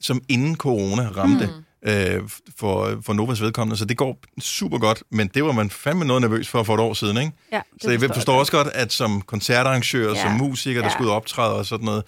som 0.00 0.22
inden 0.28 0.56
corona 0.56 1.02
ramte 1.16 1.46
mm. 1.46 1.52
Øh, 1.86 2.22
for, 2.56 2.98
for 3.02 3.12
Novas 3.12 3.40
vedkommende, 3.42 3.76
så 3.76 3.84
det 3.84 3.96
går 3.96 4.18
super 4.40 4.78
godt, 4.78 5.02
men 5.10 5.28
det 5.28 5.44
var 5.44 5.52
man 5.52 5.70
fandme 5.70 6.04
noget 6.04 6.20
nervøs 6.22 6.48
for 6.48 6.62
for 6.62 6.74
et 6.74 6.80
år 6.80 6.94
siden, 6.94 7.16
ikke? 7.16 7.32
Ja, 7.52 7.60
Så 7.82 7.90
jeg 7.90 8.00
forstår 8.14 8.38
også 8.38 8.52
godt, 8.52 8.68
at 8.74 8.92
som 8.92 9.20
koncertarrangør, 9.20 10.08
ja. 10.08 10.22
Som 10.22 10.32
musiker, 10.32 10.80
der 10.82 10.90
Ja. 11.00 11.06
og 11.06 11.16
optræde 11.16 11.54
og 11.54 11.66
sådan 11.66 11.84
noget, 11.84 12.02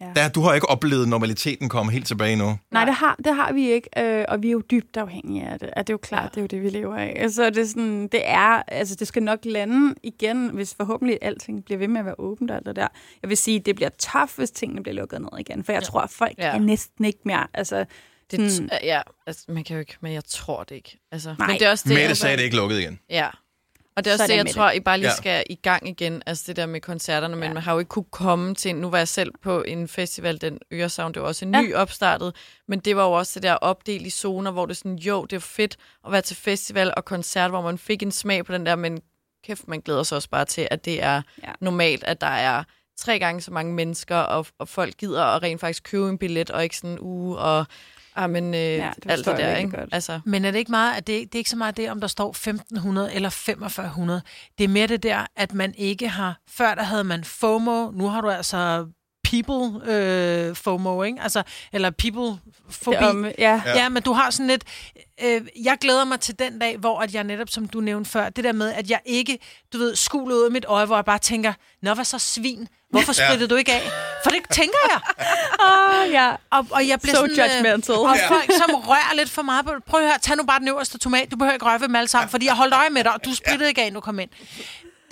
Ja. 0.00 0.12
der, 0.16 0.28
du 0.28 0.40
har 0.40 0.54
ikke 0.54 0.68
oplevet 0.68 1.08
normaliteten 1.08 1.68
komme 1.68 1.92
helt 1.92 2.06
tilbage 2.06 2.36
nu. 2.36 2.58
Nej, 2.70 2.84
det 2.84 2.94
har, 2.94 3.16
det 3.24 3.34
har 3.34 3.52
vi 3.52 3.70
ikke, 3.70 3.88
øh, 3.98 4.24
og 4.28 4.42
vi 4.42 4.48
er 4.48 4.52
jo 4.52 4.62
dybt 4.70 4.96
afhængige 4.96 5.44
af 5.46 5.58
det. 5.58 5.70
Og 5.76 5.86
det 5.86 5.90
er 5.90 5.94
jo 5.94 5.98
klart, 6.02 6.22
ja. 6.22 6.28
det 6.28 6.36
er 6.36 6.40
jo 6.40 6.46
det, 6.46 6.62
vi 6.62 6.78
lever 6.78 6.96
af. 6.96 7.12
Altså, 7.16 7.50
det, 7.50 7.58
er 7.58 7.66
sådan, 7.66 8.02
det 8.12 8.20
er, 8.24 8.62
altså, 8.68 8.94
det 8.94 9.06
skal 9.08 9.22
nok 9.22 9.38
lande 9.44 9.94
igen, 10.02 10.48
hvis 10.48 10.74
forhåbentlig 10.74 11.18
alting 11.22 11.64
bliver 11.64 11.78
ved 11.78 11.88
med 11.88 12.00
at 12.00 12.04
være 12.06 12.14
åbent 12.20 12.50
og 12.50 12.56
alt 12.56 12.66
det 12.66 12.76
der. 12.76 12.88
Jeg 13.22 13.28
vil 13.30 13.36
sige, 13.36 13.58
det 13.58 13.74
bliver 13.76 13.88
tough, 13.98 14.30
hvis 14.36 14.50
tingene 14.50 14.82
bliver 14.82 14.96
lukket 14.96 15.20
ned 15.20 15.28
igen, 15.38 15.64
for 15.64 15.72
jeg 15.72 15.82
ja. 15.82 15.86
tror, 15.86 16.00
at 16.00 16.10
folk 16.10 16.32
Ja. 16.38 16.46
ja. 16.46 16.52
kan 16.52 16.62
næsten 16.62 17.04
ikke 17.04 17.20
mere. 17.24 17.46
Altså, 17.54 17.84
Det, 18.40 18.52
sådan, 18.52 18.70
ja, 18.82 19.00
altså, 19.26 19.44
man 19.48 19.64
kan 19.64 19.74
jo 19.76 19.80
ikke, 19.80 19.96
men 20.00 20.12
jeg 20.12 20.24
tror 20.24 20.64
det 20.64 20.74
ikke. 20.74 20.98
Altså, 21.12 21.34
Nej. 21.38 21.46
men 21.48 21.58
det 21.58 21.66
er 21.66 21.70
også 21.70 21.84
det, 21.84 21.88
Mette 21.94 22.02
jeg- 22.08 22.16
sagde, 22.16 22.36
det 22.36 22.42
ikke 22.42 22.56
lukket 22.56 22.78
igen. 22.78 23.00
Ja. 23.10 23.28
Og 23.96 24.04
det 24.04 24.12
er 24.12 24.16
Så 24.16 24.22
også 24.22 24.22
er 24.22 24.26
det, 24.26 24.36
jeg 24.36 24.44
med 24.44 24.52
tror, 24.52 24.70
I 24.70 24.80
bare 24.80 24.98
lige 24.98 25.08
Ja. 25.08 25.16
skal 25.16 25.44
i 25.50 25.54
gang 25.54 25.88
igen. 25.88 26.22
Altså 26.26 26.44
det 26.46 26.56
der 26.56 26.66
med 26.66 26.80
koncerterne, 26.80 27.36
men 27.36 27.44
Ja. 27.48 27.52
man 27.54 27.62
har 27.62 27.72
jo 27.72 27.78
ikke 27.78 27.88
kunne 27.88 28.04
komme 28.10 28.54
til... 28.54 28.76
Nu 28.76 28.90
var 28.90 28.98
jeg 28.98 29.08
selv 29.08 29.30
på 29.42 29.62
en 29.62 29.88
festival, 29.88 30.40
den 30.40 30.58
Øresound, 30.72 31.14
det 31.14 31.22
var 31.22 31.28
også 31.28 31.44
en 31.44 31.54
Ja. 31.54 31.60
ny 31.62 31.74
opstartet, 31.74 32.34
men 32.68 32.78
det 32.80 32.96
var 32.96 33.04
jo 33.04 33.12
også 33.12 33.32
det 33.34 33.42
der 33.42 33.52
opdelt 33.54 34.06
i 34.06 34.10
zoner, 34.10 34.50
hvor 34.50 34.66
det 34.66 34.72
er 34.74 34.76
sådan, 34.76 34.96
jo, 34.98 35.24
det 35.24 35.36
er 35.36 35.40
fedt 35.40 35.76
at 36.06 36.12
være 36.12 36.20
til 36.22 36.36
festival 36.36 36.92
og 36.96 37.04
koncert, 37.04 37.50
hvor 37.50 37.60
man 37.60 37.78
fik 37.78 38.02
en 38.02 38.12
smag 38.12 38.44
på 38.44 38.52
den 38.52 38.66
der, 38.66 38.76
men 38.76 39.00
kæft, 39.44 39.68
man 39.68 39.80
glæder 39.80 40.02
sig 40.02 40.16
også 40.16 40.28
bare 40.30 40.44
til, 40.44 40.68
at 40.70 40.84
det 40.84 41.02
er 41.02 41.22
Ja. 41.42 41.52
normalt, 41.60 42.04
at 42.04 42.20
der 42.20 42.26
er 42.26 42.64
tre 42.98 43.18
gange 43.18 43.40
så 43.40 43.50
mange 43.52 43.74
mennesker, 43.74 44.16
og, 44.16 44.46
og 44.58 44.68
folk 44.68 44.96
gider 44.96 45.24
at 45.24 45.42
rent 45.42 45.60
faktisk 45.60 45.82
købe 45.84 46.08
en 46.08 46.18
billet, 46.18 46.50
og 46.50 46.62
ikke 46.62 46.76
sådan 46.76 46.90
en 46.90 46.98
uge, 47.00 47.38
og 47.38 47.66
ah, 48.16 48.30
men, 48.30 48.54
øh, 48.54 48.60
ja, 48.60 48.90
det 49.02 49.10
alt 49.10 49.26
det 49.26 49.36
der, 49.36 49.56
ikke? 49.56 49.70
godt. 49.70 49.88
Altså, 49.92 50.20
Men 50.24 50.44
er 50.44 50.50
det 50.50 50.58
ikke 50.58 50.70
meget, 50.70 50.96
at 50.96 51.06
det, 51.06 51.22
det 51.22 51.34
er 51.34 51.38
ikke 51.38 51.50
så 51.50 51.56
meget 51.56 51.76
det, 51.76 51.90
om 51.90 52.00
der 52.00 52.08
står 52.08 52.30
1500 52.30 53.14
eller 53.14 53.30
4500. 53.30 54.22
Det 54.58 54.64
er 54.64 54.68
mere 54.68 54.86
det 54.86 55.02
der, 55.02 55.26
at 55.36 55.54
man 55.54 55.74
ikke 55.78 56.08
har... 56.08 56.40
Før 56.48 56.74
der 56.74 56.82
havde 56.82 57.04
man 57.04 57.24
FOMO, 57.24 57.90
nu 57.90 58.08
har 58.08 58.20
du 58.20 58.30
altså 58.30 58.86
people 59.24 59.92
øh, 59.92 60.56
FOMO, 60.56 61.02
ikke? 61.02 61.18
Altså, 61.22 61.42
eller 61.72 61.90
people 61.90 62.40
fobi. 62.70 62.96
Om- 62.96 63.26
ja. 63.38 63.62
ja. 63.66 63.88
men 63.88 64.02
du 64.02 64.12
har 64.12 64.30
sådan 64.30 64.46
lidt... 64.46 64.64
Øh, 65.24 65.40
jeg 65.64 65.78
glæder 65.80 66.04
mig 66.04 66.20
til 66.20 66.38
den 66.38 66.58
dag, 66.58 66.76
hvor 66.76 67.00
at 67.00 67.14
jeg 67.14 67.24
netop, 67.24 67.48
som 67.48 67.68
du 67.68 67.80
nævnte 67.80 68.10
før, 68.10 68.28
det 68.28 68.44
der 68.44 68.52
med, 68.52 68.72
at 68.72 68.90
jeg 68.90 69.00
ikke, 69.06 69.38
du 69.72 69.78
ved, 69.78 69.96
skuler 69.96 70.36
ud 70.36 70.44
af 70.44 70.50
mit 70.50 70.64
øje, 70.68 70.86
hvor 70.86 70.96
jeg 70.96 71.04
bare 71.04 71.18
tænker, 71.18 71.52
nå, 71.82 71.94
hvad 71.94 72.04
så 72.04 72.18
svin? 72.18 72.68
Hvorfor 72.90 73.12
Ja. 73.22 73.26
sprittede 73.28 73.48
du 73.50 73.54
ikke 73.56 73.72
af? 73.72 73.82
For 74.24 74.30
det 74.30 74.40
tænker 74.50 74.78
jeg. 74.92 75.00
Oh, 75.60 76.10
ja. 76.12 76.30
Og, 76.50 76.66
og 76.70 76.88
jeg 76.88 77.00
bliver 77.00 77.14
So 77.16 77.20
sådan, 77.20 77.50
judgmental. 77.54 77.94
Øh, 77.94 78.00
og 78.00 78.16
Ja. 78.16 78.28
folk, 78.28 78.50
som 78.52 78.74
rører 78.74 79.14
lidt 79.16 79.30
for 79.30 79.42
meget 79.42 79.64
på 79.66 79.72
Prøv 79.86 80.00
at 80.00 80.06
høre, 80.06 80.18
tag 80.18 80.36
nu 80.36 80.42
bare 80.44 80.58
den 80.60 80.68
øverste 80.68 80.98
tomat. 80.98 81.30
Du 81.30 81.36
behøver 81.36 81.52
ikke 81.54 81.66
røre 81.66 81.80
ved 81.80 81.88
dem 81.88 81.96
alle 81.96 82.08
sammen, 82.08 82.28
fordi 82.30 82.46
jeg 82.46 82.54
holdt 82.54 82.74
øje 82.74 82.90
med 82.90 83.04
dig, 83.04 83.14
og 83.14 83.24
du 83.24 83.34
sprittede 83.34 83.68
ikke 83.68 83.82
af, 83.82 83.92
nu 83.92 84.00
kom 84.00 84.18
ind. 84.18 84.30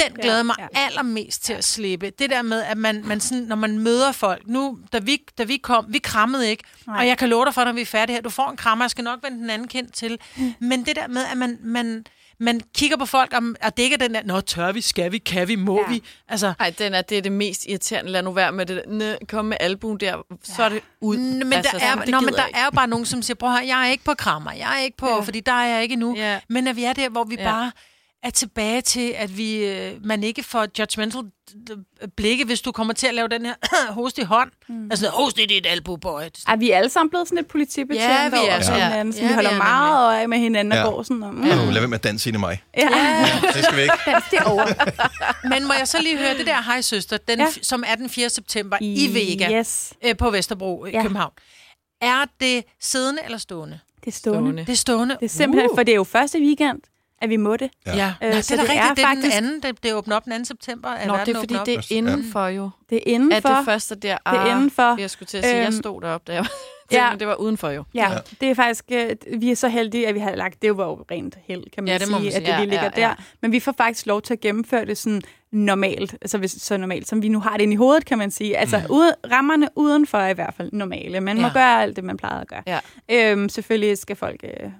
Den 0.09 0.13
glæder 0.23 0.43
mig 0.43 0.55
allermest 0.75 1.45
til 1.45 1.53
at 1.53 1.65
slippe. 1.65 2.11
Det 2.19 2.31
der 2.31 2.43
med, 2.43 2.63
at 2.63 2.79
man, 2.79 3.03
man 3.07 3.21
sådan, 3.21 3.45
når 3.45 3.57
man 3.57 3.79
møder 3.79 4.13
folk. 4.13 4.43
Nu, 4.47 4.79
da 4.93 4.99
vi, 4.99 5.23
da 5.39 5.45
vi 5.45 5.57
kom, 5.57 5.87
vi 5.89 5.99
krammede 5.99 6.51
ikke. 6.51 6.65
Nej. 6.87 6.97
Og 6.99 7.07
jeg 7.07 7.19
kan 7.19 7.29
love 7.29 7.45
dig 7.45 7.55
for, 7.55 7.65
når 7.65 7.73
vi 7.73 7.81
er 7.81 7.87
færdige 7.87 8.15
her, 8.17 8.23
du 8.23 8.31
får 8.31 8.51
en 8.51 8.57
krammer, 8.57 8.85
jeg 8.85 8.91
skal 8.91 9.05
nok 9.05 9.19
vende 9.23 9.39
den 9.39 9.51
anden 9.51 9.69
kendt 9.69 9.95
til. 9.95 10.19
Men 10.59 10.85
det 10.87 10.97
der 10.97 11.09
med, 11.09 11.25
at 11.33 11.37
man, 11.37 11.59
man, 11.63 12.05
man 12.39 12.61
kigger 12.75 12.97
på 12.97 13.07
folk, 13.07 13.33
og, 13.33 13.43
og 13.63 13.77
det 13.77 13.83
ikke 13.83 13.95
er 13.95 13.99
den 13.99 14.15
der, 14.15 14.21
nå, 14.25 14.41
tør 14.41 14.73
vi, 14.73 14.81
skal 14.81 15.13
vi, 15.13 15.19
kan 15.19 15.49
vi, 15.49 15.57
må 15.57 15.81
ja. 15.81 15.89
vi? 15.95 16.03
Altså, 16.29 16.53
Ej, 16.61 16.75
den 16.79 16.95
er, 16.95 17.03
det 17.03 17.19
er 17.19 17.23
det 17.23 17.33
mest 17.33 17.67
irriterende. 17.67 18.11
Lad 18.11 18.23
nu 18.23 18.33
være 18.33 18.53
med 18.53 18.67
det. 18.67 18.83
Næ, 18.89 19.15
kom 19.29 19.45
med 19.45 19.57
albuen 19.61 20.01
der, 20.01 20.17
så 20.43 20.63
er 20.63 20.69
det 20.69 20.81
ud. 21.01 21.17
N- 21.17 21.21
Men, 21.21 21.53
altså, 21.53 21.77
der, 21.79 21.85
er, 21.87 21.91
sådan, 21.97 22.09
nå, 22.09 22.21
men 22.21 22.35
der 22.35 22.47
ikke. 22.47 22.59
er 22.59 22.65
jo 22.65 22.71
bare 22.71 22.87
nogen, 22.89 23.07
som 23.07 23.23
siger, 23.23 23.35
prøv 23.35 23.51
her, 23.51 23.63
jeg 23.63 23.87
er 23.87 23.91
ikke 23.91 24.05
på 24.05 24.15
krammer, 24.15 24.53
jeg 24.53 24.79
er 24.79 24.83
ikke 24.85 24.97
på, 24.97 25.09
ja. 25.09 25.21
fordi 25.21 25.41
der 25.41 25.53
er 25.53 25.67
jeg 25.67 25.83
ikke 25.83 25.93
endnu. 25.93 26.15
Ja. 26.17 26.41
Men 26.49 26.67
at 26.67 26.77
vi 26.77 26.85
er 26.85 26.93
der, 26.93 27.09
hvor 27.09 27.25
vi 27.25 27.35
Ja. 27.35 27.43
ja. 27.43 27.51
bare 27.51 27.73
er 28.23 28.31
tilbage 28.31 28.81
til, 28.81 29.15
at 29.17 29.37
vi, 29.37 29.65
øh, 29.67 29.93
man 30.07 30.25
ikke 30.25 30.43
får 30.43 30.67
judgmental 30.79 31.23
blikke, 32.17 32.45
hvis 32.45 32.61
du 32.61 32.73
kommer 32.73 32.95
til 32.95 33.07
at 33.07 33.15
lave 33.15 33.29
den 33.29 33.47
her 33.47 33.55
host 33.93 34.19
i 34.19 34.23
hånd. 34.23 34.51
Mm. 34.69 34.85
Altså, 34.91 35.09
host 35.09 35.39
i 35.39 35.47
dit 35.47 35.67
albubøj. 35.67 36.29
Er 36.49 36.57
vi 36.57 36.71
alle 36.71 36.91
sammen 36.91 37.11
blevet 37.11 37.29
sådan 37.29 37.39
et 37.39 37.47
politibetjent 37.47 38.03
Ja, 38.05 38.29
vi 38.29 38.37
er. 38.37 38.41
over 38.41 38.61
sådan 38.63 38.79
Ja. 38.81 38.89
hinanden, 38.89 39.15
Ja, 39.15 39.29
vi 39.29 39.35
holder 39.35 39.51
vi 39.51 39.55
er 39.55 39.59
meget 39.59 40.07
øje 40.07 40.27
med 40.27 40.39
hinanden 40.39 40.75
Ja. 40.75 40.85
og 40.85 40.93
går 40.95 41.03
sådan 41.03 41.23
om. 41.23 41.35
Mm. 41.35 41.47
Ja. 41.47 41.55
Lad 41.55 41.73
være 41.73 41.89
med 41.89 41.99
at 41.99 42.05
danse 42.05 42.29
ind 42.31 42.37
i 42.37 42.41
mig. 42.41 42.63
Ja. 42.77 42.89
Det 43.55 43.65
skal 43.65 43.77
vi 43.77 43.83
ikke. 43.83 43.95
Dans 44.07 44.25
det 44.31 44.39
over. 44.45 44.67
Men 45.53 45.67
må 45.67 45.73
jeg 45.79 45.89
så 45.89 46.03
lige 46.03 46.19
høre 46.19 46.39
det 46.39 46.47
der 46.47 46.63
Hej 46.63 46.81
Søster, 46.81 47.17
den, 47.17 47.39
Ja. 47.39 47.45
ja. 47.45 47.51
som 47.63 47.85
er 47.87 47.95
den 47.95 48.09
4. 48.09 48.31
september 48.31 48.77
i 48.81 49.09
Vega 49.15 49.59
Yes. 49.59 49.93
øh, 50.05 50.17
på 50.17 50.31
Vesterbro 50.31 50.85
i 50.85 50.91
Ja. 50.91 51.03
København. 51.03 51.33
Er 52.01 52.25
det 52.41 52.65
siddende 52.81 53.21
eller 53.25 53.39
stående? 53.39 53.79
Det 54.05 54.07
er 54.07 54.13
stående. 54.17 54.61
Det 54.65 54.69
er 54.69 54.77
stående. 54.77 55.17
Det 55.21 55.25
er 55.25 55.29
simpelthen, 55.29 55.71
for 55.75 55.83
det 55.83 55.93
er 55.93 55.97
jo 55.97 56.05
første 56.05 56.39
weekend, 56.39 56.79
at 57.21 57.29
vi 57.31 57.37
må 57.37 57.57
det. 57.57 57.71
Ja, 57.87 57.97
ja. 57.97 58.15
Øh, 58.23 58.31
Nå, 58.31 58.37
det 58.37 58.45
så 58.45 58.55
er 58.55 58.57
da 58.59 58.63
det 58.63 58.71
rigtigt. 58.71 58.91
er 58.91 58.95
det 58.95 59.03
er 59.03 59.07
faktisk- 59.07 59.37
den 59.37 59.45
anden, 59.45 59.63
det, 59.63 59.83
det 59.83 59.95
åbner 59.95 60.17
op 60.17 60.25
den 60.25 60.33
2. 60.33 60.45
september. 60.45 60.89
Er 60.89 61.07
Nå, 61.07 61.17
det 61.27 61.37
er 61.37 61.39
fordi, 61.41 61.55
det 61.67 61.77
er 61.77 61.87
indenfor 61.91 62.47
jo. 62.47 62.71
Det 62.91 62.97
er 62.97 63.03
indenfor. 63.07 63.49
Er 63.49 63.57
det 63.57 63.65
første 63.65 63.95
der? 63.95 64.17
Det 64.17 64.39
er 64.39 64.47
indenfor. 64.57 65.01
Jeg 65.01 65.11
skulle 65.11 65.27
til 65.27 65.39
at 65.39 65.45
sige, 65.45 65.55
at 65.55 65.59
jeg 65.61 65.67
Øhm, 65.67 65.73
stod 65.83 66.01
deroppe, 66.03 66.25
da 66.33 66.33
jeg 66.37 66.41
var 66.43 66.51
ja. 66.93 67.09
ja. 67.11 67.17
det 67.17 67.27
var 67.27 67.35
udenfor 67.35 67.69
jo. 67.71 67.85
Ja, 67.95 68.11
det 68.41 68.51
er 68.51 68.55
faktisk, 68.55 68.85
øh, 68.93 69.17
vi 69.41 69.51
er 69.51 69.55
så 69.57 69.69
heldige, 69.69 70.09
at 70.09 70.15
vi 70.15 70.21
har 70.21 70.35
lagt, 70.35 70.63
det 70.63 70.77
var 70.77 70.85
jo 70.87 71.05
rent 71.11 71.39
held, 71.49 71.65
kan 71.75 71.85
man 71.85 71.93
Ja, 71.93 71.99
det 71.99 72.11
må 72.11 72.19
sige, 72.19 72.27
man 72.31 72.37
at 72.37 72.41
det 72.41 72.47
sige. 72.47 72.47
lige 72.47 72.55
Ja, 72.57 72.83
ligger 72.83 72.91
ja, 73.03 73.09
ja. 73.09 73.15
der. 73.15 73.23
Men 73.43 73.53
vi 73.53 73.61
får 73.61 73.75
faktisk 73.77 74.07
lov 74.07 74.23
til 74.23 74.33
at 74.35 74.41
gennemføre 74.41 74.85
det 74.85 74.99
sådan 74.99 75.23
normalt, 75.53 76.13
altså 76.23 76.39
hvis, 76.39 76.51
så 76.51 76.77
normalt, 76.77 77.09
som 77.09 77.23
vi 77.23 77.29
nu 77.29 77.41
har 77.41 77.53
det 77.57 77.61
inde 77.63 77.73
i 77.73 77.77
hovedet, 77.77 78.05
kan 78.05 78.19
man 78.19 78.31
sige. 78.31 78.57
Altså 78.57 78.79
Mm. 78.79 78.85
ude, 78.95 79.15
rammerne 79.33 79.69
udenfor 79.77 80.19
er 80.19 80.29
i 80.29 80.33
hvert 80.35 80.55
fald 80.57 80.71
normale. 80.73 81.21
Man 81.21 81.37
må 81.41 81.47
Ja. 81.47 81.53
gøre 81.53 81.83
alt 81.83 81.97
det, 81.97 82.05
man 82.05 82.17
plejede 82.17 82.41
at 82.41 82.49
gøre. 82.49 82.63
Ja. 82.67 82.79
Øhm, 83.33 83.49
selvfølgelig 83.49 83.99
skal 83.99 84.17
folk 84.17 84.41
øh, 84.45 84.71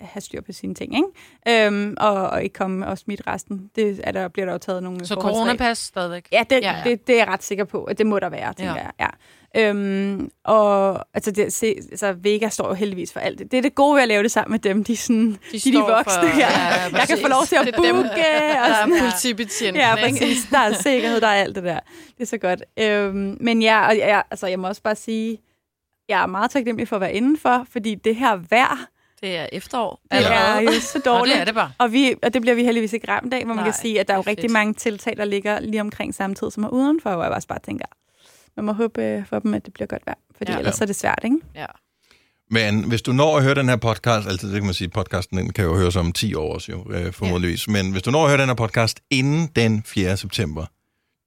have 0.00 0.20
styr 0.20 0.40
på 0.40 0.52
sine 0.52 0.74
ting, 0.74 0.94
ikke? 0.96 1.66
Øhm, 1.66 1.94
og, 2.00 2.12
og 2.30 2.42
ikke 2.42 2.52
komme 2.52 2.86
og 2.86 2.98
smitte 2.98 3.24
resten. 3.26 3.70
Det 3.76 4.00
er 4.04 4.12
der, 4.12 4.28
bliver 4.28 4.46
der 4.46 4.52
jo 4.52 4.58
taget 4.58 4.82
nogle 4.82 5.04
Så 5.06 5.14
coronapas 5.14 5.78
stadigvæk? 5.78 6.28
Ja, 6.32 6.42
det, 6.50 6.56
Ja, 6.62 6.70
ja, 6.70 6.72
ja. 6.72 6.78
ja. 6.84 6.90
Det, 6.90 7.06
det 7.06 7.12
er 7.14 7.18
jeg 7.18 7.28
ret 7.28 7.42
sikker 7.42 7.64
på, 7.64 7.84
at 7.84 7.98
det 7.98 8.06
må 8.06 8.18
der 8.18 8.28
være, 8.28 8.52
tænker 8.54 8.72
Ja. 8.74 8.80
ja. 8.80 8.86
jeg. 8.98 9.10
Ja. 9.54 9.68
Øhm, 9.70 10.30
og 10.44 11.04
altså, 11.14 11.30
det, 11.30 11.52
se, 11.52 11.66
altså, 11.90 12.12
Vega 12.12 12.48
står 12.48 12.68
jo 12.68 12.74
heldigvis 12.74 13.12
for 13.12 13.20
alt 13.20 13.38
det. 13.38 13.50
Det 13.50 13.58
er 13.58 13.62
det 13.62 13.74
gode 13.74 13.94
ved 13.94 14.02
at 14.02 14.08
lave 14.08 14.22
det 14.22 14.30
sammen 14.30 14.52
med 14.52 14.58
dem. 14.58 14.84
De, 14.84 14.96
sådan, 14.96 15.30
de, 15.52 15.58
de, 15.58 15.72
de 15.72 15.78
voksne 15.78 16.12
for- 16.12 16.38
ja, 16.38 16.48
ja, 16.90 16.96
jeg 16.98 17.04
kan 17.08 17.18
få 17.22 17.28
lov 17.28 17.42
til 17.46 17.56
at 17.56 17.60
er 17.68 17.70
dem, 17.82 17.94
booke. 17.94 18.08
der 18.08 18.60
og 18.62 18.68
er 18.68 18.74
sådan. 18.74 18.98
politibetjenten, 19.00 19.80
Ja, 19.82 19.94
præcis. 19.94 20.46
Der 20.50 20.58
er 20.58 20.72
sikkerhed, 20.72 21.20
der 21.20 21.26
er 21.26 21.32
alt 21.42 21.54
det 21.56 21.64
der. 21.64 21.78
Det 22.16 22.20
er 22.22 22.26
så 22.26 22.38
godt. 22.38 22.62
Øhm, 22.78 23.36
men 23.40 23.62
ja, 23.62 23.86
og 23.88 23.98
jeg, 23.98 24.22
altså, 24.30 24.46
jeg 24.46 24.58
må 24.60 24.68
også 24.68 24.82
bare 24.82 24.94
sige, 24.96 25.38
jeg 26.08 26.22
er 26.22 26.26
meget 26.26 26.50
taknemmelig 26.50 26.88
for 26.88 26.96
at 26.96 27.00
være 27.00 27.12
indenfor, 27.14 27.66
fordi 27.72 27.94
det 27.94 28.16
her 28.16 28.36
vejr, 28.50 28.86
Det 29.26 29.36
er 29.36 29.46
efterår. 29.52 30.00
det 30.12 30.26
er 30.26 30.60
jo 30.60 30.80
så 30.80 30.98
dårligt. 31.04 31.22
Og 31.22 31.26
det 31.36 31.40
er 31.40 31.44
det 31.44 31.54
bare. 31.54 31.72
Og, 31.78 31.92
vi, 31.92 32.14
og 32.22 32.34
det 32.34 32.42
bliver 32.42 32.54
vi 32.54 32.64
heldigvis 32.64 32.92
ikke 32.92 33.08
ramt 33.08 33.34
af, 33.34 33.44
hvor 33.44 33.54
man 33.54 33.64
Nej, 33.64 33.72
kan 33.72 33.80
sige, 33.82 34.00
at 34.00 34.08
der 34.08 34.14
er 34.14 34.18
jo 34.18 34.24
rigtig 34.26 34.42
fedt. 34.42 34.52
mange 34.52 34.74
tiltag, 34.74 35.16
der 35.16 35.24
ligger 35.24 35.60
lige 35.60 35.80
omkring 35.80 36.14
samme 36.14 36.36
tid, 36.36 36.50
som 36.50 36.64
er 36.64 36.68
udenfor, 36.68 37.14
hvor 37.14 37.22
jeg 37.24 37.32
også 37.32 37.48
bare 37.48 37.58
tænker, 37.66 37.86
man 38.56 38.64
må 38.64 38.72
håbe 38.72 39.02
øh, 39.04 39.26
for 39.26 39.38
dem, 39.38 39.54
at 39.54 39.64
det 39.66 39.74
bliver 39.74 39.86
godt 39.86 40.02
vejr, 40.06 40.18
fordi 40.36 40.50
Ja. 40.50 40.54
ja. 40.54 40.58
ellers 40.58 40.80
er 40.80 40.86
det 40.86 40.96
svært, 40.96 41.20
ikke? 41.24 41.36
Ja. 41.54 41.66
Men 42.50 42.84
hvis 42.88 43.02
du 43.02 43.12
når 43.12 43.36
at 43.36 43.42
høre 43.42 43.54
den 43.54 43.68
her 43.68 43.76
podcast, 43.76 44.28
altså 44.28 44.46
det 44.46 44.54
kan 44.54 44.64
man 44.64 44.74
sige, 44.74 44.88
podcasten 44.88 45.38
den 45.38 45.52
kan 45.52 45.64
jo 45.64 45.76
høres 45.76 45.96
om 45.96 46.12
10 46.12 46.34
år 46.34 46.54
også 46.54 46.72
jo, 46.72 46.92
øh, 46.92 47.12
formodentligvis. 47.12 47.68
Men 47.68 47.92
hvis 47.92 48.02
du 48.02 48.10
når 48.10 48.22
at 48.24 48.30
høre 48.30 48.40
den 48.40 48.48
her 48.48 48.54
podcast 48.54 49.00
inden 49.10 49.46
den 49.56 49.82
4. 49.86 50.16
september 50.16 50.66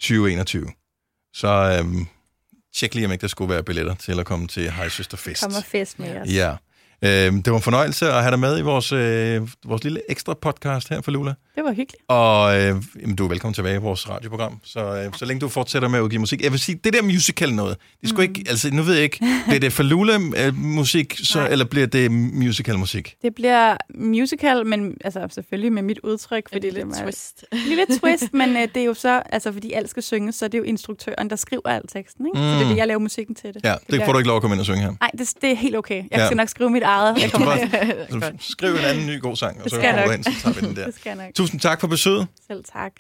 2021, 0.02 0.68
så 1.34 1.78
øhm, 1.80 2.06
tjek 2.76 2.96
lige, 2.96 3.06
om 3.06 3.12
ikke 3.12 3.22
der 3.22 3.28
skulle 3.28 3.54
være 3.54 3.64
billetter 3.64 3.96
til 3.96 4.20
at 4.20 4.26
komme 4.26 4.48
til 4.48 4.72
Hej 4.72 4.90
Søster 4.90 5.18
Fest. 5.18 5.44
Kommer 5.44 5.62
fest 5.62 6.00
med 6.00 6.22
os. 6.22 6.28
Ja. 6.34 6.56
Øh, 7.02 7.34
det 7.34 7.52
var 7.52 7.56
en 7.56 7.62
fornøjelse 7.62 8.08
at 8.08 8.22
have 8.22 8.32
dig 8.32 8.40
med 8.40 8.60
i 8.60 8.62
vores, 8.62 8.92
øh, 8.92 9.48
vores 9.66 9.84
lille 9.84 10.02
ekstra 10.10 10.34
podcast 10.34 10.90
her 10.90 11.02
for 11.02 11.12
Lula. 11.12 11.34
Det 11.60 11.66
var 11.66 11.74
hyggeligt. 11.74 12.04
Og 12.08 12.58
øh, 12.62 12.76
jamen, 13.02 13.16
du 13.16 13.24
er 13.26 13.30
velkommen 13.30 13.54
tilbage 13.54 13.76
i 13.76 13.78
vores 13.80 14.10
radioprogram. 14.10 14.60
Så, 14.64 14.80
øh, 14.96 15.14
så 15.18 15.26
længe 15.26 15.42
du 15.42 15.48
fortsætter 15.48 15.88
med 15.90 16.00
at 16.00 16.04
udgive 16.04 16.20
musik. 16.20 16.42
Jeg 16.44 16.52
vil 16.52 16.60
sige, 16.60 16.80
det 16.84 16.94
der 16.94 17.02
musical 17.02 17.54
noget, 17.54 17.78
det 18.02 18.10
skulle 18.10 18.28
mm. 18.28 18.36
ikke, 18.38 18.50
altså 18.50 18.70
nu 18.74 18.82
ved 18.84 18.94
jeg 18.94 19.04
ikke, 19.04 19.18
bliver 19.48 19.60
det 19.60 19.74
for 19.74 19.84
Lula-musik, 19.84 21.20
så, 21.24 21.48
eller 21.52 21.66
bliver 21.66 21.88
det 21.88 22.12
musical-musik? 22.12 23.16
Det 23.22 23.36
bliver 23.36 23.78
musical, 23.96 24.66
men 24.66 24.94
altså 25.04 25.28
selvfølgelig 25.32 25.74
med 25.74 25.82
mit 25.82 26.00
udtryk. 26.04 26.44
Fordi 26.54 26.70
det 26.70 26.78
er, 26.78 27.04
twist. 27.04 27.46
En 27.52 27.58
lille 27.68 27.86
twist, 28.00 28.34
men 28.42 28.50
øh, 28.50 28.62
det 28.62 28.78
er 28.78 28.86
jo 28.86 28.94
så, 28.94 29.22
altså 29.32 29.52
fordi 29.52 29.72
alt 29.74 29.90
skal 29.90 30.04
synges, 30.04 30.36
så 30.36 30.46
er 30.46 30.50
det 30.50 30.58
jo 30.58 30.64
instruktøren, 30.64 31.30
der 31.30 31.36
skriver 31.36 31.62
alt 31.70 31.90
teksten, 31.94 32.26
ikke? 32.26 32.38
Mm. 32.38 32.44
Så 32.44 32.50
det 32.50 32.56
er 32.62 32.64
Mm. 32.64 32.70
det, 32.70 32.78
jeg 32.78 32.88
laver 32.88 33.00
musikken 33.00 33.36
til 33.36 33.54
det. 33.54 33.62
Ja, 33.64 33.76
det 33.92 34.02
får 34.06 34.12
du 34.12 34.18
ikke 34.18 34.28
lov 34.28 34.36
at 34.36 34.42
komme 34.42 34.54
ind 34.54 34.60
og 34.60 34.66
synge 34.66 34.80
her. 34.82 34.94
Nej, 35.02 35.12
det, 35.18 35.34
det 35.42 35.52
er 35.52 35.56
helt 35.56 35.76
okay. 35.76 35.96
Jeg 35.96 36.20
Ja. 36.20 36.26
skal 36.26 36.38
nok 36.38 36.50
skrive 36.50 36.70
mit 36.70 36.84
eget. 36.84 37.22
Jeg 37.22 37.32
kommer 37.32 37.48
bare, 38.12 38.32
skriv 38.40 38.70
en 38.72 38.78
anden 38.78 39.08
ny 39.08 39.22
god 39.22 39.36
sang, 39.36 39.58
og 39.58 39.64
Det 39.64 39.72
så 39.72 39.82
kommer 39.82 40.06
du 40.06 40.12
ind, 40.12 40.24
så 40.24 40.32
tager 40.44 40.54
vi 40.62 40.68
den 40.68 40.76
der. 40.76 40.86
Det 40.90 40.96
skal 40.96 41.10
jeg 41.18 41.26
nok. 41.26 41.36
Tusind 41.50 41.62
tak 41.62 41.80
for 41.82 41.88
besøget. 41.88 42.28
Selv 42.48 42.64
tak. 42.64 42.92